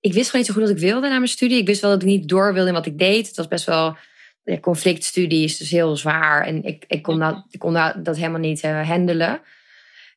ik 0.00 0.12
wist 0.12 0.30
gewoon 0.30 0.46
niet 0.46 0.46
zo 0.46 0.52
goed 0.52 0.68
wat 0.68 0.76
ik 0.76 0.90
wilde 0.90 1.08
na 1.08 1.16
mijn 1.16 1.28
studie. 1.28 1.58
Ik 1.58 1.66
wist 1.66 1.80
wel 1.80 1.90
dat 1.90 2.02
ik 2.02 2.08
niet 2.08 2.28
door 2.28 2.52
wilde 2.52 2.68
in 2.68 2.74
wat 2.74 2.86
ik 2.86 2.98
deed. 2.98 3.26
Het 3.26 3.36
was 3.36 3.48
best 3.48 3.64
wel 3.64 3.96
ja, 4.44 4.58
conflictstudies, 4.58 5.56
dus 5.56 5.70
heel 5.70 5.96
zwaar. 5.96 6.46
En 6.46 6.64
ik, 6.64 6.84
ik 6.86 7.02
kon, 7.02 7.18
dat, 7.18 7.44
ik 7.50 7.58
kon 7.58 7.72
dat, 7.72 8.04
dat 8.04 8.16
helemaal 8.16 8.40
niet 8.40 8.64
uh, 8.64 8.88
handelen. 8.88 9.40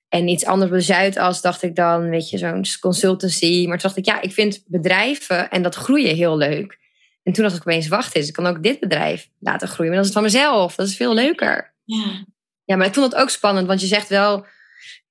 En 0.10 0.28
iets 0.28 0.46
anders 0.46 0.72
bij 0.72 0.82
Zuidas 0.82 1.42
dacht 1.42 1.64
ik 1.64 1.76
dan, 1.76 2.10
weet 2.10 2.30
je, 2.30 2.38
zo'n 2.38 2.66
consultancy. 2.80 3.66
Maar 3.68 3.78
toen 3.78 3.90
dacht 3.90 3.98
ik, 3.98 4.06
ja, 4.06 4.22
ik 4.22 4.32
vind 4.32 4.64
bedrijven 4.66 5.50
en 5.50 5.62
dat 5.62 5.76
groeien 5.76 6.16
heel 6.16 6.38
leuk. 6.38 6.80
En 7.24 7.34
toen 7.34 7.44
dacht 7.44 7.56
ik 7.56 7.62
opeens, 7.62 7.88
wacht 7.88 8.16
eens, 8.16 8.28
ik 8.28 8.34
kan 8.34 8.46
ook 8.46 8.64
dit 8.64 8.80
bedrijf 8.80 9.30
laten 9.40 9.68
groeien. 9.68 9.92
Maar 9.92 10.00
dat 10.00 10.08
is 10.10 10.16
van 10.16 10.24
mezelf, 10.24 10.76
dat 10.76 10.88
is 10.88 10.96
veel 10.96 11.14
leuker. 11.14 11.74
Ja. 11.84 12.26
Ja, 12.66 12.76
maar 12.76 12.86
ik 12.86 12.94
vond 12.94 13.12
het 13.12 13.22
ook 13.22 13.30
spannend, 13.30 13.68
want 13.68 13.82
je 13.82 13.88
zegt 13.88 14.10
wel 14.10 14.46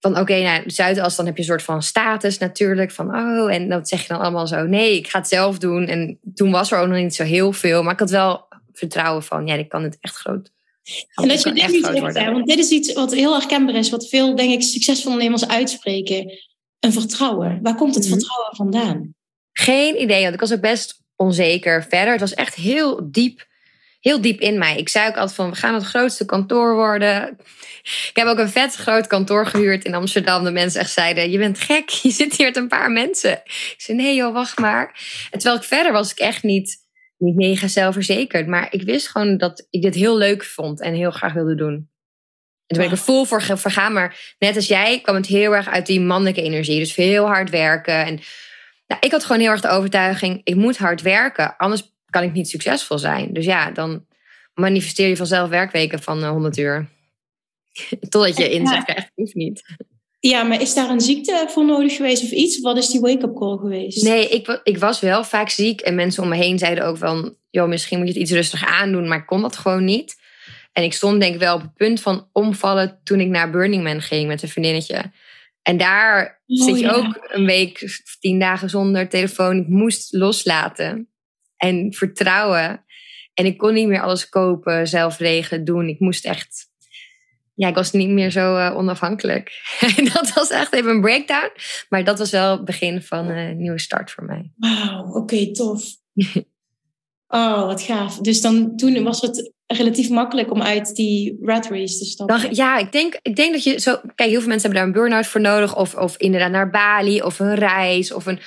van 0.05 0.13
oké, 0.13 0.21
okay, 0.21 0.43
nou, 0.43 0.71
Zuidas, 0.71 1.17
dan 1.17 1.27
heb 1.27 1.35
je 1.35 1.41
een 1.41 1.49
soort 1.49 1.63
van 1.63 1.83
status 1.83 2.39
natuurlijk. 2.39 2.91
Van 2.91 3.17
oh, 3.17 3.55
en 3.55 3.69
dat 3.69 3.89
zeg 3.89 4.03
je 4.03 4.09
dan 4.09 4.21
allemaal 4.21 4.47
zo. 4.47 4.67
Nee, 4.67 4.97
ik 4.97 5.09
ga 5.09 5.19
het 5.19 5.29
zelf 5.29 5.59
doen. 5.59 5.87
En 5.87 6.19
toen 6.35 6.51
was 6.51 6.73
er 6.73 6.79
ook 6.79 6.89
nog 6.89 6.99
niet 6.99 7.15
zo 7.15 7.25
heel 7.25 7.53
veel. 7.53 7.83
Maar 7.83 7.93
ik 7.93 7.99
had 7.99 8.11
wel 8.11 8.47
vertrouwen 8.73 9.23
van, 9.23 9.47
ja, 9.47 9.55
ik 9.55 9.69
kan 9.69 9.83
het 9.83 9.99
echt 10.01 10.17
groot. 10.17 10.53
En 11.15 11.29
dat 11.29 11.43
je 11.43 11.53
dit 11.53 11.71
niet 11.71 11.85
zegt, 11.85 12.31
want 12.31 12.47
dit 12.47 12.59
is 12.59 12.71
iets 12.71 12.93
wat 12.93 13.15
heel 13.15 13.39
herkenbaar 13.39 13.75
is. 13.75 13.91
Wat 13.91 14.09
veel, 14.09 14.37
denk 14.37 14.53
ik, 14.53 14.63
succesvolle 14.63 15.15
ondernemers 15.15 15.49
uitspreken. 15.49 16.33
Een 16.81 16.93
vertrouwen. 16.93 17.59
Waar 17.63 17.75
komt 17.75 17.95
het 17.95 18.05
mhm. 18.05 18.13
vertrouwen 18.13 18.57
vandaan? 18.57 19.15
Geen 19.53 20.03
idee, 20.03 20.23
want 20.23 20.35
ik 20.35 20.41
was 20.41 20.53
ook 20.53 20.61
best 20.61 21.03
onzeker 21.17 21.87
verder. 21.89 22.13
Het 22.13 22.21
was 22.21 22.35
echt 22.35 22.55
heel 22.55 23.11
diep 23.11 23.47
heel 24.05 24.21
diep 24.21 24.41
in 24.41 24.59
mij. 24.59 24.77
Ik 24.77 24.89
zei 24.89 25.09
ook 25.09 25.17
altijd 25.17 25.35
van, 25.35 25.51
we 25.51 25.57
gaan 25.57 25.75
het 25.75 25.85
grootste 25.85 26.25
kantoor 26.25 26.75
worden. 26.75 27.39
Ik 27.83 28.11
heb 28.13 28.27
ook 28.27 28.39
een 28.39 28.49
vet 28.49 28.75
groot 28.75 29.07
kantoor 29.07 29.47
gehuurd 29.47 29.85
in 29.85 29.95
Amsterdam. 29.95 30.45
De 30.45 30.51
mensen 30.51 30.81
echt 30.81 30.93
zeiden, 30.93 31.31
je 31.31 31.39
bent 31.39 31.59
gek, 31.59 31.89
je 32.03 32.11
zit 32.11 32.37
hier 32.37 32.47
met 32.47 32.57
een 32.57 32.69
paar 32.69 32.91
mensen. 32.91 33.33
Ik 33.45 33.75
zei, 33.77 33.97
nee 33.97 34.15
joh, 34.15 34.33
wacht 34.33 34.59
maar. 34.59 34.87
En 35.31 35.39
terwijl 35.39 35.61
ik 35.61 35.67
verder 35.67 35.93
was 35.93 36.11
ik 36.11 36.19
echt 36.19 36.43
niet, 36.43 36.77
niet 37.19 37.35
mega 37.35 37.69
zelfverzekerd. 37.69 38.47
Maar 38.47 38.67
ik 38.71 38.83
wist 38.83 39.09
gewoon 39.09 39.37
dat 39.37 39.67
ik 39.71 39.83
dit 39.83 39.95
heel 39.95 40.17
leuk 40.17 40.45
vond 40.45 40.81
en 40.81 40.95
heel 40.95 41.11
graag 41.11 41.33
wilde 41.33 41.55
doen. 41.55 41.75
En 41.75 41.91
toen 42.67 42.79
ben 42.79 42.87
ik 42.87 42.99
er 42.99 43.05
vol 43.05 43.25
voor 43.25 43.43
vergaan. 43.43 43.93
Maar 43.93 44.35
net 44.39 44.57
als 44.57 44.67
jij 44.67 45.01
kwam 45.01 45.15
het 45.15 45.27
heel 45.27 45.55
erg 45.55 45.69
uit 45.69 45.87
die 45.87 46.01
mannelijke 46.01 46.43
energie. 46.43 46.79
Dus 46.79 46.95
heel 46.95 47.27
hard 47.27 47.51
werken. 47.51 48.05
En 48.07 48.21
nou, 48.87 49.01
ik 49.01 49.11
had 49.11 49.25
gewoon 49.25 49.41
heel 49.41 49.51
erg 49.51 49.61
de 49.61 49.69
overtuiging, 49.69 50.41
ik 50.45 50.55
moet 50.55 50.79
hard 50.79 51.03
werken. 51.03 51.57
Anders 51.57 51.94
kan 52.15 52.23
ik 52.23 52.33
niet 52.33 52.49
succesvol 52.49 52.99
zijn. 52.99 53.33
Dus 53.33 53.45
ja, 53.45 53.71
dan 53.71 54.07
manifesteer 54.55 55.09
je 55.09 55.17
vanzelf 55.17 55.49
werkweken 55.49 56.03
van 56.03 56.25
100 56.25 56.57
eh, 56.57 56.65
uur. 56.65 56.89
Totdat 58.11 58.37
je 58.37 58.51
inzicht 58.51 58.85
krijgt, 58.85 59.11
hoeft 59.15 59.35
niet. 59.35 59.63
Ja, 60.21 60.43
maar 60.43 60.61
is 60.61 60.75
daar 60.75 60.91
een 60.91 61.01
ziekte 61.01 61.47
voor 61.49 61.65
nodig 61.65 61.97
geweest 61.97 62.23
of 62.23 62.31
iets? 62.31 62.61
Wat 62.61 62.77
is 62.77 62.89
die 62.89 63.01
wake-up 63.01 63.35
call 63.35 63.57
geweest? 63.57 64.05
Nee, 64.05 64.29
ik, 64.29 64.61
ik 64.63 64.79
was 64.79 65.01
wel 65.01 65.25
vaak 65.25 65.49
ziek. 65.49 65.81
En 65.81 65.95
mensen 65.95 66.23
om 66.23 66.29
me 66.29 66.37
heen 66.37 66.59
zeiden 66.59 66.87
ook 66.87 66.97
van... 66.97 67.37
joh, 67.51 67.69
misschien 67.69 67.99
moet 67.99 68.07
je 68.07 68.13
het 68.13 68.23
iets 68.23 68.33
rustig 68.33 68.67
aandoen. 68.67 69.09
Maar 69.09 69.19
ik 69.19 69.27
kon 69.27 69.43
dat 69.43 69.57
gewoon 69.57 69.85
niet. 69.85 70.17
En 70.73 70.83
ik 70.83 70.93
stond 70.93 71.21
denk 71.21 71.35
ik 71.35 71.41
wel 71.41 71.55
op 71.55 71.63
het 71.63 71.75
punt 71.75 72.01
van 72.01 72.29
omvallen... 72.33 73.01
toen 73.05 73.21
ik 73.21 73.29
naar 73.29 73.51
Burning 73.51 73.83
Man 73.83 74.01
ging 74.01 74.27
met 74.27 74.43
een 74.43 74.49
vriendinnetje. 74.49 75.13
En 75.63 75.77
daar 75.77 76.43
oh, 76.47 76.65
zit 76.67 76.79
je 76.79 76.93
ook 76.93 77.29
een 77.29 77.47
week, 77.47 78.03
tien 78.21 78.39
dagen 78.39 78.71
zonder 78.71 79.09
telefoon. 79.09 79.59
Ik 79.59 79.69
moest 79.69 80.13
loslaten 80.13 81.14
en 81.65 81.93
vertrouwen. 81.93 82.85
En 83.35 83.47
ik 83.47 83.59
kon 83.59 83.75
niet 83.75 83.89
meer 83.89 84.01
alles 84.01 84.29
kopen, 84.29 84.89
zelf 84.89 85.19
regelen, 85.19 85.65
doen. 85.65 85.89
Ik 85.89 86.01
moest 86.01 86.25
echt. 86.25 86.73
Ja, 87.55 87.69
ik 87.69 87.75
was 87.75 87.93
niet 87.93 88.09
meer 88.09 88.31
zo 88.31 88.57
uh, 88.57 88.77
onafhankelijk. 88.77 89.53
dat 90.13 90.33
was 90.33 90.51
echt 90.51 90.73
even 90.73 90.91
een 90.91 91.01
breakdown. 91.01 91.51
Maar 91.89 92.05
dat 92.05 92.19
was 92.19 92.31
wel 92.31 92.51
het 92.51 92.65
begin 92.65 93.03
van 93.03 93.29
een 93.29 93.57
nieuwe 93.57 93.79
start 93.79 94.11
voor 94.11 94.25
mij. 94.25 94.51
Wauw, 94.57 95.05
oké, 95.13 95.53
tof. 95.53 95.83
oh, 97.29 97.67
wat 97.67 97.83
gaaf. 97.83 98.19
Dus 98.19 98.41
dan 98.41 98.77
toen 98.77 99.03
was 99.03 99.21
het 99.21 99.53
relatief 99.67 100.11
makkelijk 100.11 100.51
om 100.51 100.63
uit 100.63 100.95
die 100.95 101.39
rat 101.43 101.67
race 101.69 101.99
te 101.99 102.05
stappen. 102.05 102.41
Dan, 102.41 102.55
ja, 102.55 102.79
ik 102.79 102.93
denk, 102.93 103.19
ik 103.23 103.37
denk 103.37 103.53
dat 103.53 103.65
je 103.65 103.81
zo... 103.81 104.01
Kijk, 104.15 104.31
heel 104.31 104.41
veel 104.41 104.49
mensen 104.49 104.71
hebben 104.71 104.75
daar 104.75 104.87
een 104.87 105.03
burn-out 105.03 105.27
voor 105.27 105.41
nodig. 105.41 105.77
Of, 105.77 105.95
of 105.95 106.17
inderdaad 106.17 106.51
naar 106.51 106.71
Bali. 106.71 107.23
Of 107.23 107.39
een 107.39 107.55
reis. 107.55 108.13
Of 108.13 108.27
een 108.27 108.41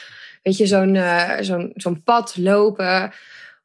weet 0.47 0.57
je, 0.57 0.67
zo'n 0.67 0.93
uh, 0.95 1.33
zo'n 1.39 1.71
zo'n 1.75 2.03
pad 2.03 2.37
lopen 2.37 3.11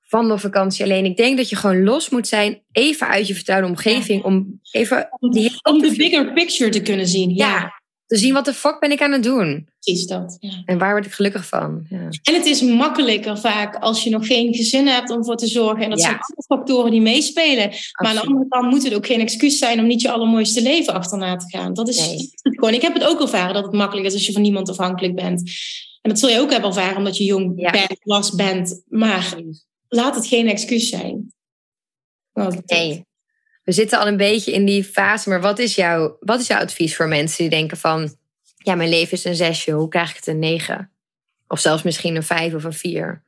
van 0.02 0.28
de 0.28 0.38
vakantie. 0.38 0.84
Alleen 0.84 1.04
ik 1.04 1.16
denk 1.16 1.36
dat 1.36 1.48
je 1.48 1.56
gewoon 1.56 1.82
los 1.82 2.10
moet 2.10 2.26
zijn, 2.28 2.60
even 2.72 3.08
uit 3.08 3.26
je 3.26 3.34
vertrouwde 3.34 3.66
omgeving, 3.66 4.24
om 4.24 4.60
even... 4.70 5.08
Die 5.20 5.52
om 5.62 5.78
de 5.78 5.94
bigger 5.96 6.32
picture 6.32 6.70
te 6.70 6.82
kunnen 6.82 7.08
zien. 7.08 7.34
Ja. 7.34 7.80
Te 8.06 8.16
zien 8.16 8.32
wat 8.32 8.44
de 8.44 8.54
fuck 8.54 8.80
ben 8.80 8.90
ik 8.90 9.02
aan 9.02 9.12
het 9.12 9.22
doen. 9.22 9.68
Precies 9.80 10.06
dat. 10.06 10.36
Ja. 10.40 10.62
En 10.64 10.78
waar 10.78 10.92
word 10.92 11.06
ik 11.06 11.12
gelukkig 11.12 11.46
van? 11.46 11.86
Ja. 11.88 12.08
En 12.22 12.34
het 12.34 12.46
is 12.46 12.62
makkelijker 12.62 13.38
vaak 13.38 13.76
als 13.76 14.04
je 14.04 14.10
nog 14.10 14.26
geen 14.26 14.54
gezin 14.54 14.86
hebt 14.86 15.10
om 15.10 15.24
voor 15.24 15.36
te 15.36 15.46
zorgen. 15.46 15.84
En 15.84 15.90
dat 15.90 16.00
zijn 16.00 16.14
alle 16.14 16.58
factoren 16.58 16.90
die 16.90 17.00
meespelen. 17.00 17.68
Maar 17.68 18.10
aan 18.10 18.14
de 18.14 18.26
andere 18.26 18.48
kant 18.48 18.70
moet 18.70 18.84
het 18.84 18.94
ook 18.94 19.06
geen 19.06 19.20
excuus 19.20 19.58
zijn 19.58 19.80
om 19.80 19.86
niet 19.86 20.00
je 20.00 20.10
allermooiste 20.10 20.62
leven 20.62 20.94
achterna 20.94 21.36
te 21.36 21.48
gaan. 21.48 21.74
Dat 21.74 21.88
is 21.88 21.98
nee. 21.98 22.30
gewoon. 22.42 22.74
Ik 22.74 22.82
heb 22.82 22.94
het 22.94 23.04
ook 23.04 23.20
ervaren 23.20 23.54
dat 23.54 23.64
het 23.64 23.72
makkelijk 23.72 24.06
is 24.06 24.12
als 24.12 24.26
je 24.26 24.32
van 24.32 24.42
niemand 24.42 24.68
afhankelijk 24.68 25.14
bent. 25.14 25.42
En 26.02 26.10
dat 26.10 26.18
zul 26.18 26.28
je 26.28 26.40
ook 26.40 26.50
hebben 26.50 26.68
ervaren 26.68 26.96
omdat 26.96 27.16
je 27.16 27.24
jong 27.24 27.70
bent, 27.70 27.96
was 28.02 28.34
bent. 28.34 28.82
Maar 28.88 29.34
laat 29.88 30.14
het 30.14 30.26
geen 30.26 30.48
excuus 30.48 30.88
zijn. 30.88 31.32
nee. 32.66 33.06
We 33.62 33.72
zitten 33.72 33.98
al 33.98 34.06
een 34.06 34.16
beetje 34.16 34.52
in 34.52 34.64
die 34.64 34.84
fase, 34.84 35.28
maar 35.28 35.40
wat 35.40 35.58
is, 35.58 35.74
jouw, 35.74 36.16
wat 36.20 36.40
is 36.40 36.46
jouw 36.46 36.60
advies 36.60 36.96
voor 36.96 37.08
mensen 37.08 37.36
die 37.36 37.50
denken 37.50 37.76
van... 37.76 38.16
Ja, 38.56 38.74
mijn 38.74 38.88
leven 38.88 39.12
is 39.12 39.24
een 39.24 39.34
zesje, 39.34 39.70
hoe 39.70 39.88
krijg 39.88 40.10
ik 40.10 40.16
het 40.16 40.26
een 40.26 40.38
negen? 40.38 40.90
Of 41.48 41.60
zelfs 41.60 41.82
misschien 41.82 42.16
een 42.16 42.22
vijf 42.22 42.54
of 42.54 42.64
een 42.64 42.72
vier? 42.72 43.24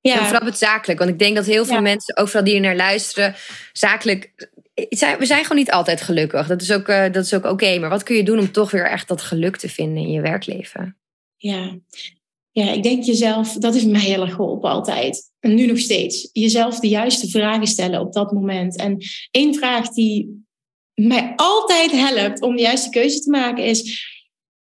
Ja. 0.00 0.18
En 0.18 0.26
vooral 0.26 0.46
het 0.46 0.58
zakelijk. 0.58 0.98
Want 0.98 1.10
ik 1.10 1.18
denk 1.18 1.36
dat 1.36 1.46
heel 1.46 1.64
veel 1.64 1.80
mensen, 1.80 2.16
ook 2.16 2.26
vooral 2.26 2.44
die 2.44 2.54
er 2.54 2.60
naar 2.60 2.76
luisteren, 2.76 3.34
zakelijk 3.72 4.50
we 5.18 5.26
zijn 5.26 5.42
gewoon 5.42 5.58
niet 5.58 5.70
altijd 5.70 6.00
gelukkig. 6.00 6.46
Dat 6.46 6.62
is 6.62 6.72
ook, 6.72 6.88
uh, 6.88 7.12
dat 7.12 7.24
is 7.24 7.34
ook 7.34 7.44
oké. 7.44 7.78
maar 7.78 7.88
wat 7.88 8.02
kun 8.02 8.16
je 8.16 8.22
doen 8.22 8.38
om 8.38 8.52
toch 8.52 8.70
weer 8.70 8.90
echt 8.90 9.08
dat 9.08 9.22
geluk 9.22 9.56
te 9.56 9.68
vinden 9.68 10.02
in 10.02 10.10
je 10.10 10.20
werkleven? 10.20 10.96
Ja. 11.36 11.78
ja, 12.50 12.72
ik 12.72 12.82
denk 12.82 13.04
jezelf, 13.04 13.52
dat 13.52 13.74
is 13.74 13.84
mij 13.84 14.00
heel 14.00 14.20
erg 14.20 14.34
geholpen 14.34 14.70
altijd. 14.70 15.30
En 15.40 15.54
nu 15.54 15.66
nog 15.66 15.78
steeds. 15.78 16.28
Jezelf 16.32 16.80
de 16.80 16.88
juiste 16.88 17.28
vragen 17.28 17.66
stellen 17.66 18.00
op 18.00 18.12
dat 18.12 18.32
moment. 18.32 18.76
En 18.76 18.98
één 19.30 19.54
vraag 19.54 19.88
die 19.88 20.44
mij 20.94 21.32
altijd 21.36 21.90
helpt 21.90 22.42
om 22.42 22.56
de 22.56 22.62
juiste 22.62 22.90
keuze 22.90 23.20
te 23.20 23.30
maken 23.30 23.64
is: 23.64 24.08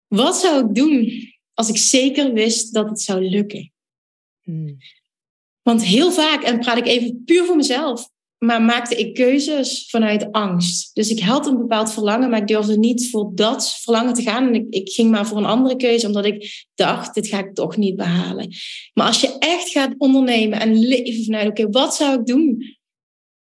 wat 0.07 0.37
zou 0.37 0.65
ik 0.65 0.75
doen 0.75 1.13
als 1.55 1.69
ik 1.69 1.77
zeker 1.77 2.33
wist 2.33 2.75
dat 2.75 2.89
het 2.89 3.01
zou 3.01 3.29
lukken? 3.29 3.73
Hmm. 4.43 4.77
Want 5.63 5.85
heel 5.85 6.13
vaak, 6.13 6.43
en 6.43 6.59
praat 6.59 6.77
ik 6.77 6.87
even 6.87 7.23
puur 7.25 7.45
voor 7.45 7.57
mezelf, 7.57 8.11
maar 8.39 8.63
maakte 8.63 8.95
ik 8.95 9.15
keuzes 9.15 9.87
vanuit 9.91 10.33
angst. 10.33 10.91
Dus 10.95 11.11
ik 11.11 11.21
had 11.21 11.47
een 11.47 11.59
bepaald 11.59 11.93
verlangen, 11.93 12.31
maar 12.31 12.41
ik 12.41 12.47
durfde 12.47 12.79
niet 12.79 13.11
voor 13.11 13.31
dat 13.35 13.79
verlangen 13.83 14.15
te 14.15 14.23
gaan. 14.23 14.47
En 14.47 14.55
ik, 14.55 14.67
ik 14.71 14.89
ging 14.89 15.11
maar 15.11 15.27
voor 15.27 15.39
een 15.39 15.45
andere 15.45 15.77
keuze, 15.77 16.07
omdat 16.07 16.25
ik 16.25 16.67
dacht, 16.75 17.15
dit 17.15 17.27
ga 17.27 17.39
ik 17.39 17.55
toch 17.55 17.77
niet 17.77 17.97
behalen. 17.97 18.55
Maar 18.95 19.07
als 19.07 19.21
je 19.21 19.39
echt 19.39 19.69
gaat 19.69 19.95
ondernemen 19.99 20.61
en 20.61 20.79
leven 20.79 21.25
vanuit, 21.25 21.49
oké, 21.49 21.71
wat 21.71 21.95
zou 21.95 22.21
ik 22.21 22.27
doen 22.27 22.77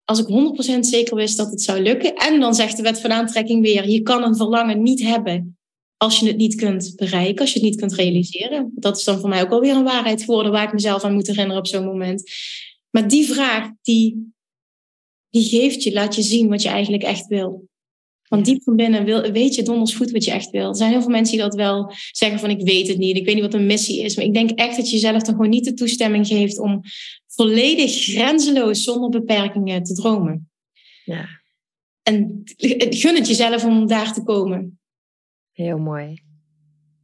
als 0.03 0.19
ik 0.19 0.27
100% 0.75 0.79
zeker 0.79 1.15
wist 1.15 1.37
dat 1.37 1.51
het 1.51 1.61
zou 1.61 1.81
lukken? 1.81 2.15
En 2.15 2.39
dan 2.39 2.55
zegt 2.55 2.77
de 2.77 2.83
wet 2.83 3.01
van 3.01 3.11
aantrekking 3.11 3.61
weer, 3.61 3.89
je 3.89 4.01
kan 4.01 4.23
een 4.23 4.35
verlangen 4.35 4.81
niet 4.83 5.01
hebben 5.01 5.57
als 5.97 6.19
je 6.19 6.27
het 6.27 6.37
niet 6.37 6.55
kunt 6.55 6.93
bereiken, 6.95 7.41
als 7.41 7.53
je 7.53 7.59
het 7.59 7.69
niet 7.69 7.79
kunt 7.79 7.93
realiseren. 7.93 8.71
Dat 8.75 8.97
is 8.97 9.03
dan 9.03 9.19
voor 9.19 9.29
mij 9.29 9.41
ook 9.41 9.51
alweer 9.51 9.75
een 9.75 9.83
waarheid 9.83 10.23
geworden 10.23 10.51
waar 10.51 10.63
ik 10.63 10.73
mezelf 10.73 11.03
aan 11.03 11.13
moet 11.13 11.27
herinneren 11.27 11.57
op 11.57 11.67
zo'n 11.67 11.85
moment. 11.85 12.31
Maar 12.89 13.07
die 13.07 13.25
vraag, 13.25 13.69
die 13.81 14.34
die 15.35 15.59
geeft 15.59 15.83
je, 15.83 15.93
laat 15.93 16.15
je 16.15 16.21
zien 16.21 16.49
wat 16.49 16.61
je 16.61 16.69
eigenlijk 16.69 17.03
echt 17.03 17.27
wil. 17.27 17.69
Want 18.27 18.45
diep 18.45 18.63
van 18.63 18.75
binnen 18.75 19.05
wil, 19.05 19.31
weet 19.31 19.55
je 19.55 19.63
donders 19.63 19.95
goed 19.95 20.11
wat 20.11 20.23
je 20.23 20.31
echt 20.31 20.49
wil. 20.49 20.69
Er 20.69 20.75
zijn 20.75 20.91
heel 20.91 21.01
veel 21.01 21.09
mensen 21.09 21.35
die 21.35 21.43
dat 21.43 21.55
wel 21.55 21.93
zeggen 22.11 22.39
van 22.39 22.49
ik 22.49 22.61
weet 22.61 22.87
het 22.87 22.97
niet, 22.97 23.17
ik 23.17 23.25
weet 23.25 23.35
niet 23.35 23.43
wat 23.43 23.53
een 23.53 23.65
missie 23.65 24.01
is. 24.03 24.15
Maar 24.15 24.25
ik 24.25 24.33
denk 24.33 24.49
echt 24.49 24.75
dat 24.75 24.89
je 24.89 24.95
jezelf 24.95 25.21
dan 25.21 25.35
gewoon 25.35 25.49
niet 25.49 25.65
de 25.65 25.73
toestemming 25.73 26.27
geeft 26.27 26.59
om 26.59 26.81
volledig 27.27 27.91
grenzeloos 27.91 28.83
zonder 28.83 29.09
beperkingen 29.09 29.83
te 29.83 29.93
dromen. 29.93 30.49
Ja. 31.03 31.27
En 32.03 32.41
gun 32.89 33.15
het 33.15 33.27
jezelf 33.27 33.65
om 33.65 33.87
daar 33.87 34.13
te 34.13 34.23
komen. 34.23 34.79
Heel 35.51 35.77
mooi. 35.77 36.23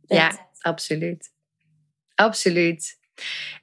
Ja, 0.06 0.50
absoluut. 0.60 1.32
Absoluut. 2.15 2.98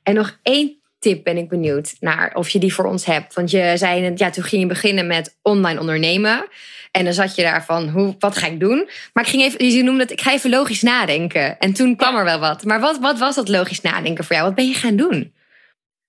En 0.02 0.14
nog 0.14 0.38
één 0.42 0.80
tip 0.98 1.24
ben 1.24 1.36
ik 1.36 1.48
benieuwd 1.48 1.94
naar 2.00 2.34
of 2.34 2.48
je 2.48 2.58
die 2.58 2.74
voor 2.74 2.84
ons 2.84 3.04
hebt. 3.04 3.34
Want 3.34 3.50
je 3.50 3.72
zei, 3.76 4.12
ja, 4.14 4.30
toen 4.30 4.44
ging 4.44 4.62
je 4.62 4.68
beginnen 4.68 5.06
met 5.06 5.36
online 5.42 5.80
ondernemen. 5.80 6.48
En 6.90 7.04
dan 7.04 7.12
zat 7.12 7.34
je 7.34 7.42
daar 7.42 7.64
van, 7.64 7.88
hoe, 7.88 8.14
wat 8.18 8.36
ga 8.36 8.46
ik 8.46 8.60
doen? 8.60 8.88
Maar 9.12 9.24
ik 9.24 9.30
ging 9.30 9.42
even, 9.42 9.70
je 9.70 9.82
noemde 9.82 10.02
het, 10.02 10.10
ik 10.10 10.20
ga 10.20 10.32
even 10.32 10.50
logisch 10.50 10.82
nadenken. 10.82 11.58
En 11.58 11.72
toen 11.72 11.96
kwam 11.96 12.16
er 12.16 12.24
wel 12.24 12.38
wat. 12.38 12.64
Maar 12.64 12.80
wat, 12.80 12.98
wat 12.98 13.18
was 13.18 13.34
dat 13.34 13.48
logisch 13.48 13.80
nadenken 13.80 14.24
voor 14.24 14.36
jou? 14.36 14.46
Wat 14.46 14.56
ben 14.56 14.68
je 14.68 14.74
gaan 14.74 14.96
doen? 14.96 15.32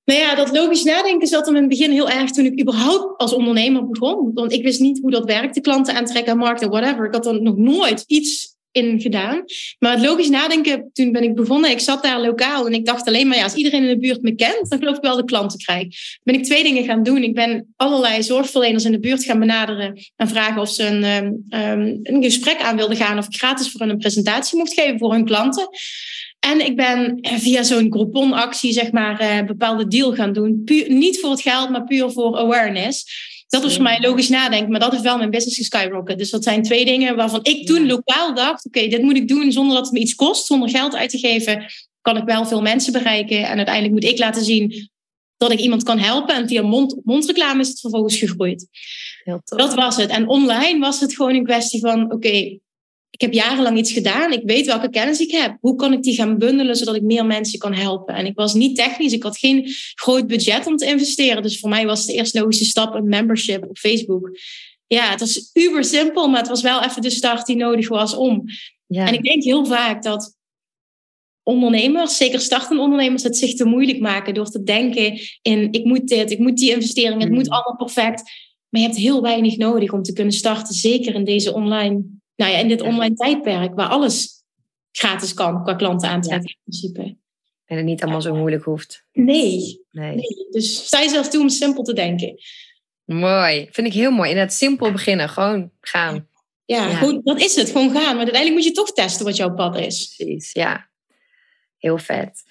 Nou 0.05 0.19
ja, 0.21 0.35
dat 0.35 0.51
logisch 0.51 0.83
nadenken 0.83 1.27
zat 1.27 1.47
in 1.47 1.55
het 1.55 1.67
begin 1.67 1.91
heel 1.91 2.09
erg 2.09 2.31
toen 2.31 2.45
ik 2.45 2.61
überhaupt 2.61 3.19
als 3.19 3.33
ondernemer 3.33 3.89
begon. 3.89 4.31
Want 4.33 4.51
ik 4.51 4.63
wist 4.63 4.79
niet 4.79 4.99
hoe 5.01 5.11
dat 5.11 5.25
werkte, 5.25 5.61
klanten 5.61 5.95
aantrekken, 5.95 6.37
markten, 6.37 6.69
whatever. 6.69 7.05
Ik 7.05 7.13
had 7.13 7.25
er 7.25 7.41
nog 7.41 7.57
nooit 7.57 8.03
iets 8.07 8.48
gedaan. 8.99 9.43
Maar 9.79 9.91
het 9.91 10.05
logisch 10.05 10.29
nadenken, 10.29 10.89
toen 10.93 11.11
ben 11.11 11.23
ik 11.23 11.35
begonnen. 11.35 11.71
Ik 11.71 11.79
zat 11.79 12.03
daar 12.03 12.21
lokaal 12.21 12.65
en 12.65 12.73
ik 12.73 12.85
dacht 12.85 13.07
alleen 13.07 13.27
maar, 13.27 13.37
ja, 13.37 13.43
als 13.43 13.53
iedereen 13.53 13.83
in 13.83 13.87
de 13.87 13.99
buurt 13.99 14.21
me 14.21 14.35
kent, 14.35 14.69
dan 14.69 14.79
geloof 14.79 14.95
ik 14.95 15.01
wel 15.01 15.15
de 15.15 15.25
klanten 15.25 15.59
krijg. 15.59 15.87
Ben 16.23 16.35
ik 16.35 16.43
twee 16.43 16.63
dingen 16.63 16.83
gaan 16.83 17.03
doen. 17.03 17.23
Ik 17.23 17.33
ben 17.33 17.73
allerlei 17.75 18.23
zorgverleners 18.23 18.85
in 18.85 18.91
de 18.91 18.99
buurt 18.99 19.23
gaan 19.23 19.39
benaderen 19.39 19.99
en 20.15 20.27
vragen 20.27 20.61
of 20.61 20.69
ze 20.69 20.85
een, 20.85 21.03
ehm, 21.03 21.31
ehm, 21.49 21.97
een 22.03 22.23
gesprek 22.23 22.61
aan 22.61 22.75
wilden 22.75 22.97
gaan 22.97 23.17
of 23.17 23.25
ik 23.25 23.35
gratis 23.35 23.71
voor 23.71 23.81
hun 23.81 23.89
een 23.89 23.97
presentatie 23.97 24.57
mocht 24.57 24.73
geven 24.73 24.99
voor 24.99 25.11
hun 25.11 25.25
klanten. 25.25 25.69
En 26.39 26.65
ik 26.65 26.75
ben 26.75 27.17
via 27.21 27.63
zo'n 27.63 27.91
Groupon-actie, 27.91 28.71
zeg 28.71 28.91
maar, 28.91 29.21
een 29.21 29.39
eh, 29.39 29.45
bepaalde 29.45 29.87
deal 29.87 30.13
gaan 30.13 30.33
doen. 30.33 30.61
Puur, 30.65 30.91
niet 30.91 31.19
voor 31.19 31.29
het 31.29 31.41
geld, 31.41 31.69
maar 31.69 31.83
puur 31.83 32.11
voor 32.11 32.37
awareness. 32.37 33.05
Dat 33.49 33.63
is 33.63 33.73
voor 33.73 33.83
mij 33.83 33.99
logisch 33.99 34.29
nadenken, 34.29 34.71
maar 34.71 34.79
dat 34.79 34.93
is 34.93 35.01
wel 35.01 35.17
mijn 35.17 35.29
business 35.29 35.57
geskyrocket. 35.57 36.17
Dus 36.17 36.29
dat 36.29 36.43
zijn 36.43 36.63
twee 36.63 36.85
dingen 36.85 37.15
waarvan 37.15 37.39
ik 37.43 37.65
toen 37.65 37.87
lokaal 37.87 38.33
dacht: 38.33 38.65
oké, 38.65 38.87
dit 38.87 39.01
moet 39.01 39.15
ik 39.15 39.27
doen 39.27 39.51
zonder 39.51 39.75
dat 39.75 39.85
het 39.85 39.93
me 39.93 39.99
iets 39.99 40.15
kost, 40.15 40.45
zonder 40.45 40.69
geld 40.69 40.95
uit 40.95 41.09
te 41.09 41.17
geven. 41.17 41.65
Kan 42.01 42.17
ik 42.17 42.23
wel 42.23 42.45
veel 42.45 42.61
mensen 42.61 42.93
bereiken. 42.93 43.43
En 43.43 43.57
uiteindelijk 43.57 43.93
moet 43.93 44.11
ik 44.11 44.19
laten 44.19 44.43
zien 44.43 44.89
dat 45.37 45.51
ik 45.51 45.59
iemand 45.59 45.83
kan 45.83 45.99
helpen. 45.99 46.35
En 46.35 46.47
via 46.47 46.61
mond-mondreclame 46.61 47.59
is 47.59 47.67
het 47.67 47.79
vervolgens 47.79 48.17
gegroeid. 48.17 48.67
Dat 49.43 49.73
was 49.73 49.95
het. 49.95 50.09
En 50.09 50.27
online 50.27 50.79
was 50.79 50.99
het 50.99 51.15
gewoon 51.15 51.35
een 51.35 51.43
kwestie 51.43 51.79
van: 51.79 52.11
oké, 52.11 52.59
ik 53.19 53.25
heb 53.25 53.33
jarenlang 53.33 53.77
iets 53.77 53.91
gedaan. 53.91 54.31
Ik 54.31 54.41
weet 54.45 54.65
welke 54.65 54.89
kennis 54.89 55.19
ik 55.19 55.31
heb. 55.31 55.57
Hoe 55.61 55.75
kan 55.75 55.93
ik 55.93 56.03
die 56.03 56.13
gaan 56.13 56.37
bundelen 56.37 56.75
zodat 56.75 56.95
ik 56.95 57.01
meer 57.01 57.25
mensen 57.25 57.59
kan 57.59 57.73
helpen? 57.73 58.15
En 58.15 58.25
ik 58.25 58.35
was 58.35 58.53
niet 58.53 58.75
technisch. 58.75 59.13
Ik 59.13 59.23
had 59.23 59.37
geen 59.37 59.67
groot 59.93 60.27
budget 60.27 60.67
om 60.67 60.77
te 60.77 60.85
investeren. 60.85 61.41
Dus 61.43 61.59
voor 61.59 61.69
mij 61.69 61.85
was 61.85 62.05
de 62.05 62.13
eerste 62.13 62.39
logische 62.39 62.65
stap 62.65 62.93
een 62.93 63.07
membership 63.07 63.63
op 63.69 63.77
Facebook. 63.77 64.37
Ja, 64.87 65.09
het 65.09 65.19
was 65.19 65.49
uber 65.53 65.83
simpel, 65.83 66.27
maar 66.27 66.39
het 66.39 66.49
was 66.49 66.61
wel 66.61 66.83
even 66.83 67.01
de 67.01 67.09
start 67.09 67.45
die 67.45 67.55
nodig 67.55 67.87
was 67.87 68.15
om. 68.15 68.43
Ja. 68.87 69.07
En 69.07 69.13
ik 69.13 69.23
denk 69.23 69.43
heel 69.43 69.65
vaak 69.65 70.03
dat 70.03 70.37
ondernemers, 71.43 72.17
zeker 72.17 72.39
startende 72.39 72.81
ondernemers, 72.81 73.23
het 73.23 73.37
zich 73.37 73.55
te 73.55 73.65
moeilijk 73.65 73.99
maken 73.99 74.33
door 74.33 74.49
te 74.49 74.63
denken 74.63 75.19
in 75.41 75.71
ik 75.71 75.85
moet 75.85 76.07
dit, 76.07 76.31
ik 76.31 76.39
moet 76.39 76.57
die 76.57 76.71
investering, 76.71 77.21
het 77.21 77.31
moet 77.31 77.47
hmm. 77.47 77.55
allemaal 77.55 77.75
perfect. 77.75 78.21
Maar 78.69 78.81
je 78.81 78.87
hebt 78.87 78.99
heel 78.99 79.21
weinig 79.21 79.57
nodig 79.57 79.91
om 79.91 80.03
te 80.03 80.13
kunnen 80.13 80.33
starten, 80.33 80.73
zeker 80.73 81.13
in 81.13 81.23
deze 81.23 81.53
online 81.53 82.17
nou 82.39 82.51
ja, 82.51 82.57
in 82.57 82.67
dit 82.67 82.81
online 82.81 83.15
tijdperk 83.15 83.75
waar 83.75 83.87
alles 83.87 84.43
gratis 84.91 85.33
kan 85.33 85.63
qua 85.63 85.73
klanten 85.73 86.09
aantrekken 86.09 86.49
in 86.49 86.57
principe. 86.63 87.17
En 87.65 87.77
het 87.77 87.85
niet 87.85 88.01
allemaal 88.01 88.21
zo 88.21 88.35
moeilijk 88.35 88.63
hoeft. 88.63 89.05
Nee. 89.11 89.85
nee. 89.91 90.15
nee. 90.15 90.47
Dus 90.49 90.85
sta 90.85 90.99
jezelf 90.99 91.29
toe 91.29 91.41
om 91.41 91.49
simpel 91.49 91.83
te 91.83 91.93
denken. 91.93 92.35
Mooi. 93.05 93.67
Vind 93.71 93.87
ik 93.87 93.93
heel 93.93 94.11
mooi. 94.11 94.31
In 94.31 94.37
het 94.37 94.53
simpel 94.53 94.91
beginnen. 94.91 95.29
Gewoon 95.29 95.71
gaan. 95.81 96.27
Ja, 96.65 96.95
Goed, 96.95 97.25
dat 97.25 97.41
is 97.41 97.55
het. 97.55 97.71
Gewoon 97.71 97.91
gaan. 97.91 98.15
Maar 98.15 98.23
uiteindelijk 98.23 98.53
moet 98.53 98.63
je 98.63 98.71
toch 98.71 98.93
testen 98.93 99.25
wat 99.25 99.35
jouw 99.35 99.53
pad 99.53 99.77
is. 99.77 100.13
Precies, 100.17 100.51
ja. 100.51 100.89
Heel 101.77 101.97
vet. 101.97 102.43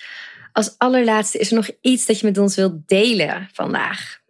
Als 0.53 0.75
allerlaatste, 0.79 1.39
is 1.39 1.51
er 1.51 1.57
nog 1.57 1.71
iets 1.81 2.07
dat 2.07 2.21
je 2.21 2.27
met 2.27 2.39
ons 2.39 2.57
wilt 2.57 2.89
delen 2.89 3.49
vandaag? 3.53 4.21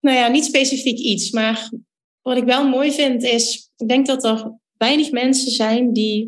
Nou 0.00 0.16
ja, 0.16 0.28
niet 0.28 0.44
specifiek 0.44 0.98
iets. 0.98 1.30
Maar 1.30 1.70
wat 2.22 2.36
ik 2.36 2.44
wel 2.44 2.68
mooi 2.68 2.92
vind 2.92 3.22
is, 3.22 3.67
ik 3.78 3.88
denk 3.88 4.06
dat 4.06 4.24
er 4.24 4.52
weinig 4.76 5.10
mensen 5.10 5.50
zijn 5.50 5.92
die, 5.92 6.26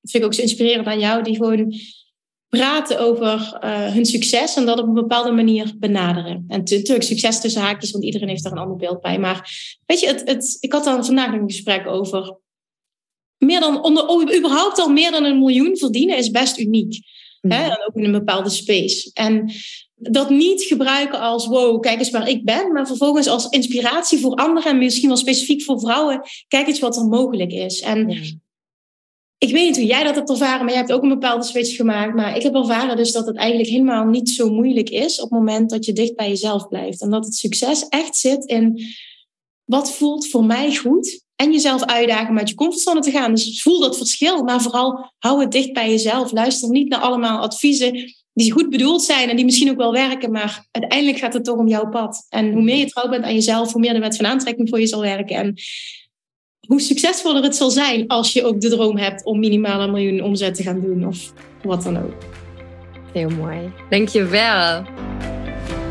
dat 0.00 0.10
vind 0.10 0.22
ik 0.22 0.28
ook 0.28 0.34
zo 0.34 0.42
inspirerend 0.42 0.86
aan 0.86 0.98
jou, 0.98 1.22
die 1.22 1.36
gewoon 1.36 1.74
praten 2.48 3.00
over 3.00 3.58
uh, 3.64 3.92
hun 3.92 4.06
succes 4.06 4.56
en 4.56 4.66
dat 4.66 4.78
op 4.78 4.86
een 4.86 4.94
bepaalde 4.94 5.30
manier 5.30 5.74
benaderen. 5.78 6.44
En 6.48 6.58
natuurlijk 6.58 7.02
succes 7.02 7.40
tussen 7.40 7.62
haakjes, 7.62 7.90
want 7.90 8.04
iedereen 8.04 8.28
heeft 8.28 8.42
daar 8.42 8.52
een 8.52 8.58
ander 8.58 8.76
beeld 8.76 9.00
bij. 9.00 9.18
Maar 9.18 9.50
weet 9.86 10.00
je, 10.00 10.06
het, 10.06 10.22
het, 10.28 10.56
ik 10.60 10.72
had 10.72 10.84
dan 10.84 11.04
vandaag 11.04 11.32
een 11.32 11.50
gesprek 11.50 11.86
over 11.86 12.38
meer 13.38 13.60
dan, 13.60 13.82
onder, 13.82 14.36
überhaupt 14.36 14.78
al 14.78 14.88
meer 14.88 15.10
dan 15.10 15.24
een 15.24 15.38
miljoen 15.38 15.76
verdienen 15.76 16.16
is 16.16 16.30
best 16.30 16.58
uniek. 16.58 17.00
Hè? 17.40 17.62
Mhm. 17.62 17.70
En 17.70 17.86
ook 17.86 17.94
in 17.94 18.04
een 18.04 18.12
bepaalde 18.12 18.50
space. 18.50 19.10
En 19.12 19.52
dat 20.00 20.30
niet 20.30 20.62
gebruiken 20.62 21.20
als 21.20 21.46
wow, 21.46 21.80
kijk 21.80 21.98
eens 21.98 22.10
waar 22.10 22.28
ik 22.28 22.44
ben, 22.44 22.72
maar 22.72 22.86
vervolgens 22.86 23.28
als 23.28 23.48
inspiratie 23.48 24.18
voor 24.18 24.34
anderen 24.34 24.70
en 24.70 24.78
misschien 24.78 25.08
wel 25.08 25.16
specifiek 25.16 25.62
voor 25.62 25.80
vrouwen, 25.80 26.22
kijk 26.48 26.66
eens 26.66 26.80
wat 26.80 26.96
er 26.96 27.04
mogelijk 27.04 27.52
is. 27.52 27.80
En 27.80 28.08
ik 29.38 29.52
weet 29.52 29.66
niet 29.66 29.76
hoe 29.76 29.86
jij 29.86 30.04
dat 30.04 30.14
hebt 30.14 30.30
ervaren, 30.30 30.64
maar 30.64 30.68
jij 30.68 30.78
hebt 30.82 30.92
ook 30.92 31.02
een 31.02 31.08
bepaalde 31.08 31.44
switch 31.44 31.76
gemaakt. 31.76 32.14
Maar 32.14 32.36
ik 32.36 32.42
heb 32.42 32.54
ervaren 32.54 32.96
dus 32.96 33.12
dat 33.12 33.26
het 33.26 33.36
eigenlijk 33.36 33.68
helemaal 33.68 34.04
niet 34.04 34.30
zo 34.30 34.50
moeilijk 34.50 34.90
is 34.90 35.20
op 35.20 35.30
het 35.30 35.38
moment 35.38 35.70
dat 35.70 35.84
je 35.84 35.92
dicht 35.92 36.16
bij 36.16 36.28
jezelf 36.28 36.68
blijft. 36.68 37.00
En 37.00 37.10
dat 37.10 37.24
het 37.24 37.34
succes 37.34 37.88
echt 37.88 38.16
zit 38.16 38.44
in 38.44 38.82
wat 39.64 39.92
voelt 39.92 40.28
voor 40.28 40.44
mij 40.44 40.76
goed. 40.76 41.24
En 41.36 41.52
jezelf 41.52 41.82
uitdagen 41.82 42.28
om 42.28 42.38
uit 42.38 42.48
je 42.48 42.54
comfortzone 42.54 43.00
te 43.00 43.10
gaan. 43.10 43.34
Dus 43.34 43.62
voel 43.62 43.80
dat 43.80 43.96
verschil, 43.96 44.42
maar 44.42 44.62
vooral 44.62 45.12
hou 45.18 45.40
het 45.40 45.52
dicht 45.52 45.72
bij 45.72 45.90
jezelf. 45.90 46.32
Luister 46.32 46.70
niet 46.70 46.88
naar 46.88 47.00
allemaal 47.00 47.38
adviezen 47.38 48.14
die 48.40 48.52
goed 48.52 48.70
bedoeld 48.70 49.02
zijn 49.02 49.28
en 49.28 49.36
die 49.36 49.44
misschien 49.44 49.70
ook 49.70 49.76
wel 49.76 49.92
werken, 49.92 50.30
maar 50.30 50.66
uiteindelijk 50.70 51.18
gaat 51.18 51.32
het 51.32 51.44
toch 51.44 51.56
om 51.56 51.68
jouw 51.68 51.88
pad. 51.88 52.26
En 52.28 52.52
hoe 52.52 52.62
meer 52.62 52.76
je 52.76 52.86
trouw 52.86 53.08
bent 53.08 53.24
aan 53.24 53.34
jezelf, 53.34 53.72
hoe 53.72 53.80
meer 53.80 53.92
de 53.92 54.00
wet 54.00 54.16
van 54.16 54.26
aantrekking 54.26 54.68
voor 54.68 54.80
je 54.80 54.86
zal 54.86 55.00
werken. 55.00 55.36
En 55.36 55.54
hoe 56.66 56.80
succesvoller 56.80 57.42
het 57.42 57.56
zal 57.56 57.70
zijn 57.70 58.06
als 58.06 58.32
je 58.32 58.44
ook 58.44 58.60
de 58.60 58.68
droom 58.68 58.96
hebt 58.96 59.24
om 59.24 59.38
minimaal 59.38 59.80
een 59.80 59.90
miljoen 59.90 60.22
omzet 60.22 60.54
te 60.54 60.62
gaan 60.62 60.80
doen 60.80 61.06
of 61.06 61.32
wat 61.62 61.82
dan 61.82 61.96
ook. 61.96 62.14
Heel 63.12 63.28
mooi. 63.28 63.72
Dankjewel. 63.90 64.84